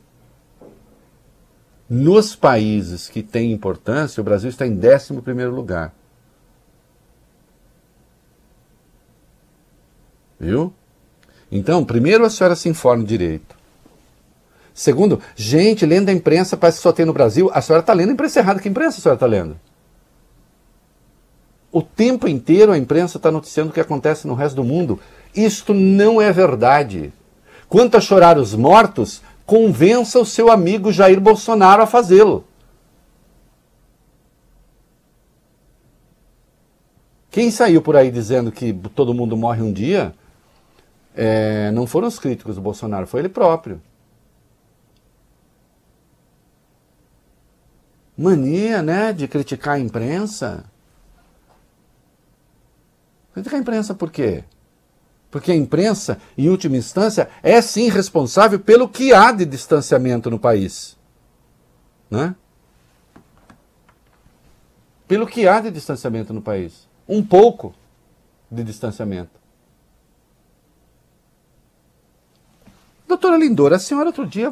Nos 1.90 2.38
países 2.38 3.10
que 3.10 3.22
têm 3.22 3.52
importância, 3.52 4.22
o 4.22 4.24
Brasil 4.24 4.50
está 4.50 4.66
em 4.66 4.80
11 4.80 5.14
lugar. 5.48 5.94
Viu? 10.40 10.74
Então, 11.52 11.84
primeiro 11.84 12.24
a 12.24 12.30
senhora 12.30 12.56
se 12.56 12.70
informe 12.70 13.04
direito. 13.04 13.58
Segundo, 14.74 15.22
gente, 15.36 15.86
lendo 15.86 16.08
a 16.08 16.14
imprensa 16.14 16.56
parece 16.56 16.78
que 16.78 16.84
só 16.84 16.94
tem 16.94 17.06
no 17.06 17.12
Brasil. 17.12 17.52
A 17.54 17.60
senhora 17.60 17.82
está 17.82 17.92
lendo 17.92 18.12
a 18.12 18.14
imprensa 18.14 18.40
errada. 18.40 18.62
Que 18.62 18.70
imprensa 18.70 19.00
a 19.00 19.02
senhora 19.02 19.18
está 19.18 19.26
lendo? 19.26 19.60
O 21.74 21.82
tempo 21.82 22.26
inteiro 22.26 22.72
a 22.72 22.78
imprensa 22.78 23.18
está 23.18 23.30
noticiando 23.30 23.72
o 23.72 23.74
que 23.74 23.82
acontece 23.82 24.26
no 24.26 24.34
resto 24.34 24.56
do 24.56 24.64
mundo. 24.64 24.98
Isto 25.36 25.74
não 25.74 26.22
é 26.22 26.32
verdade. 26.32 27.12
Quanto 27.70 27.96
a 27.96 28.02
chorar 28.02 28.38
os 28.38 28.54
mortos, 28.54 29.22
convença 29.46 30.20
o 30.20 30.26
seu 30.26 30.52
amigo 30.52 30.92
Jair 30.92 31.22
Bolsonaro 31.22 31.84
a 31.84 31.88
fazê-lo. 31.88 32.44
Quem 37.30 37.52
saiu 37.52 37.82
por 37.82 37.96
aí 37.96 38.12
dizendo 38.12 38.52
que 38.52 38.74
todo 38.96 39.14
mundo 39.14 39.38
morre 39.38 39.62
um 39.62 39.72
dia, 39.72 40.14
é, 41.16 41.70
não 41.72 41.86
foram 41.86 42.08
os 42.08 42.18
críticos 42.18 42.56
do 42.56 42.62
Bolsonaro, 42.62 43.06
foi 43.06 43.22
ele 43.22 43.30
próprio. 43.30 43.80
mania, 48.20 48.82
né, 48.82 49.14
de 49.14 49.30
criticar 49.30 49.76
a 49.76 49.80
imprensa. 49.80 50.66
Criticar 53.34 53.58
a 53.58 53.62
imprensa 53.62 53.96
por 53.96 54.12
quê? 54.12 54.44
Porque 55.32 55.52
a 55.52 55.56
imprensa, 55.56 56.18
em 56.38 56.50
última 56.50 56.78
instância, 56.78 57.30
é 57.44 57.62
sim 57.62 57.90
responsável 57.90 58.60
pelo 58.60 58.90
que 58.90 59.14
há 59.14 59.32
de 59.32 59.46
distanciamento 59.46 60.30
no 60.30 60.40
país. 60.40 60.98
Né? 62.10 62.36
Pelo 65.08 65.28
que 65.28 65.48
há 65.48 65.60
de 65.62 65.70
distanciamento 65.70 66.34
no 66.34 66.42
país. 66.42 66.88
Um 67.08 67.24
pouco 67.24 67.74
de 68.50 68.64
distanciamento. 68.64 69.40
Doutora 73.08 73.38
Lindora, 73.38 73.78
a 73.78 73.80
senhora 73.80 74.10
outro 74.10 74.26
dia 74.26 74.52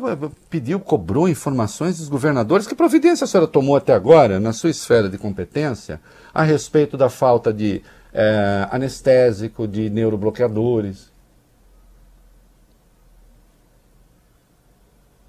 pediu, 0.49 0.79
cobrou 0.79 1.29
informações 1.29 1.99
dos 1.99 2.09
governadores. 2.09 2.65
Que 2.65 2.73
providência 2.73 3.25
a 3.25 3.27
senhora 3.27 3.47
tomou 3.47 3.75
até 3.75 3.93
agora, 3.93 4.39
na 4.39 4.51
sua 4.51 4.71
esfera 4.71 5.07
de 5.07 5.17
competência, 5.17 6.01
a 6.33 6.41
respeito 6.41 6.97
da 6.97 7.07
falta 7.07 7.53
de 7.53 7.83
é, 8.17 8.67
anestésico, 8.71 9.67
de 9.67 9.91
neurobloqueadores? 9.91 11.11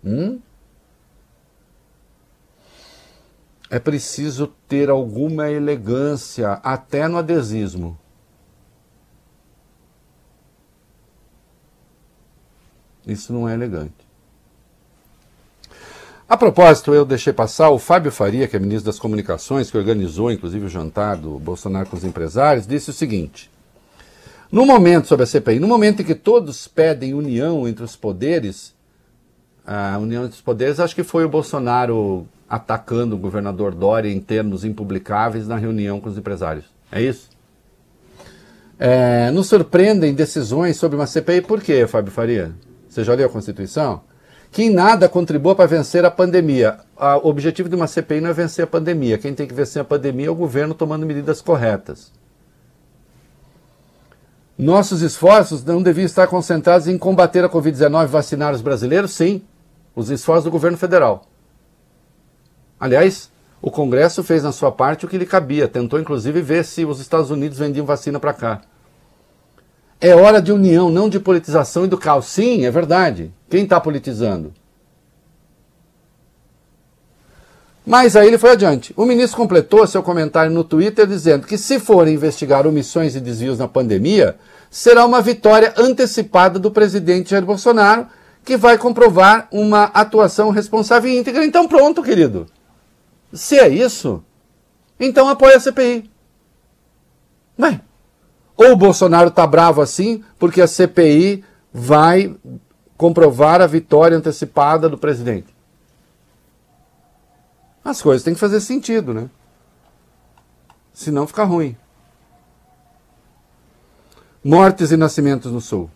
Hum? 0.02 0.40
É 3.70 3.78
preciso 3.78 4.46
ter 4.66 4.88
alguma 4.88 5.50
elegância, 5.50 6.52
até 6.64 7.06
no 7.06 7.18
adesismo. 7.18 7.98
Isso 13.06 13.34
não 13.34 13.46
é 13.46 13.52
elegante. 13.52 14.07
A 16.28 16.36
propósito, 16.36 16.92
eu 16.92 17.06
deixei 17.06 17.32
passar 17.32 17.70
o 17.70 17.78
Fábio 17.78 18.12
Faria, 18.12 18.46
que 18.46 18.54
é 18.54 18.58
ministro 18.58 18.84
das 18.84 18.98
Comunicações, 18.98 19.70
que 19.70 19.78
organizou 19.78 20.30
inclusive 20.30 20.66
o 20.66 20.68
jantar 20.68 21.16
do 21.16 21.38
Bolsonaro 21.38 21.88
com 21.88 21.96
os 21.96 22.04
empresários, 22.04 22.66
disse 22.66 22.90
o 22.90 22.92
seguinte: 22.92 23.50
no 24.52 24.66
momento 24.66 25.08
sobre 25.08 25.24
a 25.24 25.26
CPI, 25.26 25.58
no 25.58 25.66
momento 25.66 26.02
em 26.02 26.04
que 26.04 26.14
todos 26.14 26.68
pedem 26.68 27.14
união 27.14 27.66
entre 27.66 27.82
os 27.82 27.96
poderes, 27.96 28.74
a 29.66 29.96
união 29.96 30.24
entre 30.24 30.34
os 30.34 30.42
poderes, 30.42 30.78
acho 30.78 30.94
que 30.94 31.02
foi 31.02 31.24
o 31.24 31.30
Bolsonaro 31.30 32.26
atacando 32.46 33.16
o 33.16 33.18
governador 33.18 33.74
Dória 33.74 34.12
em 34.12 34.20
termos 34.20 34.66
impublicáveis 34.66 35.48
na 35.48 35.56
reunião 35.56 35.98
com 35.98 36.10
os 36.10 36.18
empresários. 36.18 36.66
É 36.92 37.00
isso? 37.00 37.30
É, 38.78 39.30
nos 39.30 39.46
surpreendem 39.46 40.12
decisões 40.12 40.76
sobre 40.76 40.96
uma 40.96 41.06
CPI, 41.06 41.40
por 41.40 41.62
quê, 41.62 41.86
Fábio 41.86 42.12
Faria? 42.12 42.52
Você 42.86 43.02
já 43.02 43.14
leu 43.14 43.26
a 43.26 43.30
Constituição? 43.30 44.02
Que 44.50 44.64
em 44.64 44.70
nada 44.70 45.08
contribua 45.08 45.54
para 45.54 45.66
vencer 45.66 46.04
a 46.04 46.10
pandemia. 46.10 46.78
O 47.22 47.28
objetivo 47.28 47.68
de 47.68 47.76
uma 47.76 47.86
CPI 47.86 48.20
não 48.20 48.30
é 48.30 48.32
vencer 48.32 48.64
a 48.64 48.66
pandemia. 48.66 49.18
Quem 49.18 49.34
tem 49.34 49.46
que 49.46 49.54
vencer 49.54 49.80
a 49.80 49.84
pandemia 49.84 50.26
é 50.26 50.30
o 50.30 50.34
governo 50.34 50.74
tomando 50.74 51.06
medidas 51.06 51.40
corretas. 51.40 52.10
Nossos 54.58 55.02
esforços 55.02 55.62
não 55.62 55.80
deviam 55.80 56.06
estar 56.06 56.26
concentrados 56.26 56.88
em 56.88 56.98
combater 56.98 57.44
a 57.44 57.48
Covid-19 57.48 58.04
e 58.04 58.06
vacinar 58.08 58.52
os 58.52 58.60
brasileiros? 58.60 59.12
Sim, 59.12 59.42
os 59.94 60.10
esforços 60.10 60.44
do 60.44 60.50
governo 60.50 60.76
federal. 60.76 61.26
Aliás, 62.80 63.30
o 63.62 63.70
Congresso 63.70 64.24
fez 64.24 64.42
na 64.42 64.50
sua 64.50 64.72
parte 64.72 65.04
o 65.04 65.08
que 65.08 65.18
lhe 65.18 65.26
cabia, 65.26 65.68
tentou 65.68 66.00
inclusive 66.00 66.42
ver 66.42 66.64
se 66.64 66.84
os 66.84 66.98
Estados 67.00 67.30
Unidos 67.30 67.58
vendiam 67.58 67.86
vacina 67.86 68.18
para 68.18 68.32
cá. 68.32 68.60
É 70.00 70.14
hora 70.14 70.40
de 70.40 70.52
união, 70.52 70.90
não 70.90 71.08
de 71.08 71.18
politização 71.18 71.84
e 71.84 71.88
do 71.88 71.98
caos. 71.98 72.26
Sim, 72.26 72.64
é 72.64 72.70
verdade. 72.70 73.32
Quem 73.50 73.64
está 73.64 73.80
politizando? 73.80 74.52
Mas 77.84 78.14
aí 78.14 78.28
ele 78.28 78.36
foi 78.36 78.50
adiante. 78.50 78.92
O 78.94 79.06
ministro 79.06 79.38
completou 79.38 79.86
seu 79.86 80.02
comentário 80.02 80.52
no 80.52 80.62
Twitter 80.62 81.06
dizendo 81.06 81.46
que 81.46 81.56
se 81.56 81.80
forem 81.80 82.14
investigar 82.14 82.66
omissões 82.66 83.16
e 83.16 83.20
desvios 83.20 83.58
na 83.58 83.66
pandemia, 83.66 84.36
será 84.70 85.06
uma 85.06 85.22
vitória 85.22 85.72
antecipada 85.76 86.58
do 86.58 86.70
presidente 86.70 87.30
Jair 87.30 87.46
Bolsonaro, 87.46 88.06
que 88.44 88.58
vai 88.58 88.76
comprovar 88.76 89.48
uma 89.50 89.84
atuação 89.84 90.50
responsável 90.50 91.10
e 91.10 91.18
íntegra. 91.18 91.44
Então 91.44 91.66
pronto, 91.66 92.02
querido. 92.02 92.46
Se 93.32 93.58
é 93.58 93.68
isso, 93.68 94.22
então 95.00 95.26
apoia 95.28 95.56
a 95.56 95.60
CPI. 95.60 96.10
Bem, 97.58 97.80
ou 98.58 98.72
o 98.72 98.76
Bolsonaro 98.76 99.28
está 99.28 99.46
bravo 99.46 99.80
assim 99.80 100.24
porque 100.36 100.60
a 100.60 100.66
CPI 100.66 101.44
vai 101.72 102.36
comprovar 102.96 103.62
a 103.62 103.66
vitória 103.66 104.16
antecipada 104.16 104.88
do 104.88 104.98
presidente. 104.98 105.56
As 107.84 108.02
coisas 108.02 108.24
têm 108.24 108.34
que 108.34 108.40
fazer 108.40 108.60
sentido, 108.60 109.14
né? 109.14 109.30
Senão 110.92 111.26
fica 111.26 111.44
ruim. 111.44 111.76
Mortes 114.42 114.90
e 114.90 114.96
nascimentos 114.96 115.52
no 115.52 115.60
Sul. 115.60 115.88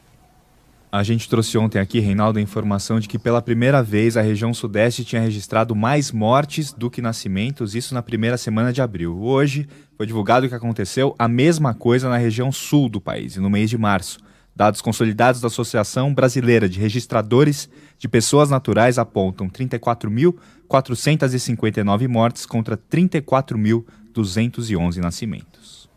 A 0.92 1.02
gente 1.02 1.26
trouxe 1.26 1.56
ontem 1.56 1.78
aqui, 1.78 2.00
Reinaldo, 2.00 2.38
a 2.38 2.42
informação 2.42 3.00
de 3.00 3.08
que 3.08 3.18
pela 3.18 3.40
primeira 3.40 3.82
vez 3.82 4.14
a 4.14 4.20
região 4.20 4.52
sudeste 4.52 5.06
tinha 5.06 5.22
registrado 5.22 5.74
mais 5.74 6.12
mortes 6.12 6.70
do 6.70 6.90
que 6.90 7.00
nascimentos, 7.00 7.74
isso 7.74 7.94
na 7.94 8.02
primeira 8.02 8.36
semana 8.36 8.74
de 8.74 8.82
abril. 8.82 9.18
Hoje 9.18 9.66
foi 9.96 10.06
divulgado 10.06 10.50
que 10.50 10.54
aconteceu 10.54 11.14
a 11.18 11.26
mesma 11.26 11.72
coisa 11.72 12.10
na 12.10 12.18
região 12.18 12.52
sul 12.52 12.90
do 12.90 13.00
país, 13.00 13.36
no 13.36 13.48
mês 13.48 13.70
de 13.70 13.78
março. 13.78 14.18
Dados 14.54 14.82
consolidados 14.82 15.40
da 15.40 15.46
Associação 15.46 16.12
Brasileira 16.12 16.68
de 16.68 16.78
Registradores 16.78 17.70
de 17.98 18.06
Pessoas 18.06 18.50
Naturais 18.50 18.98
apontam 18.98 19.48
34.459 19.48 22.06
mortes 22.06 22.44
contra 22.44 22.76
34.211 22.76 24.98
nascimentos. 24.98 25.88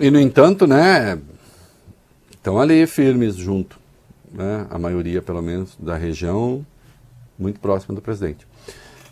E, 0.00 0.10
no 0.10 0.18
entanto, 0.18 0.66
né, 0.66 1.16
estão 2.40 2.58
ali 2.58 2.86
firmes 2.86 3.36
junto, 3.36 3.78
né, 4.32 4.66
a 4.70 4.78
maioria, 4.78 5.20
pelo 5.20 5.42
menos, 5.42 5.76
da 5.78 5.94
região, 5.96 6.64
muito 7.38 7.60
próxima 7.60 7.94
do 7.94 8.00
presidente. 8.00 8.46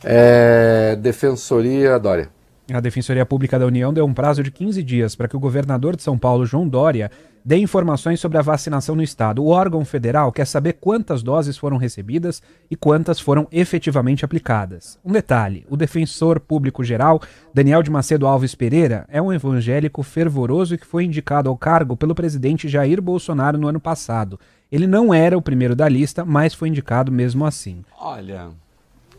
É, 0.03 0.97
Defensoria 0.97 1.99
Dória. 1.99 2.31
A 2.73 2.81
Defensoria 2.81 3.25
Pública 3.25 3.59
da 3.59 3.67
União 3.67 3.93
deu 3.93 4.05
um 4.05 4.15
prazo 4.15 4.43
de 4.43 4.51
15 4.51 4.83
dias 4.83 5.15
para 5.15 5.29
que 5.29 5.37
o 5.37 5.41
governador 5.41 5.97
de 5.97 6.03
São 6.03 6.19
Paulo, 6.19 6.45
João 6.45 6.69
Dória, 6.69 7.11
dê 7.45 7.57
informações 7.57 8.21
sobre 8.21 8.39
a 8.39 8.43
vacinação 8.43 8.95
no 8.95 9.03
estado. 9.03 9.43
O 9.43 9.49
órgão 9.49 9.85
federal 9.85 10.33
quer 10.33 10.47
saber 10.47 10.75
quantas 10.75 11.23
doses 11.23 11.57
foram 11.57 11.77
recebidas 11.77 12.43
e 12.71 12.77
quantas 12.77 13.21
foram 13.21 13.47
efetivamente 13.51 14.25
aplicadas. 14.25 14.99
Um 15.05 15.13
detalhe: 15.13 15.67
o 15.69 15.77
defensor 15.77 16.41
público 16.41 16.85
geral, 16.85 17.21
Daniel 17.53 17.83
de 17.83 17.91
Macedo 17.91 18.27
Alves 18.27 18.55
Pereira, 18.55 19.05
é 19.09 19.21
um 19.21 19.33
evangélico 19.33 20.03
fervoroso 20.03 20.79
que 20.79 20.87
foi 20.87 21.05
indicado 21.05 21.49
ao 21.49 21.57
cargo 21.57 21.97
pelo 21.97 22.15
presidente 22.15 22.69
Jair 22.69 23.03
Bolsonaro 23.03 23.59
no 23.59 23.69
ano 23.69 23.81
passado. 23.81 24.39
Ele 24.71 24.87
não 24.87 25.13
era 25.13 25.37
o 25.37 25.43
primeiro 25.43 25.75
da 25.75 25.89
lista, 25.89 26.25
mas 26.25 26.55
foi 26.55 26.69
indicado 26.69 27.11
mesmo 27.11 27.45
assim. 27.45 27.83
Olha, 27.99 28.49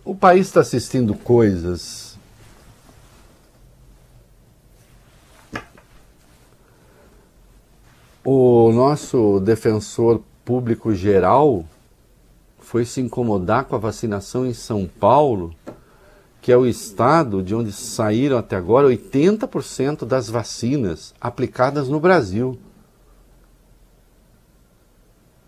o 0.05 0.15
país 0.15 0.47
está 0.47 0.61
assistindo 0.61 1.13
coisas 1.13 2.08
o 8.23 8.71
nosso 8.71 9.39
defensor 9.39 10.21
público 10.43 10.93
geral 10.93 11.65
foi 12.59 12.85
se 12.85 13.01
incomodar 13.01 13.65
com 13.65 13.75
a 13.75 13.79
vacinação 13.79 14.45
em 14.45 14.53
São 14.53 14.87
Paulo, 14.87 15.55
que 16.41 16.51
é 16.51 16.57
o 16.57 16.65
estado 16.65 17.41
de 17.41 17.55
onde 17.55 17.71
saíram 17.71 18.37
até 18.37 18.55
agora 18.55 18.87
80% 18.87 20.05
das 20.05 20.29
vacinas 20.29 21.13
aplicadas 21.19 21.87
no 21.89 21.99
Brasil. 21.99 22.59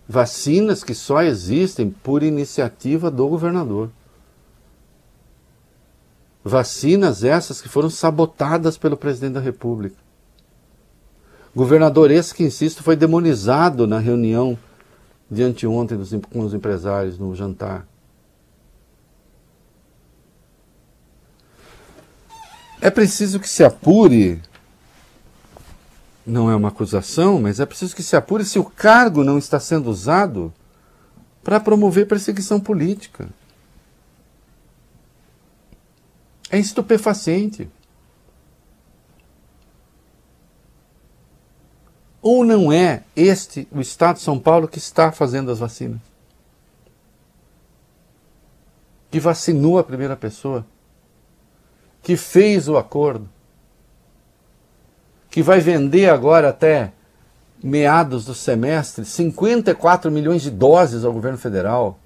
Vacinas 0.07 0.83
que 0.83 0.93
só 0.93 1.21
existem 1.21 1.89
por 1.89 2.23
iniciativa 2.23 3.09
do 3.09 3.27
governador. 3.27 3.89
Vacinas 6.43 7.23
essas 7.23 7.61
que 7.61 7.69
foram 7.69 7.89
sabotadas 7.89 8.77
pelo 8.77 8.97
presidente 8.97 9.33
da 9.33 9.39
República. 9.39 9.95
Governador 11.55 12.11
esse 12.11 12.33
que, 12.33 12.43
insisto, 12.43 12.81
foi 12.81 12.95
demonizado 12.95 13.85
na 13.85 13.99
reunião 13.99 14.57
de 15.29 15.43
anteontem 15.43 15.97
com 16.31 16.41
os 16.41 16.53
empresários 16.53 17.17
no 17.17 17.35
jantar. 17.35 17.85
É 22.81 22.89
preciso 22.89 23.39
que 23.39 23.47
se 23.47 23.63
apure, 23.63 24.41
não 26.25 26.49
é 26.49 26.55
uma 26.55 26.69
acusação, 26.69 27.39
mas 27.39 27.59
é 27.59 27.65
preciso 27.65 27.95
que 27.95 28.01
se 28.01 28.15
apure 28.15 28.43
se 28.43 28.57
o 28.57 28.63
cargo 28.63 29.23
não 29.23 29.37
está 29.37 29.59
sendo 29.59 29.89
usado 29.89 30.51
para 31.43 31.59
promover 31.59 32.07
perseguição 32.07 32.59
política. 32.59 33.29
É 36.49 36.59
estupefaciente. 36.59 37.69
Ou 42.21 42.43
não 42.43 42.71
é 42.71 43.03
este 43.15 43.67
o 43.71 43.81
Estado 43.81 44.17
de 44.17 44.21
São 44.21 44.37
Paulo 44.37 44.67
que 44.67 44.77
está 44.77 45.11
fazendo 45.11 45.51
as 45.51 45.59
vacinas? 45.59 45.99
Que 49.09 49.19
vacinou 49.19 49.79
a 49.79 49.83
primeira 49.83 50.15
pessoa? 50.15 50.65
Que 52.03 52.15
fez 52.15 52.69
o 52.69 52.77
acordo? 52.77 53.27
Que 55.29 55.41
vai 55.41 55.59
vender 55.59 56.09
agora 56.09 56.49
até 56.49 56.93
meados 57.63 58.25
do 58.25 58.33
semestre 58.33 59.03
54 59.03 60.11
milhões 60.11 60.41
de 60.41 60.51
doses 60.51 61.03
ao 61.03 61.13
governo 61.13 61.37
federal? 61.37 61.97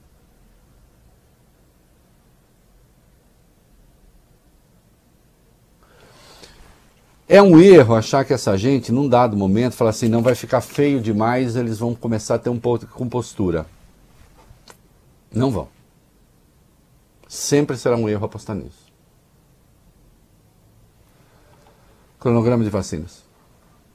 É 7.27 7.41
um 7.41 7.59
erro 7.59 7.95
achar 7.95 8.23
que 8.23 8.33
essa 8.33 8.55
gente, 8.55 8.91
num 8.91 9.09
dado 9.09 9.35
momento, 9.35 9.73
fala 9.73 9.89
assim, 9.89 10.07
não 10.07 10.21
vai 10.21 10.35
ficar 10.35 10.61
feio 10.61 11.01
demais, 11.01 11.55
eles 11.55 11.79
vão 11.79 11.95
começar 11.95 12.35
a 12.35 12.39
ter 12.39 12.49
um 12.49 12.59
pouco 12.59 12.85
de 12.85 12.91
compostura. 12.91 13.65
Não 15.33 15.49
vão. 15.49 15.67
Sempre 17.27 17.77
será 17.77 17.97
um 17.97 18.07
erro 18.07 18.25
apostar 18.25 18.55
nisso. 18.55 18.85
Cronograma 22.19 22.63
de 22.63 22.69
vacinas. 22.69 23.24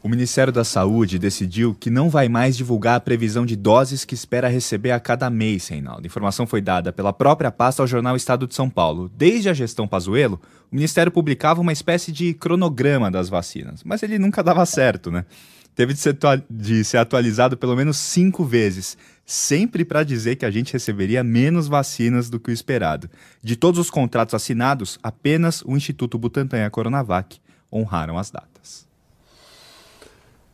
O 0.03 0.09
Ministério 0.09 0.51
da 0.51 0.65
Saúde 0.65 1.19
decidiu 1.19 1.77
que 1.79 1.91
não 1.91 2.09
vai 2.09 2.27
mais 2.27 2.57
divulgar 2.57 2.97
a 2.97 3.01
previsão 3.01 3.45
de 3.45 3.55
doses 3.55 4.03
que 4.03 4.15
espera 4.15 4.49
receber 4.49 4.93
a 4.93 4.99
cada 4.99 5.29
mês, 5.29 5.69
Reinaldo. 5.69 6.01
A 6.03 6.07
informação 6.07 6.47
foi 6.47 6.63
dada 6.63 6.91
pela 6.91 7.13
própria 7.13 7.51
pasta 7.51 7.83
ao 7.83 7.87
jornal 7.87 8.17
Estado 8.17 8.47
de 8.47 8.55
São 8.55 8.71
Paulo. 8.71 9.11
Desde 9.15 9.51
a 9.51 9.53
gestão 9.53 9.87
Pazuello, 9.87 10.41
o 10.73 10.75
Ministério 10.75 11.13
publicava 11.13 11.61
uma 11.61 11.73
espécie 11.73 12.13
de 12.13 12.33
cronograma 12.33 13.11
das 13.11 13.29
vacinas, 13.29 13.85
mas 13.85 14.03
ele 14.03 14.19
nunca 14.19 14.43
dava 14.43 14.65
certo, 14.65 15.11
né? 15.11 15.27
Teve 15.75 15.93
de 15.93 16.01
ser, 16.01 16.17
de 16.49 16.83
ser 16.83 16.97
atualizado 16.97 17.59
pelo 17.59 17.77
menos 17.77 17.99
cinco 17.99 18.43
vezes, 18.43 18.97
sempre 19.27 19.85
para 19.85 20.03
dizer 20.03 20.37
que 20.37 20.47
a 20.47 20.51
gente 20.51 20.73
receberia 20.73 21.23
menos 21.23 21.69
vacinas 21.69 22.31
do 22.31 22.41
que 22.41 22.51
o 22.51 22.55
esperado. 22.55 23.09
De 23.43 23.55
todos 23.55 23.79
os 23.79 23.91
contratos 23.91 24.35
assinados, 24.35 24.99
apenas 25.03 25.63
o 25.63 25.77
Instituto 25.77 26.19
Butantan 26.19 26.59
e 26.59 26.65
a 26.65 26.71
Coronavac 26.71 27.39
honraram 27.71 28.17
as 28.17 28.31
datas. 28.31 28.50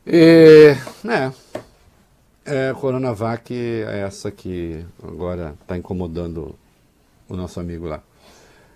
E, 0.06 0.76
né, 1.02 1.32
é, 2.44 2.72
Coronavac 2.74 3.52
é 3.52 4.00
essa 4.00 4.30
que 4.30 4.84
agora 5.02 5.54
está 5.60 5.76
incomodando 5.76 6.54
o 7.28 7.36
nosso 7.36 7.58
amigo 7.58 7.86
lá. 7.86 8.00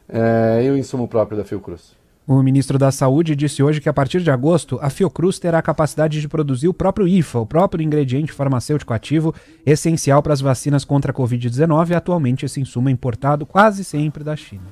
É, 0.09 0.65
e 0.65 0.71
o 0.71 0.77
insumo 0.77 1.07
próprio 1.07 1.39
da 1.39 1.45
Fiocruz? 1.45 1.95
O 2.27 2.43
ministro 2.43 2.79
da 2.79 2.91
Saúde 2.91 3.35
disse 3.35 3.63
hoje 3.63 3.81
que 3.81 3.89
a 3.89 3.93
partir 3.93 4.21
de 4.21 4.31
agosto 4.31 4.79
a 4.83 4.91
Fiocruz 4.91 5.39
terá 5.39 5.59
a 5.59 5.63
capacidade 5.63 6.21
de 6.21 6.29
produzir 6.29 6.69
o 6.69 6.75
próprio 6.75 7.07
IFA, 7.07 7.41
o 7.41 7.47
próprio 7.47 7.83
ingrediente 7.83 8.33
farmacêutico 8.33 8.93
ativo 8.93 9.35
essencial 9.65 10.23
para 10.23 10.33
as 10.33 10.41
vacinas 10.41 10.85
contra 10.85 11.13
a 11.13 11.15
Covid-19. 11.15 11.95
Atualmente 11.95 12.45
esse 12.45 12.61
insumo 12.61 12.89
é 12.89 12.93
importado 12.93 13.47
quase 13.47 13.85
sempre 13.85 14.23
da 14.23 14.37
China. 14.37 14.67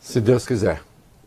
Se 0.00 0.20
Deus 0.20 0.46
quiser. 0.46 0.80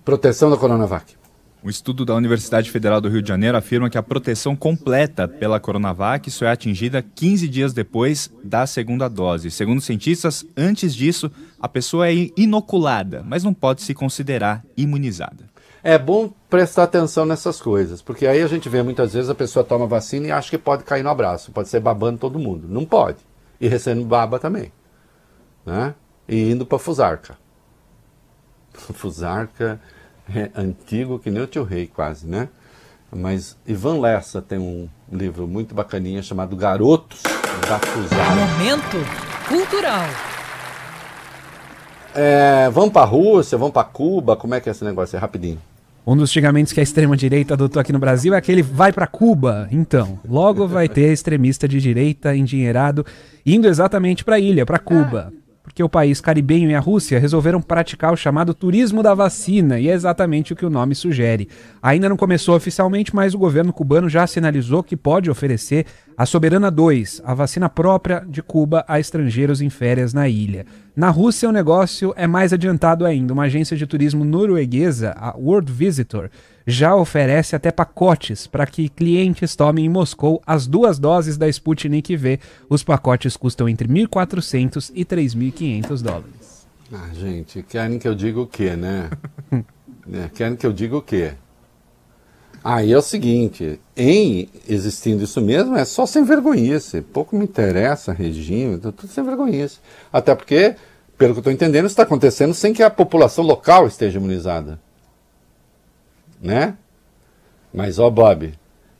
Proteção 0.04 0.50
da 0.50 0.58
Coronavac. 0.58 1.19
Um 1.62 1.70
estudo 1.70 2.05
da 2.05 2.16
Universidade 2.16 2.72
Federal 2.72 3.01
do 3.01 3.10
Rio 3.10 3.22
de 3.22 3.28
Janeiro 3.28 3.57
afirma 3.57 3.89
que 3.89 3.97
a 3.97 4.03
proteção 4.03 4.55
completa 4.55 5.28
pela 5.28 5.60
Coronavac 5.60 6.32
só 6.32 6.45
é 6.45 6.51
atingida 6.51 7.01
15 7.01 7.49
dias 7.49 7.74
depois 7.74 8.32
da 8.41 8.66
segunda 8.66 9.10
dose. 9.10 9.51
Segundo 9.51 9.82
cientistas, 9.82 10.45
antes 10.55 10.95
disso, 10.95 11.30
a 11.60 11.68
pessoa 11.68 12.07
é 12.07 12.32
inoculada, 12.38 13.22
mas 13.26 13.43
não 13.43 13.53
pode 13.53 13.82
se 13.82 13.93
considerar 13.93 14.64
imunizada. 14.78 15.49
É 15.84 15.97
bom 15.97 16.32
prestar 16.49 16.84
atenção 16.84 17.26
nessas 17.26 17.62
coisas, 17.62 18.01
porque 18.01 18.26
aí 18.26 18.41
a 18.41 18.47
gente 18.47 18.70
vê 18.70 18.82
muitas 18.82 19.14
vezes 19.14 19.30
a 19.30 19.36
pessoa 19.36 19.64
toma 19.64 19.86
vacina 19.86 20.28
e 20.28 20.32
acha 20.32 20.49
que 20.49 20.57
pode 20.57 20.86
cair 20.86 21.03
no 21.03 21.10
abraço, 21.10 21.51
pode 21.51 21.68
ser 21.68 21.82
babando 21.82 22.20
todo 22.20 22.39
mundo. 22.39 22.70
Não 22.70 22.86
pode. 22.86 23.18
E 23.60 23.68
recebendo 23.68 24.05
baba 24.05 24.39
também. 24.39 24.72
Né? 25.66 25.93
E 26.26 26.51
indo 26.51 26.66
para 26.66 26.80
Fusarca. 26.80 27.38
Fusarca 28.72 29.78
é 30.36 30.50
antigo 30.56 31.20
que 31.20 31.30
nem 31.30 31.42
o 31.42 31.48
tio 31.48 31.64
rei 31.64 31.88
quase, 31.88 32.28
né? 32.28 32.50
Mas 33.12 33.58
Ivan 33.66 34.00
Lessa 34.00 34.42
tem 34.42 34.60
um 34.60 34.88
livro 35.12 35.48
muito 35.48 35.74
bacaninha 35.74 36.22
chamado 36.22 36.56
Garotos, 36.56 37.24
Desacusaram. 37.62 38.36
Momento 38.36 38.98
cultural. 39.48 40.06
É, 42.14 42.70
vamos 42.72 42.92
pra 42.92 43.04
Rússia, 43.04 43.58
vamos 43.58 43.74
pra 43.74 43.84
Cuba, 43.84 44.36
como 44.36 44.54
é 44.56 44.60
que 44.60 44.70
é 44.70 44.72
esse 44.72 44.84
negócio? 44.84 45.16
É 45.16 45.20
rapidinho. 45.20 45.60
Um 46.06 46.16
dos 46.16 46.32
xingamentos 46.32 46.74
que 46.74 46.80
a 46.80 46.84
extrema-direita 46.84 47.54
adotou 47.54 47.80
aqui 47.80 47.94
no 47.94 48.00
Brasil 48.00 48.34
é 48.34 48.38
aquele 48.38 48.62
vai 48.64 48.92
pra 48.92 49.06
Cuba. 49.06 49.68
Então, 49.72 50.20
logo 50.28 50.68
vai 50.68 50.90
ter 50.90 51.12
extremista 51.12 51.68
de 51.68 51.80
direita 51.80 52.36
endinheirado 52.36 53.06
indo 53.46 53.68
exatamente 53.68 54.24
pra 54.24 54.40
ilha, 54.40 54.66
pra 54.66 54.80
Cuba. 54.80 55.32
Porque 55.70 55.84
o 55.84 55.88
país 55.88 56.20
caribenho 56.20 56.72
e 56.72 56.74
a 56.74 56.80
Rússia 56.80 57.20
resolveram 57.20 57.62
praticar 57.62 58.12
o 58.12 58.18
chamado 58.18 58.56
turismo 58.56 59.04
da 59.04 59.14
vacina, 59.14 59.80
e 59.80 59.88
é 59.88 59.94
exatamente 59.94 60.52
o 60.52 60.56
que 60.56 60.66
o 60.66 60.70
nome 60.70 60.96
sugere. 60.96 61.48
Ainda 61.80 62.10
não 62.10 62.18
começou 62.18 62.56
oficialmente, 62.56 63.16
mas 63.16 63.36
o 63.36 63.38
governo 63.38 63.72
cubano 63.72 64.10
já 64.10 64.26
sinalizou 64.26 64.82
que 64.82 64.98
pode 64.98 65.30
oferecer 65.30 65.86
a 66.18 66.26
Soberana 66.26 66.72
2, 66.72 67.22
a 67.24 67.36
vacina 67.36 67.70
própria 67.70 68.26
de 68.28 68.42
Cuba 68.42 68.84
a 68.88 69.00
estrangeiros 69.00 69.62
em 69.62 69.70
férias 69.70 70.12
na 70.12 70.28
ilha. 70.28 70.66
Na 70.96 71.12
Rússia, 71.12 71.48
o 71.48 71.52
negócio 71.52 72.14
é 72.18 72.26
mais 72.26 72.52
adiantado 72.52 73.06
ainda. 73.06 73.32
Uma 73.32 73.44
agência 73.44 73.78
de 73.78 73.86
turismo 73.86 74.26
norueguesa, 74.26 75.14
a 75.16 75.38
World 75.38 75.72
Visitor, 75.72 76.32
já 76.66 76.95
oferece 76.95 77.55
até 77.55 77.72
pacotes 77.72 78.47
para 78.47 78.66
que 78.66 78.89
clientes 78.89 79.55
tomem 79.55 79.86
em 79.86 79.89
Moscou 79.89 80.41
as 80.45 80.68
duas 80.68 80.99
doses 80.99 81.38
da 81.38 81.47
Sputnik 81.47 82.16
V. 82.16 82.39
Os 82.70 82.84
pacotes 82.84 83.36
custam 83.36 83.68
entre 83.68 83.88
1.400 83.88 84.91
e 84.93 85.03
3.500 85.05 86.01
dólares. 86.01 86.68
Ah, 86.91 87.10
gente, 87.14 87.64
querem 87.64 87.99
que 87.99 88.07
eu 88.07 88.16
diga 88.16 88.39
o 88.39 88.47
quê, 88.47 88.76
né? 88.76 89.10
É, 90.12 90.28
querem 90.28 90.55
que 90.55 90.66
eu 90.66 90.74
diga 90.74 90.97
o 90.97 91.03
quê? 91.03 91.34
Aí 92.64 92.91
é 92.91 92.97
o 92.97 93.01
seguinte, 93.01 93.80
em 93.95 94.49
existindo 94.68 95.24
isso 95.24 95.39
mesmo, 95.39 95.76
é 95.76 95.86
só 95.86 96.05
sem 96.05 96.24
vergonhice. 96.24 97.01
Pouco 97.01 97.36
me 97.36 97.43
interessa 97.43 98.12
regime, 98.12 98.78
tá 98.78 98.91
tudo 98.91 99.12
sem 99.12 99.24
vergonhice. 99.24 99.78
Até 100.12 100.36
porque, 100.36 100.76
pelo 101.18 101.34
que 101.34 101.38
eu 101.38 101.41
estou 101.41 101.53
entendendo, 101.53 101.86
isso 101.86 101.93
está 101.93 102.03
acontecendo 102.03 102.53
sem 102.53 102.74
que 102.74 102.84
a 102.84 102.89
população 102.89 103.45
local 103.45 103.88
esteja 103.88 104.18
imunizada. 104.18 104.80
Né? 106.42 106.76
Mas, 107.74 108.00
ó, 108.00 108.10
Bob, 108.10 108.54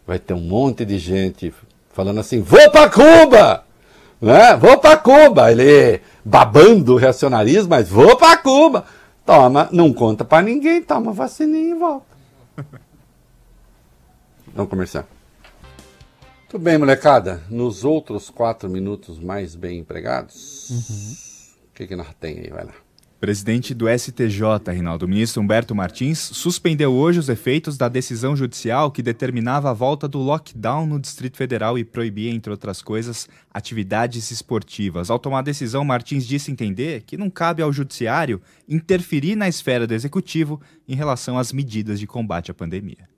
vai 0.06 0.20
ter 0.20 0.34
um 0.34 0.42
monte 0.42 0.86
de 0.86 0.98
gente 0.98 1.54
falando 1.92 2.20
assim: 2.20 2.42
vou 2.42 2.70
para 2.72 2.90
Cuba! 2.90 3.64
Né? 4.22 4.56
Vou 4.58 4.78
para 4.78 4.98
Cuba! 4.98 5.52
Ele 5.52 6.02
babando 6.24 6.94
o 6.94 6.98
reacionarismo, 6.98 7.70
mas 7.70 7.90
vou 7.90 8.16
para 8.18 8.38
Cuba! 8.38 8.86
Toma, 9.26 9.70
não 9.72 9.94
conta 9.94 10.26
para 10.26 10.42
ninguém, 10.42 10.82
toma 10.82 11.14
vacininha 11.14 11.76
e 11.76 11.78
volta. 11.78 12.08
Vamos 14.54 14.70
começar. 14.70 15.06
Tudo 16.50 16.64
bem, 16.64 16.80
molecada. 16.80 17.44
Nos 17.48 17.86
outros 17.86 18.32
quatro 18.32 18.68
minutos 18.68 19.20
mais 19.20 19.54
bem 19.54 19.78
empregados, 19.78 20.72
o 21.70 21.76
que, 21.76 21.86
que 21.86 21.96
nós 21.96 22.08
tem 22.20 22.40
aí? 22.40 22.50
Vai 22.50 22.66
lá. 22.66 22.74
Presidente 23.20 23.74
do 23.74 23.86
STJ, 23.90 24.72
Reinaldo, 24.72 25.06
o 25.06 25.10
ministro 25.10 25.42
Humberto 25.42 25.76
Martins, 25.76 26.18
suspendeu 26.20 26.94
hoje 26.94 27.20
os 27.20 27.28
efeitos 27.28 27.78
da 27.78 27.90
decisão 27.90 28.34
judicial 28.34 28.90
que 28.90 29.04
determinava 29.04 29.70
a 29.70 29.74
volta 29.74 30.08
do 30.08 30.20
lockdown 30.20 30.86
no 30.86 30.98
Distrito 30.98 31.36
Federal 31.36 31.78
e 31.78 31.84
proibia, 31.84 32.32
entre 32.32 32.50
outras 32.50 32.82
coisas, 32.82 33.28
atividades 33.54 34.32
esportivas. 34.32 35.10
Ao 35.10 35.20
tomar 35.20 35.40
a 35.40 35.42
decisão, 35.42 35.84
Martins 35.84 36.26
disse 36.26 36.50
entender 36.50 37.02
que 37.02 37.18
não 37.18 37.30
cabe 37.30 37.62
ao 37.62 37.74
judiciário 37.74 38.42
interferir 38.70 39.36
na 39.36 39.50
esfera 39.50 39.86
do 39.86 39.94
executivo 39.94 40.62
em 40.88 40.96
relação 40.96 41.38
às 41.38 41.52
medidas 41.52 42.00
de 42.00 42.08
combate 42.08 42.52
à 42.52 42.54
pandemia. 42.54 43.10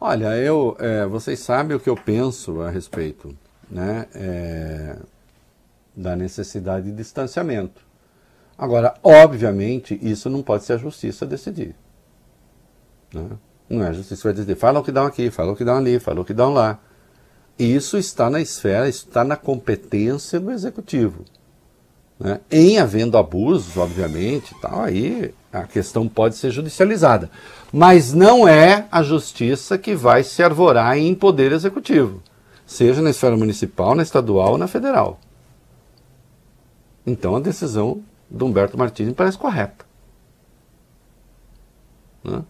Olha, 0.00 0.38
eu, 0.38 0.74
é, 0.80 1.04
vocês 1.04 1.38
sabem 1.40 1.76
o 1.76 1.80
que 1.80 1.90
eu 1.90 1.96
penso 1.96 2.62
a 2.62 2.70
respeito 2.70 3.36
né, 3.70 4.06
é, 4.14 4.96
da 5.94 6.16
necessidade 6.16 6.86
de 6.86 6.96
distanciamento. 6.96 7.87
Agora, 8.58 8.94
obviamente, 9.04 9.96
isso 10.02 10.28
não 10.28 10.42
pode 10.42 10.64
ser 10.64 10.72
a 10.72 10.78
justiça 10.78 11.24
decidir. 11.24 11.76
Né? 13.14 13.28
Não 13.70 13.84
é 13.84 13.88
a 13.88 13.92
justiça 13.92 14.24
vai 14.24 14.32
decidir. 14.32 14.56
Fala 14.56 14.80
o 14.80 14.82
que 14.82 14.90
dá 14.90 15.06
aqui, 15.06 15.30
fala 15.30 15.52
o 15.52 15.56
que 15.56 15.64
dá 15.64 15.76
ali, 15.76 16.00
fala 16.00 16.20
o 16.20 16.24
que 16.24 16.34
dá 16.34 16.48
lá. 16.48 16.80
Isso 17.56 17.96
está 17.96 18.28
na 18.28 18.40
esfera, 18.40 18.88
está 18.88 19.22
na 19.22 19.36
competência 19.36 20.40
do 20.40 20.50
executivo. 20.50 21.24
Né? 22.18 22.40
Em 22.50 22.78
havendo 22.78 23.16
abusos, 23.16 23.76
obviamente, 23.76 24.54
tal, 24.60 24.82
aí 24.82 25.32
a 25.52 25.62
questão 25.62 26.08
pode 26.08 26.36
ser 26.36 26.50
judicializada. 26.50 27.30
Mas 27.72 28.12
não 28.12 28.48
é 28.48 28.86
a 28.90 29.02
justiça 29.02 29.78
que 29.78 29.94
vai 29.94 30.24
se 30.24 30.42
arvorar 30.42 30.98
em 30.98 31.14
poder 31.14 31.52
executivo, 31.52 32.22
seja 32.66 33.00
na 33.00 33.10
esfera 33.10 33.36
municipal, 33.36 33.94
na 33.94 34.02
estadual 34.02 34.52
ou 34.52 34.58
na 34.58 34.66
federal. 34.66 35.20
Então 37.06 37.36
a 37.36 37.40
decisão 37.40 38.02
do 38.30 38.46
Humberto 38.46 38.78
Martins 38.78 39.08
me 39.08 39.14
parece 39.14 39.38
correta. 39.38 39.84
Né? 42.22 42.42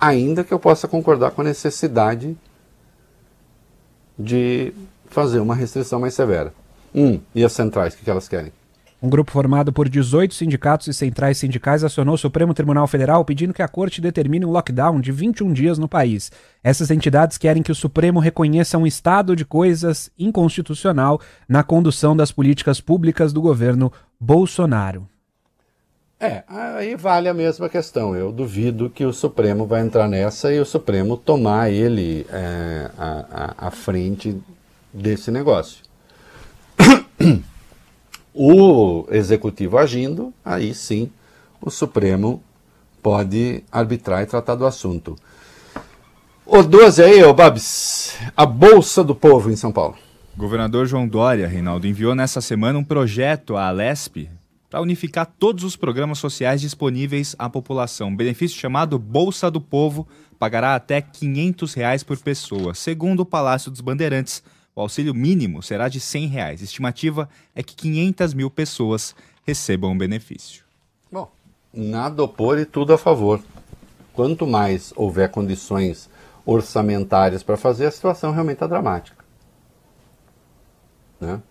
Ainda 0.00 0.42
que 0.42 0.52
eu 0.52 0.58
possa 0.58 0.88
concordar 0.88 1.30
com 1.30 1.42
a 1.42 1.44
necessidade 1.44 2.36
de 4.18 4.72
fazer 5.06 5.40
uma 5.40 5.54
restrição 5.54 6.00
mais 6.00 6.14
severa. 6.14 6.52
Hum, 6.94 7.20
e 7.34 7.44
as 7.44 7.52
centrais, 7.52 7.94
o 7.94 7.98
que 7.98 8.10
elas 8.10 8.28
querem? 8.28 8.52
Um 9.02 9.10
grupo 9.10 9.32
formado 9.32 9.72
por 9.72 9.88
18 9.88 10.32
sindicatos 10.32 10.86
e 10.86 10.94
centrais 10.94 11.36
sindicais 11.36 11.82
acionou 11.82 12.14
o 12.14 12.18
Supremo 12.18 12.54
Tribunal 12.54 12.86
Federal 12.86 13.24
pedindo 13.24 13.52
que 13.52 13.60
a 13.60 13.66
corte 13.66 14.00
determine 14.00 14.46
um 14.46 14.52
lockdown 14.52 15.00
de 15.00 15.10
21 15.10 15.52
dias 15.52 15.76
no 15.76 15.88
país. 15.88 16.30
Essas 16.62 16.88
entidades 16.88 17.36
querem 17.36 17.64
que 17.64 17.72
o 17.72 17.74
Supremo 17.74 18.20
reconheça 18.20 18.78
um 18.78 18.86
estado 18.86 19.34
de 19.34 19.44
coisas 19.44 20.08
inconstitucional 20.16 21.20
na 21.48 21.64
condução 21.64 22.16
das 22.16 22.30
políticas 22.30 22.80
públicas 22.80 23.32
do 23.32 23.42
governo 23.42 23.92
Bolsonaro. 24.20 25.08
É, 26.22 26.44
aí 26.46 26.94
vale 26.94 27.28
a 27.28 27.34
mesma 27.34 27.68
questão. 27.68 28.14
Eu 28.14 28.30
duvido 28.30 28.88
que 28.88 29.04
o 29.04 29.12
Supremo 29.12 29.66
vai 29.66 29.80
entrar 29.80 30.06
nessa 30.06 30.54
e 30.54 30.60
o 30.60 30.64
Supremo 30.64 31.16
tomar 31.16 31.68
ele 31.68 32.24
é, 32.30 32.88
à, 33.58 33.72
frente 33.72 34.40
desse 34.94 35.32
negócio. 35.32 35.82
o 38.32 39.04
Executivo 39.10 39.76
agindo, 39.76 40.32
aí 40.44 40.72
sim 40.72 41.10
o 41.60 41.70
Supremo 41.70 42.40
pode 43.02 43.64
arbitrar 43.72 44.22
e 44.22 44.26
tratar 44.26 44.54
do 44.54 44.64
assunto. 44.64 45.16
O 46.46 46.62
12 46.62 47.02
aí, 47.02 47.24
ô 47.24 47.34
Babs, 47.34 48.16
a 48.36 48.46
Bolsa 48.46 49.02
do 49.02 49.14
Povo 49.16 49.50
em 49.50 49.56
São 49.56 49.72
Paulo. 49.72 49.96
Governador 50.36 50.86
João 50.86 51.08
Dória, 51.08 51.48
Reinaldo, 51.48 51.88
enviou 51.88 52.14
nessa 52.14 52.40
semana 52.40 52.78
um 52.78 52.84
projeto 52.84 53.56
à 53.56 53.66
Alesp 53.66 54.28
para 54.72 54.80
unificar 54.80 55.26
todos 55.38 55.64
os 55.64 55.76
programas 55.76 56.18
sociais 56.18 56.58
disponíveis 56.58 57.36
à 57.38 57.46
população. 57.50 58.08
Um 58.08 58.16
benefício 58.16 58.58
chamado 58.58 58.98
Bolsa 58.98 59.50
do 59.50 59.60
Povo 59.60 60.08
pagará 60.38 60.74
até 60.74 61.02
500 61.02 61.74
reais 61.74 62.02
por 62.02 62.16
pessoa. 62.16 62.72
Segundo 62.72 63.20
o 63.20 63.26
Palácio 63.26 63.70
dos 63.70 63.82
Bandeirantes, 63.82 64.42
o 64.74 64.80
auxílio 64.80 65.12
mínimo 65.12 65.62
será 65.62 65.90
de 65.90 66.00
100 66.00 66.26
reais. 66.26 66.62
Estimativa 66.62 67.28
é 67.54 67.62
que 67.62 67.76
500 67.76 68.32
mil 68.32 68.50
pessoas 68.50 69.14
recebam 69.44 69.92
o 69.92 69.98
benefício. 69.98 70.64
Bom, 71.12 71.30
nada 71.70 72.22
opor 72.22 72.58
e 72.58 72.64
tudo 72.64 72.94
a 72.94 72.98
favor. 72.98 73.42
Quanto 74.14 74.46
mais 74.46 74.90
houver 74.96 75.30
condições 75.30 76.08
orçamentárias 76.46 77.42
para 77.42 77.58
fazer, 77.58 77.84
a 77.84 77.90
situação 77.90 78.32
realmente 78.32 78.54
está 78.54 78.66
dramática. 78.66 79.22
Né? 81.20 81.42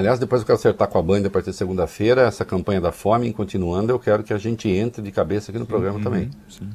Aliás, 0.00 0.18
depois 0.18 0.40
eu 0.40 0.46
quero 0.46 0.58
acertar 0.58 0.88
com 0.88 0.98
a 0.98 1.02
banda 1.02 1.28
a 1.28 1.30
partir 1.30 1.50
de 1.50 1.56
segunda-feira, 1.56 2.22
essa 2.22 2.42
campanha 2.42 2.80
da 2.80 2.90
fome, 2.90 3.30
continuando, 3.34 3.92
eu 3.92 3.98
quero 3.98 4.22
que 4.24 4.32
a 4.32 4.38
gente 4.38 4.66
entre 4.66 5.02
de 5.02 5.12
cabeça 5.12 5.50
aqui 5.50 5.58
no 5.58 5.66
programa 5.66 5.98
Uhum, 5.98 6.02
também. 6.04 6.30
sim. 6.48 6.70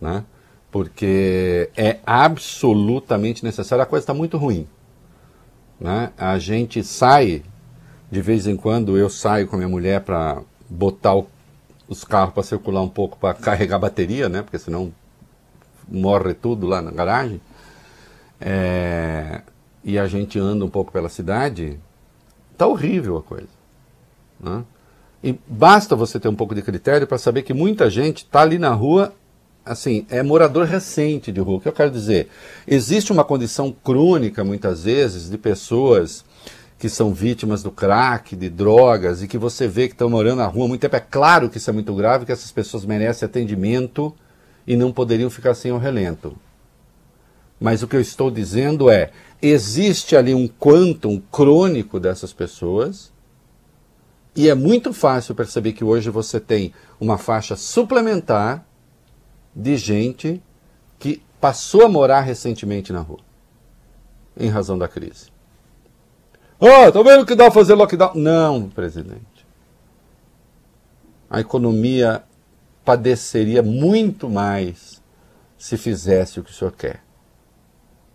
Né? 0.00 0.24
Porque 0.72 1.70
é 1.76 1.98
absolutamente 2.04 3.44
necessário, 3.44 3.84
a 3.84 3.86
coisa 3.86 4.02
está 4.02 4.12
muito 4.12 4.36
ruim. 4.36 4.66
Né? 5.78 6.10
A 6.18 6.36
gente 6.40 6.82
sai, 6.82 7.44
de 8.10 8.20
vez 8.20 8.48
em 8.48 8.56
quando 8.56 8.98
eu 8.98 9.08
saio 9.08 9.46
com 9.46 9.54
a 9.54 9.58
minha 9.58 9.68
mulher 9.68 10.00
para 10.00 10.42
botar 10.68 11.14
o- 11.14 11.28
os 11.88 12.02
carros 12.02 12.34
para 12.34 12.42
circular 12.42 12.82
um 12.82 12.88
pouco, 12.88 13.16
para 13.16 13.34
carregar 13.34 13.78
bateria, 13.78 14.28
né? 14.28 14.42
porque 14.42 14.58
senão 14.58 14.92
morre 15.88 16.34
tudo 16.34 16.66
lá 16.66 16.82
na 16.82 16.90
garagem. 16.90 17.40
É, 18.40 19.42
e 19.84 19.96
a 19.96 20.08
gente 20.08 20.40
anda 20.40 20.64
um 20.64 20.68
pouco 20.70 20.90
pela 20.90 21.08
cidade, 21.08 21.78
tá 22.56 22.66
horrível 22.66 23.18
a 23.18 23.22
coisa. 23.22 23.48
né? 24.40 24.64
E 25.22 25.38
basta 25.48 25.96
você 25.96 26.20
ter 26.20 26.28
um 26.28 26.34
pouco 26.34 26.54
de 26.54 26.62
critério 26.62 27.06
para 27.06 27.16
saber 27.16 27.42
que 27.42 27.54
muita 27.54 27.88
gente 27.88 28.18
está 28.18 28.42
ali 28.42 28.58
na 28.58 28.70
rua, 28.74 29.14
assim, 29.64 30.06
é 30.10 30.22
morador 30.22 30.66
recente 30.66 31.32
de 31.32 31.40
rua. 31.40 31.56
O 31.56 31.60
que 31.60 31.68
eu 31.68 31.72
quero 31.72 31.90
dizer? 31.90 32.28
Existe 32.66 33.10
uma 33.10 33.24
condição 33.24 33.72
crônica, 33.72 34.44
muitas 34.44 34.84
vezes, 34.84 35.30
de 35.30 35.38
pessoas 35.38 36.24
que 36.78 36.90
são 36.90 37.14
vítimas 37.14 37.62
do 37.62 37.70
crack, 37.70 38.36
de 38.36 38.50
drogas, 38.50 39.22
e 39.22 39.28
que 39.28 39.38
você 39.38 39.66
vê 39.66 39.88
que 39.88 39.94
estão 39.94 40.10
morando 40.10 40.38
na 40.38 40.46
rua 40.46 40.66
há 40.66 40.68
muito 40.68 40.82
tempo. 40.82 40.96
É 40.96 41.00
claro 41.00 41.48
que 41.48 41.56
isso 41.56 41.70
é 41.70 41.72
muito 41.72 41.94
grave, 41.94 42.26
que 42.26 42.32
essas 42.32 42.52
pessoas 42.52 42.84
merecem 42.84 43.24
atendimento 43.24 44.14
e 44.66 44.76
não 44.76 44.92
poderiam 44.92 45.30
ficar 45.30 45.54
sem 45.54 45.72
o 45.72 45.78
relento. 45.78 46.36
Mas 47.58 47.82
o 47.82 47.88
que 47.88 47.96
eu 47.96 48.00
estou 48.00 48.30
dizendo 48.30 48.90
é: 48.90 49.10
existe 49.48 50.16
ali 50.16 50.34
um 50.34 50.48
quantum 50.48 51.20
crônico 51.20 52.00
dessas 52.00 52.32
pessoas, 52.32 53.12
e 54.34 54.48
é 54.48 54.54
muito 54.54 54.92
fácil 54.92 55.34
perceber 55.34 55.72
que 55.72 55.84
hoje 55.84 56.10
você 56.10 56.40
tem 56.40 56.72
uma 56.98 57.18
faixa 57.18 57.54
suplementar 57.54 58.66
de 59.54 59.76
gente 59.76 60.42
que 60.98 61.22
passou 61.40 61.84
a 61.84 61.88
morar 61.88 62.22
recentemente 62.22 62.92
na 62.92 63.00
rua, 63.00 63.20
em 64.36 64.48
razão 64.48 64.76
da 64.76 64.88
crise. 64.88 65.32
Oh, 66.58 66.90
tá 66.90 67.02
vendo 67.02 67.26
que 67.26 67.34
dá 67.34 67.44
pra 67.44 67.52
fazer 67.52 67.74
lockdown? 67.74 68.14
Não, 68.14 68.70
presidente. 68.70 69.46
A 71.28 71.40
economia 71.40 72.24
padeceria 72.84 73.62
muito 73.62 74.28
mais 74.28 75.02
se 75.58 75.76
fizesse 75.76 76.40
o 76.40 76.42
que 76.42 76.50
o 76.50 76.54
senhor 76.54 76.72
quer. 76.72 77.03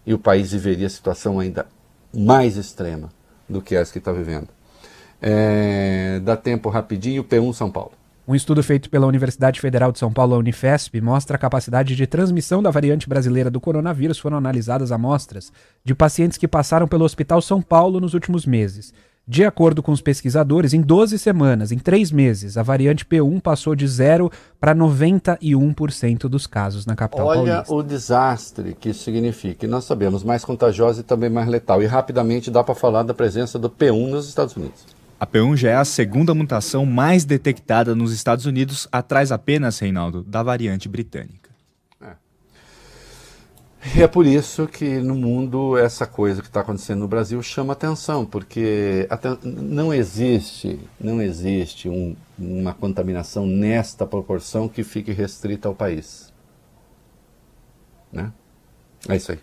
E 0.09 0.13
o 0.15 0.17
país 0.17 0.51
viveria 0.53 0.87
a 0.87 0.89
situação 0.89 1.39
ainda 1.39 1.67
mais 2.11 2.57
extrema 2.57 3.09
do 3.47 3.61
que 3.61 3.75
essa 3.75 3.91
que 3.91 3.99
está 3.99 4.11
vivendo. 4.11 4.47
É, 5.21 6.19
dá 6.23 6.35
tempo 6.35 6.67
rapidinho, 6.67 7.23
P1 7.23 7.53
São 7.53 7.69
Paulo. 7.69 7.91
Um 8.27 8.33
estudo 8.33 8.63
feito 8.63 8.89
pela 8.89 9.05
Universidade 9.05 9.61
Federal 9.61 9.91
de 9.91 9.99
São 9.99 10.11
Paulo, 10.11 10.33
a 10.33 10.39
Unifesp, 10.39 10.99
mostra 10.99 11.35
a 11.35 11.39
capacidade 11.39 11.95
de 11.95 12.07
transmissão 12.07 12.63
da 12.63 12.71
variante 12.71 13.07
brasileira 13.07 13.51
do 13.51 13.61
coronavírus. 13.61 14.17
Foram 14.17 14.37
analisadas 14.37 14.91
amostras 14.91 15.53
de 15.85 15.93
pacientes 15.93 16.39
que 16.39 16.47
passaram 16.47 16.87
pelo 16.87 17.05
Hospital 17.05 17.39
São 17.39 17.61
Paulo 17.61 17.99
nos 17.99 18.15
últimos 18.15 18.47
meses. 18.47 18.91
De 19.31 19.45
acordo 19.45 19.83
com 19.83 19.91
os 19.91 20.01
pesquisadores, 20.01 20.73
em 20.73 20.81
12 20.81 21.19
semanas, 21.19 21.71
em 21.71 21.77
3 21.77 22.11
meses, 22.11 22.57
a 22.57 22.63
variante 22.63 23.05
P1 23.05 23.39
passou 23.39 23.75
de 23.75 23.87
0 23.87 24.31
para 24.59 24.73
91% 24.73 26.21
dos 26.21 26.47
casos 26.47 26.87
na 26.87 26.95
capital 26.95 27.27
Olha 27.27 27.51
paulista. 27.63 27.73
o 27.75 27.83
desastre 27.83 28.73
que 28.79 28.89
isso 28.89 29.03
significa. 29.03 29.67
E 29.67 29.69
nós 29.69 29.83
sabemos, 29.83 30.23
mais 30.23 30.43
contagiosa 30.43 31.01
e 31.01 31.03
também 31.03 31.29
mais 31.29 31.47
letal. 31.47 31.79
E 31.83 31.85
rapidamente 31.85 32.49
dá 32.49 32.63
para 32.63 32.73
falar 32.73 33.03
da 33.03 33.13
presença 33.13 33.59
do 33.59 33.69
P1 33.69 34.09
nos 34.09 34.27
Estados 34.27 34.55
Unidos. 34.55 34.83
A 35.19 35.27
P1 35.27 35.57
já 35.57 35.69
é 35.69 35.75
a 35.75 35.85
segunda 35.85 36.33
mutação 36.33 36.83
mais 36.83 37.23
detectada 37.23 37.93
nos 37.93 38.11
Estados 38.11 38.47
Unidos, 38.47 38.87
atrás 38.91 39.31
apenas, 39.31 39.77
Reinaldo, 39.77 40.23
da 40.23 40.41
variante 40.41 40.89
britânica. 40.89 41.48
E 43.95 44.03
é 44.03 44.07
por 44.07 44.25
isso 44.25 44.67
que 44.67 44.99
no 44.99 45.15
mundo 45.15 45.77
essa 45.77 46.05
coisa 46.05 46.41
que 46.41 46.47
está 46.47 46.61
acontecendo 46.61 46.99
no 46.99 47.07
Brasil 47.07 47.41
chama 47.41 47.73
atenção, 47.73 48.25
porque 48.25 49.07
não 49.41 49.93
existe, 49.93 50.79
não 50.99 51.21
existe 51.21 51.87
um- 51.87 52.15
uma 52.37 52.73
contaminação 52.73 53.45
nesta 53.45 54.05
proporção 54.05 54.67
que 54.67 54.83
fique 54.83 55.11
restrita 55.11 55.67
ao 55.67 55.75
país. 55.75 56.31
Né? 58.11 58.31
É 59.07 59.15
isso 59.15 59.31
aí. 59.31 59.39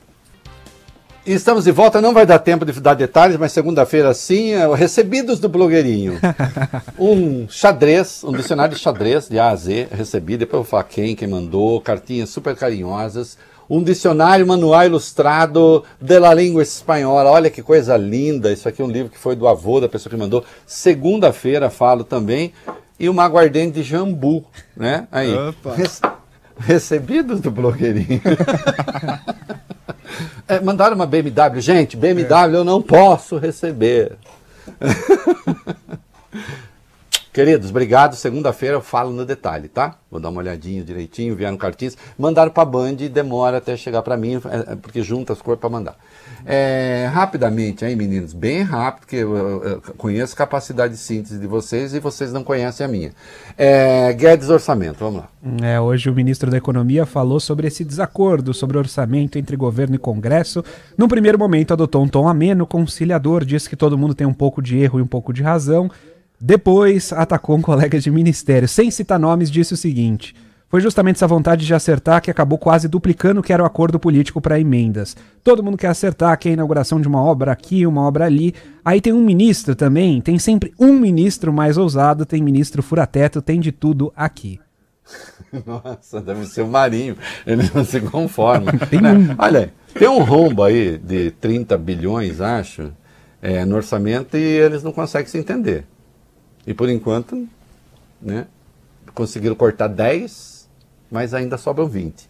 E 1.24 1.32
estamos 1.32 1.64
de 1.64 1.72
volta, 1.72 2.00
não 2.00 2.14
vai 2.14 2.24
dar 2.24 2.38
tempo 2.38 2.64
de 2.64 2.80
dar 2.80 2.94
detalhes, 2.94 3.36
mas 3.36 3.50
segunda-feira 3.50 4.14
sim, 4.14 4.52
é 4.52 4.72
recebidos 4.76 5.40
do 5.40 5.48
blogueirinho. 5.48 6.20
um 6.96 7.48
xadrez, 7.48 8.22
um 8.22 8.30
dicionário 8.30 8.76
de 8.76 8.80
xadrez 8.80 9.28
de 9.28 9.36
A 9.36 9.48
a 9.48 9.56
Z, 9.56 9.88
recebi, 9.90 10.36
depois 10.36 10.58
eu 10.58 10.62
vou 10.62 10.70
falar 10.70 10.84
quem, 10.84 11.16
quem 11.16 11.26
mandou, 11.26 11.80
cartinhas 11.80 12.30
super 12.30 12.54
carinhosas, 12.54 13.36
um 13.68 13.82
dicionário 13.82 14.46
manual 14.46 14.84
ilustrado 14.84 15.82
de 16.00 16.18
la 16.18 16.32
língua 16.32 16.62
espanhola, 16.62 17.30
olha 17.30 17.50
que 17.50 17.62
coisa 17.62 17.96
linda, 17.96 18.52
isso 18.52 18.68
aqui 18.68 18.80
é 18.80 18.84
um 18.84 18.90
livro 18.90 19.10
que 19.10 19.18
foi 19.18 19.34
do 19.34 19.48
avô 19.48 19.80
da 19.80 19.88
pessoa 19.88 20.10
que 20.10 20.16
mandou, 20.16 20.44
segunda-feira 20.66 21.68
falo 21.70 22.04
também, 22.04 22.52
e 22.98 23.08
uma 23.08 23.24
aguardente 23.24 23.72
de 23.74 23.82
jambu, 23.82 24.44
né, 24.76 25.06
aí. 25.12 25.34
Opa. 25.34 25.74
Rece- 25.74 26.00
Recebidos 26.58 27.40
do 27.40 27.50
blogueirinho. 27.50 28.20
É, 30.48 30.60
mandaram 30.60 30.94
uma 30.94 31.06
BMW. 31.06 31.60
Gente, 31.60 31.96
BMW 31.96 32.54
eu 32.58 32.64
não 32.64 32.80
posso 32.80 33.36
receber. 33.36 34.12
Queridos, 37.36 37.68
obrigado. 37.68 38.14
Segunda-feira 38.16 38.76
eu 38.76 38.80
falo 38.80 39.12
no 39.12 39.22
detalhe, 39.22 39.68
tá? 39.68 39.96
Vou 40.10 40.18
dar 40.18 40.30
uma 40.30 40.38
olhadinha 40.40 40.82
direitinho, 40.82 41.36
vieram 41.36 41.58
cartinhas. 41.58 41.94
Mandaram 42.18 42.50
para 42.50 42.62
a 42.62 42.64
Band 42.64 42.96
e 43.00 43.10
demora 43.10 43.58
até 43.58 43.76
chegar 43.76 44.00
para 44.00 44.16
mim, 44.16 44.36
é, 44.36 44.72
é, 44.72 44.76
porque 44.76 45.02
junta 45.02 45.34
as 45.34 45.42
cores 45.42 45.60
para 45.60 45.68
mandar. 45.68 45.98
É, 46.46 47.10
rapidamente, 47.12 47.84
aí 47.84 47.94
meninos, 47.94 48.32
bem 48.32 48.62
rápido, 48.62 49.00
porque 49.00 49.16
eu, 49.16 49.36
eu- 49.62 49.82
conheço 49.98 50.32
a 50.32 50.36
capacidade 50.38 50.94
de 50.94 50.98
síntese 50.98 51.38
de 51.38 51.46
vocês 51.46 51.92
e 51.92 52.00
vocês 52.00 52.32
não 52.32 52.42
conhecem 52.42 52.86
a 52.86 52.88
minha. 52.88 53.12
É, 53.58 54.14
Guedes 54.14 54.48
Orçamento, 54.48 54.96
vamos 55.00 55.20
lá. 55.20 55.28
É, 55.62 55.78
hoje 55.78 56.08
o 56.08 56.14
ministro 56.14 56.50
da 56.50 56.56
Economia 56.56 57.04
falou 57.04 57.38
sobre 57.38 57.66
esse 57.66 57.84
desacordo 57.84 58.54
sobre 58.54 58.78
orçamento 58.78 59.38
entre 59.38 59.56
governo 59.56 59.96
e 59.96 59.98
Congresso. 59.98 60.64
Num 60.96 61.06
primeiro 61.06 61.38
momento, 61.38 61.74
adotou 61.74 62.02
um 62.02 62.08
tom 62.08 62.26
ameno, 62.26 62.66
conciliador, 62.66 63.44
disse 63.44 63.68
que 63.68 63.76
todo 63.76 63.98
mundo 63.98 64.14
tem 64.14 64.26
um 64.26 64.32
pouco 64.32 64.62
de 64.62 64.78
erro 64.78 65.00
e 65.00 65.02
um 65.02 65.06
pouco 65.06 65.34
de 65.34 65.42
razão. 65.42 65.90
Depois, 66.40 67.12
atacou 67.12 67.56
um 67.56 67.62
colega 67.62 67.98
de 67.98 68.10
ministério. 68.10 68.68
Sem 68.68 68.90
citar 68.90 69.18
nomes, 69.18 69.50
disse 69.50 69.74
o 69.74 69.76
seguinte: 69.76 70.34
Foi 70.68 70.80
justamente 70.80 71.16
essa 71.16 71.26
vontade 71.26 71.64
de 71.64 71.74
acertar 71.74 72.20
que 72.20 72.30
acabou 72.30 72.58
quase 72.58 72.88
duplicando 72.88 73.40
o 73.40 73.42
que 73.42 73.52
era 73.52 73.62
o 73.62 73.66
acordo 73.66 73.98
político 73.98 74.40
para 74.40 74.60
emendas. 74.60 75.16
Todo 75.42 75.62
mundo 75.62 75.78
quer 75.78 75.88
acertar 75.88 76.38
que 76.38 76.48
é 76.48 76.50
a 76.50 76.54
inauguração 76.54 77.00
de 77.00 77.08
uma 77.08 77.22
obra 77.22 77.52
aqui, 77.52 77.86
uma 77.86 78.02
obra 78.02 78.26
ali. 78.26 78.54
Aí 78.84 79.00
tem 79.00 79.12
um 79.12 79.24
ministro 79.24 79.74
também, 79.74 80.20
tem 80.20 80.38
sempre 80.38 80.74
um 80.78 80.92
ministro 80.92 81.52
mais 81.52 81.78
ousado, 81.78 82.26
tem 82.26 82.42
ministro 82.42 82.82
fura-teto, 82.82 83.40
tem 83.40 83.58
de 83.58 83.72
tudo 83.72 84.12
aqui. 84.14 84.60
Nossa, 85.64 86.20
deve 86.20 86.46
ser 86.46 86.62
o 86.62 86.68
Marinho. 86.68 87.16
Ele 87.46 87.70
não 87.74 87.84
se 87.84 88.00
conforma. 88.00 88.72
Né? 88.96 89.36
Olha, 89.38 89.72
tem 89.94 90.08
um 90.08 90.22
rombo 90.22 90.62
aí 90.62 90.98
de 90.98 91.30
30 91.32 91.76
bilhões, 91.76 92.40
acho, 92.40 92.92
é, 93.42 93.64
no 93.64 93.76
orçamento 93.76 94.36
e 94.36 94.40
eles 94.40 94.82
não 94.82 94.92
conseguem 94.92 95.28
se 95.28 95.38
entender. 95.38 95.84
E 96.66 96.74
por 96.74 96.88
enquanto, 96.88 97.48
né, 98.20 98.46
conseguiram 99.14 99.54
cortar 99.54 99.88
10, 99.88 100.68
mas 101.10 101.32
ainda 101.32 101.56
sobram 101.56 101.86
20. 101.86 102.28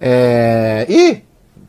É, 0.00 0.86
e 0.88 1.22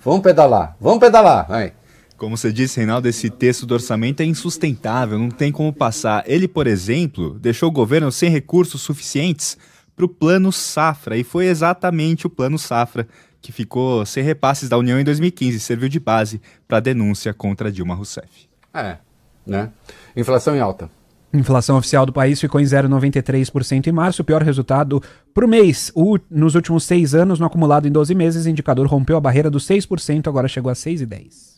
vamos 0.03 0.21
pedalar, 0.21 0.75
vamos 0.79 0.99
pedalar. 0.99 1.47
Vai. 1.47 1.73
Como 2.17 2.37
você 2.37 2.51
disse, 2.51 2.77
Reinaldo, 2.77 3.07
esse 3.07 3.29
texto 3.29 3.65
do 3.65 3.73
orçamento 3.73 4.21
é 4.21 4.25
insustentável, 4.25 5.19
não 5.19 5.29
tem 5.29 5.51
como 5.51 5.73
passar. 5.73 6.23
Ele, 6.25 6.47
por 6.47 6.67
exemplo, 6.67 7.37
deixou 7.39 7.69
o 7.69 7.71
governo 7.71 8.11
sem 8.11 8.29
recursos 8.29 8.81
suficientes 8.81 9.57
para 9.95 10.05
o 10.05 10.09
Plano 10.09 10.51
Safra, 10.51 11.17
e 11.17 11.23
foi 11.23 11.45
exatamente 11.45 12.25
o 12.25 12.29
Plano 12.29 12.57
Safra 12.57 13.07
que 13.43 13.51
ficou 13.51 14.05
sem 14.05 14.23
repasses 14.23 14.69
da 14.69 14.77
União 14.77 14.97
em 14.97 15.03
2015, 15.03 15.59
serviu 15.59 15.89
de 15.89 15.99
base 15.99 16.41
para 16.65 16.77
a 16.77 16.79
denúncia 16.79 17.33
contra 17.33 17.69
Dilma 17.69 17.93
Rousseff. 17.93 18.47
É, 18.73 18.97
né? 19.45 19.69
Inflação 20.15 20.55
em 20.55 20.61
alta. 20.61 20.89
Inflação 21.33 21.77
oficial 21.77 22.05
do 22.05 22.13
país 22.13 22.39
ficou 22.39 22.61
em 22.61 22.63
0,93% 22.63 23.87
em 23.87 23.91
março, 23.91 24.21
o 24.21 24.25
pior 24.25 24.43
resultado 24.43 25.01
para 25.33 25.43
o 25.43 25.47
mês. 25.47 25.91
Nos 26.29 26.53
últimos 26.53 26.83
seis 26.83 27.15
anos, 27.15 27.39
no 27.39 27.47
acumulado 27.47 27.87
em 27.87 27.91
12 27.91 28.13
meses, 28.13 28.45
o 28.45 28.49
indicador 28.49 28.85
rompeu 28.85 29.17
a 29.17 29.19
barreira 29.19 29.49
dos 29.49 29.67
6%, 29.67 30.27
agora 30.27 30.47
chegou 30.47 30.71
a 30.71 30.75
6,10%. 30.75 31.53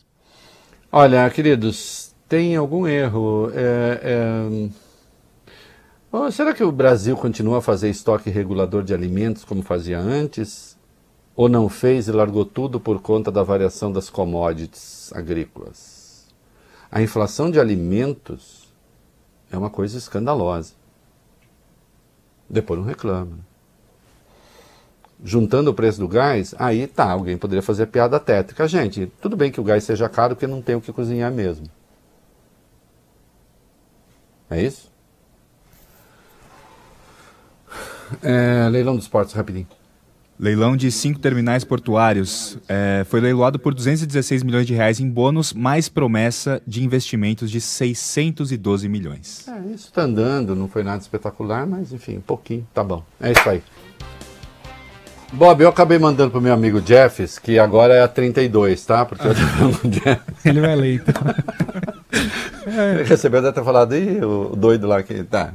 Olha, 0.90 1.28
queridos, 1.28 2.14
tem 2.26 2.56
algum 2.56 2.86
erro? 2.86 3.50
É, 3.52 4.00
é, 4.02 4.68
oh, 6.10 6.30
será 6.30 6.54
que 6.54 6.64
o 6.64 6.72
Brasil 6.72 7.14
continua 7.14 7.58
a 7.58 7.60
fazer 7.62 7.90
estoque 7.90 8.30
regulador 8.30 8.82
de 8.82 8.94
alimentos 8.94 9.44
como 9.44 9.62
fazia 9.62 9.98
antes? 9.98 10.74
Ou 11.34 11.50
não 11.50 11.68
fez 11.68 12.08
e 12.08 12.12
largou 12.12 12.46
tudo 12.46 12.80
por 12.80 13.02
conta 13.02 13.30
da 13.30 13.42
variação 13.42 13.92
das 13.92 14.08
commodities 14.08 15.12
agrícolas? 15.14 16.28
A 16.90 17.02
inflação 17.02 17.50
de 17.50 17.60
alimentos 17.60 18.55
é 19.50 19.56
uma 19.56 19.70
coisa 19.70 19.96
escandalosa. 19.96 20.74
Depois 22.48 22.78
não 22.78 22.86
reclama. 22.86 23.38
Juntando 25.24 25.70
o 25.70 25.74
preço 25.74 25.98
do 25.98 26.08
gás, 26.08 26.54
aí 26.58 26.86
tá, 26.86 27.10
alguém 27.10 27.38
poderia 27.38 27.62
fazer 27.62 27.86
piada 27.86 28.20
tétrica. 28.20 28.68
Gente, 28.68 29.06
tudo 29.20 29.36
bem 29.36 29.50
que 29.50 29.60
o 29.60 29.64
gás 29.64 29.82
seja 29.84 30.08
caro 30.08 30.34
porque 30.34 30.46
não 30.46 30.60
tem 30.60 30.76
o 30.76 30.80
que 30.80 30.92
cozinhar 30.92 31.32
mesmo. 31.32 31.66
É 34.50 34.62
isso? 34.62 34.90
É, 38.22 38.68
leilão 38.68 38.94
dos 38.94 39.08
portos, 39.08 39.34
rapidinho. 39.34 39.66
Leilão 40.38 40.76
de 40.76 40.90
cinco 40.92 41.18
terminais 41.18 41.64
portuários 41.64 42.58
é, 42.68 43.04
foi 43.08 43.20
leiloado 43.20 43.58
por 43.58 43.72
216 43.72 44.42
milhões 44.42 44.66
de 44.66 44.74
reais 44.74 45.00
em 45.00 45.08
bônus, 45.08 45.54
mais 45.54 45.88
promessa 45.88 46.60
de 46.66 46.84
investimentos 46.84 47.50
de 47.50 47.58
612 47.58 48.86
milhões. 48.86 49.48
É, 49.48 49.74
isso 49.74 49.90
tá 49.90 50.02
andando, 50.02 50.54
não 50.54 50.68
foi 50.68 50.82
nada 50.82 51.00
espetacular, 51.00 51.66
mas 51.66 51.90
enfim, 51.90 52.18
um 52.18 52.20
pouquinho, 52.20 52.66
tá 52.74 52.84
bom. 52.84 53.02
É 53.18 53.32
isso 53.32 53.48
aí. 53.48 53.62
Bob, 55.32 55.60
eu 55.60 55.68
acabei 55.68 55.98
mandando 55.98 56.30
pro 56.30 56.40
meu 56.40 56.52
amigo 56.52 56.80
Jeffs, 56.84 57.38
que 57.38 57.58
agora 57.58 57.94
é 57.94 58.02
a 58.02 58.08
32, 58.08 58.84
tá? 58.84 59.04
Porque 59.04 59.26
eu 59.26 59.34
tô 59.34 59.40
falando 59.40 59.80
com 59.80 59.88
o 59.88 59.90
Jeff. 59.90 60.20
Ele 60.44 60.60
vai 60.60 60.76
ler, 60.76 60.94
então. 60.96 61.14
Ele 62.66 63.02
recebeu, 63.04 63.42
deve 63.42 63.54
ter 63.54 63.64
falado, 63.64 63.96
ih, 63.96 64.24
o 64.24 64.54
doido 64.54 64.86
lá 64.86 65.02
que 65.02 65.24
tá. 65.24 65.52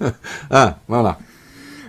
ah, 0.50 0.74
vamos 0.86 1.04
lá. 1.04 1.18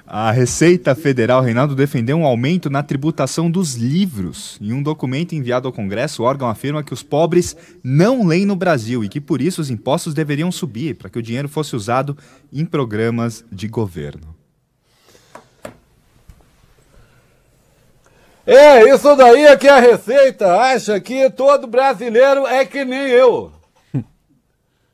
A 0.07 0.29
Receita 0.29 0.93
Federal, 0.93 1.41
Reinaldo, 1.41 1.73
defendeu 1.73 2.17
um 2.17 2.25
aumento 2.25 2.69
na 2.69 2.83
tributação 2.83 3.49
dos 3.49 3.73
livros. 3.73 4.55
Em 4.61 4.71
um 4.71 4.83
documento 4.83 5.33
enviado 5.33 5.67
ao 5.67 5.73
Congresso, 5.73 6.21
o 6.21 6.25
órgão 6.25 6.47
afirma 6.47 6.83
que 6.83 6.93
os 6.93 7.01
pobres 7.01 7.57
não 7.83 8.27
leem 8.27 8.45
no 8.45 8.55
Brasil 8.55 9.03
e 9.03 9.09
que 9.09 9.19
por 9.19 9.41
isso 9.41 9.61
os 9.61 9.71
impostos 9.71 10.13
deveriam 10.13 10.51
subir 10.51 10.95
para 10.95 11.09
que 11.09 11.17
o 11.17 11.23
dinheiro 11.23 11.49
fosse 11.49 11.75
usado 11.75 12.15
em 12.53 12.63
programas 12.63 13.43
de 13.51 13.67
governo. 13.67 14.35
É, 18.45 18.87
isso 18.93 19.15
daí 19.15 19.45
é 19.45 19.57
que 19.57 19.67
a 19.67 19.79
Receita 19.79 20.55
acha 20.55 20.99
que 20.99 21.31
todo 21.31 21.65
brasileiro 21.65 22.45
é 22.45 22.63
que 22.63 22.85
nem 22.85 23.09
eu. 23.09 23.51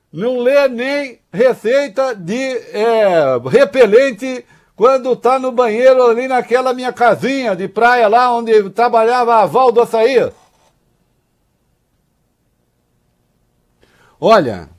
Não 0.09 0.39
lê 0.39 0.69
nem 0.69 1.19
receita 1.33 2.15
de 2.15 2.33
é, 2.33 3.37
repelente 3.49 4.45
quando 4.75 5.15
tá 5.15 5.37
no 5.37 5.51
banheiro 5.51 6.03
ali 6.03 6.27
naquela 6.27 6.73
minha 6.73 6.91
casinha 6.91 7.55
de 7.55 7.67
praia 7.67 8.07
lá 8.07 8.33
onde 8.35 8.69
trabalhava 8.69 9.35
a 9.35 9.45
Val 9.45 9.71
do 9.71 9.81
Açaí. 9.81 10.31
Olha, 14.19 14.69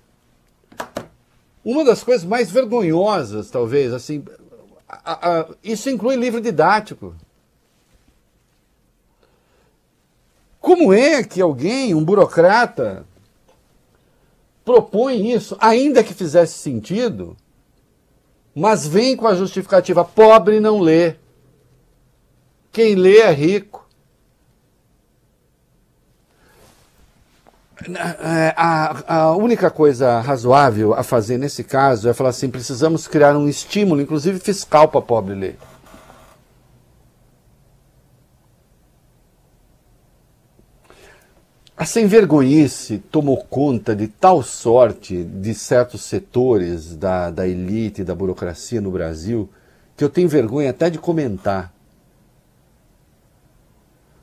uma 1.65 1.85
das 1.85 2.03
coisas 2.03 2.25
mais 2.25 2.51
vergonhosas, 2.51 3.51
talvez, 3.51 3.93
assim, 3.93 4.25
a, 4.89 5.41
a, 5.41 5.47
isso 5.63 5.89
inclui 5.91 6.17
livro 6.17 6.41
didático. 6.41 7.15
Como 10.61 10.93
é 10.93 11.25
que 11.25 11.41
alguém, 11.41 11.95
um 11.95 12.05
burocrata, 12.05 13.05
propõe 14.65 15.33
isso, 15.33 15.57
ainda 15.61 16.05
que 16.05 16.15
fizesse 16.15 16.59
sentido, 16.59 17.37
mas 18.55 18.87
vem 18.87 19.17
com 19.17 19.27
a 19.27 19.35
justificativa: 19.35 20.05
pobre 20.05 20.61
não 20.61 20.81
lê. 20.81 21.17
Quem 22.71 22.95
lê 22.95 23.19
é 23.19 23.31
rico. 23.31 23.83
É, 27.89 28.55
a, 28.57 29.17
a 29.17 29.37
única 29.37 29.69
coisa 29.69 30.21
razoável 30.21 30.95
a 30.95 31.03
fazer 31.03 31.37
nesse 31.37 31.65
caso 31.65 32.09
é 32.09 32.15
falar 32.15 32.31
assim: 32.31 32.49
precisamos 32.51 33.09
criar 33.09 33.37
um 33.37 33.49
estímulo, 33.49 34.01
inclusive 34.01 34.39
fiscal, 34.39 34.89
para 34.89 35.03
pobre 35.03 35.35
ler. 35.35 35.59
A 41.83 41.85
sem 41.85 42.07
vergonhice 42.07 42.99
tomou 43.11 43.39
conta 43.39 43.97
de 43.97 44.07
tal 44.07 44.41
sorte 44.41 45.25
de 45.25 45.53
certos 45.53 46.03
setores 46.03 46.95
da, 46.95 47.29
da 47.29 47.45
elite, 47.45 48.05
da 48.05 48.15
burocracia 48.15 48.81
no 48.81 48.93
Brasil, 48.93 49.51
que 49.97 50.05
eu 50.05 50.09
tenho 50.09 50.29
vergonha 50.29 50.71
até 50.71 50.89
de 50.89 50.97
comentar. 50.97 51.75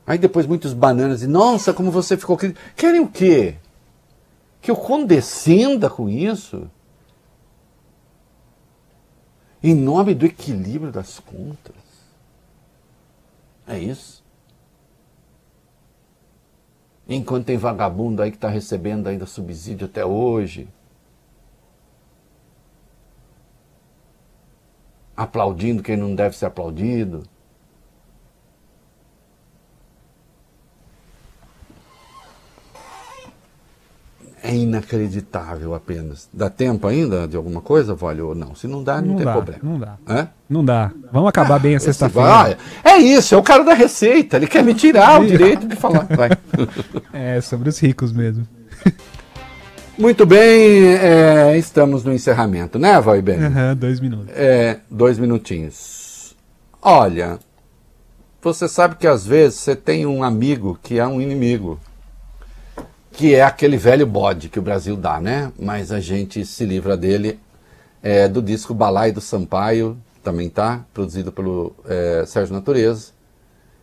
Aí 0.06 0.16
depois 0.16 0.46
muitos 0.46 0.72
bananas 0.72 1.18
dizem, 1.18 1.30
nossa, 1.30 1.74
como 1.74 1.90
você 1.90 2.16
ficou... 2.16 2.38
Querem 2.74 3.02
o 3.02 3.08
quê? 3.08 3.56
Que 4.62 4.70
eu 4.70 4.76
condescenda 4.76 5.90
com 5.90 6.08
isso? 6.08 6.66
Em 9.62 9.74
nome 9.74 10.14
do 10.14 10.24
equilíbrio 10.24 10.90
das 10.90 11.20
contas. 11.20 11.74
É 13.68 13.78
isso. 13.78 14.19
Enquanto 17.12 17.46
tem 17.46 17.56
vagabundo 17.56 18.22
aí 18.22 18.30
que 18.30 18.36
está 18.36 18.48
recebendo 18.48 19.08
ainda 19.08 19.26
subsídio 19.26 19.86
até 19.86 20.06
hoje. 20.06 20.68
Aplaudindo 25.16 25.82
quem 25.82 25.96
não 25.96 26.14
deve 26.14 26.36
ser 26.36 26.46
aplaudido. 26.46 27.24
É 34.42 34.54
inacreditável 34.54 35.74
apenas. 35.74 36.28
Dá 36.32 36.48
tempo 36.48 36.86
ainda 36.86 37.28
de 37.28 37.36
alguma 37.36 37.60
coisa, 37.60 37.94
Vale, 37.94 38.22
ou 38.22 38.34
não? 38.34 38.54
Se 38.54 38.66
não 38.66 38.82
dá, 38.82 39.00
não, 39.00 39.08
Não 39.08 39.16
tem 39.16 39.24
dá, 39.26 39.32
problema. 39.32 39.60
não 39.62 39.78
dá. 39.78 39.96
Hã? 40.08 40.28
Não 40.48 40.64
dá. 40.64 40.90
Vamos 41.12 41.28
acabar 41.28 41.58
bem 41.58 41.76
a 41.76 41.80
sexta-feira. 41.80 42.56
É 42.82 42.96
isso, 42.96 43.34
é 43.34 43.38
o 43.38 43.42
cara 43.42 43.62
da 43.62 43.74
receita. 43.74 44.36
Ele 44.36 44.46
quer 44.46 44.64
me 44.64 44.72
tirar 44.74 45.20
o 45.20 45.26
direito 45.26 45.66
de 45.68 45.76
falar. 45.76 46.06
Vai. 46.16 46.30
É, 47.12 47.40
sobre 47.40 47.68
os 47.68 47.78
ricos 47.78 48.12
mesmo. 48.12 48.46
Muito 49.98 50.24
bem, 50.24 50.86
é, 50.96 51.58
estamos 51.58 52.02
no 52.04 52.12
encerramento, 52.12 52.78
né, 52.78 52.98
Vai 53.00 53.20
bem? 53.20 53.36
Aham, 53.44 53.76
dois 53.76 54.00
minutos. 54.00 54.28
É, 54.34 54.78
dois 54.90 55.18
minutinhos. 55.18 56.34
Olha, 56.80 57.38
você 58.40 58.66
sabe 58.66 58.96
que 58.96 59.06
às 59.06 59.26
vezes 59.26 59.58
você 59.58 59.76
tem 59.76 60.06
um 60.06 60.24
amigo 60.24 60.78
que 60.82 60.98
é 60.98 61.06
um 61.06 61.20
inimigo, 61.20 61.78
que 63.12 63.34
é 63.34 63.42
aquele 63.42 63.76
velho 63.76 64.06
bode 64.06 64.48
que 64.48 64.58
o 64.58 64.62
Brasil 64.62 64.96
dá, 64.96 65.20
né? 65.20 65.52
Mas 65.58 65.92
a 65.92 66.00
gente 66.00 66.44
se 66.44 66.64
livra 66.64 66.96
dele 66.96 67.38
é, 68.02 68.28
do 68.28 68.40
disco 68.40 68.74
Balai 68.74 69.12
do 69.12 69.20
Sampaio, 69.20 69.96
também 70.22 70.48
tá, 70.48 70.84
produzido 70.92 71.32
pelo 71.32 71.74
é, 71.86 72.24
Sérgio 72.26 72.54
Natureza, 72.54 73.12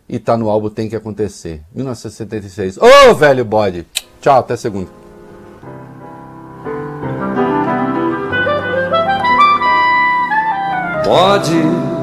e 0.07 0.19
tá 0.19 0.37
no 0.37 0.49
álbum 0.49 0.69
Tem 0.69 0.87
Que 0.87 0.95
Acontecer, 0.95 1.61
1976. 1.73 2.77
Ô, 2.77 3.13
velho 3.15 3.43
bode! 3.43 3.85
Tchau, 4.21 4.39
até 4.39 4.55
segunda. 4.55 4.89
Pode. 11.03 11.96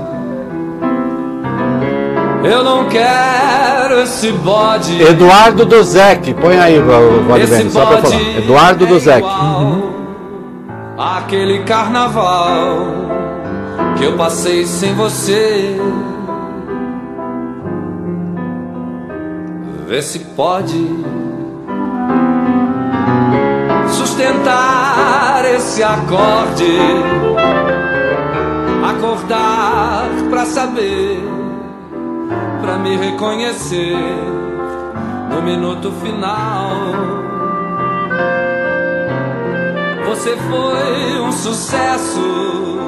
Eu 2.44 2.62
não 2.62 2.88
quero 2.88 4.00
esse 4.02 4.30
bode. 4.32 5.00
Eduardo 5.02 5.64
Dozek, 5.64 6.34
põe 6.34 6.58
aí, 6.58 6.76
Esse 7.42 7.70
só 7.70 7.86
pra 7.86 7.98
falar. 8.02 8.20
Eduardo 8.36 8.84
é 8.84 8.86
Dozek. 8.86 9.26
Aquele 10.98 11.64
carnaval 11.64 12.86
que 13.96 14.04
eu 14.04 14.12
passei 14.12 14.66
sem 14.66 14.94
você. 14.94 15.76
Vê 19.88 20.02
se 20.02 20.18
pode 20.18 20.86
sustentar 23.88 25.44
esse 25.54 25.82
acorde. 25.82 26.78
Acordar 28.86 30.08
pra 30.30 30.44
saber, 30.44 31.22
pra 32.64 32.78
me 32.78 32.96
reconhecer 32.96 33.94
no 35.28 35.42
minuto 35.42 35.92
final. 36.02 36.70
Você 40.06 40.34
foi 40.34 41.20
um 41.20 41.30
sucesso 41.30 42.78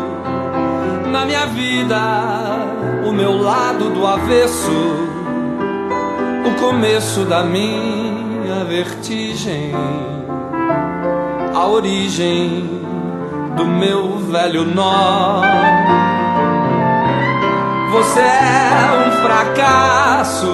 na 1.11 1.27
minha 1.27 1.45
vida, 1.47 1.99
o 3.07 3.13
meu 3.13 3.37
lado 3.37 3.91
do 3.91 4.07
avesso, 4.07 4.73
o 6.47 6.59
começo 6.59 7.27
da 7.27 7.43
minha 7.43 8.65
vertigem, 8.67 9.73
a 11.55 11.67
origem 11.67 12.81
do 13.55 13.67
meu 13.67 14.19
velho 14.21 14.65
nó. 14.65 15.43
Você 17.97 18.21
é 18.21 19.09
um 19.09 19.11
fracasso 19.23 20.47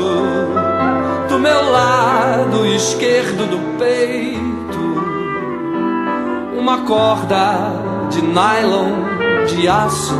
do 1.28 1.40
meu 1.40 1.72
lado 1.72 2.64
esquerdo 2.66 3.50
do 3.50 3.78
peito 3.78 4.52
uma 6.56 6.82
corda 6.82 7.72
de 8.10 8.22
nylon 8.22 8.92
de 9.48 9.68
aço 9.68 10.16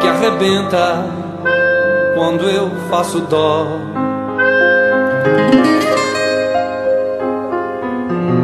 que 0.00 0.08
arrebenta 0.08 1.06
quando 2.16 2.50
eu 2.50 2.72
faço 2.90 3.20
dó. 3.20 3.78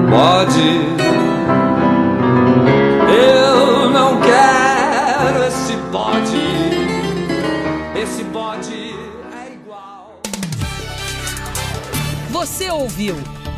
Pode, 0.08 1.19
Você 12.50 12.68
ouviu 12.68 13.14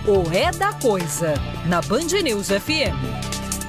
o 0.07 0.31
É 0.37 0.53
da 0.53 0.75
Coisa 0.75 1.33
na 1.67 1.81
Band 1.81 2.09
News 2.23 2.49
FM. 2.49 3.32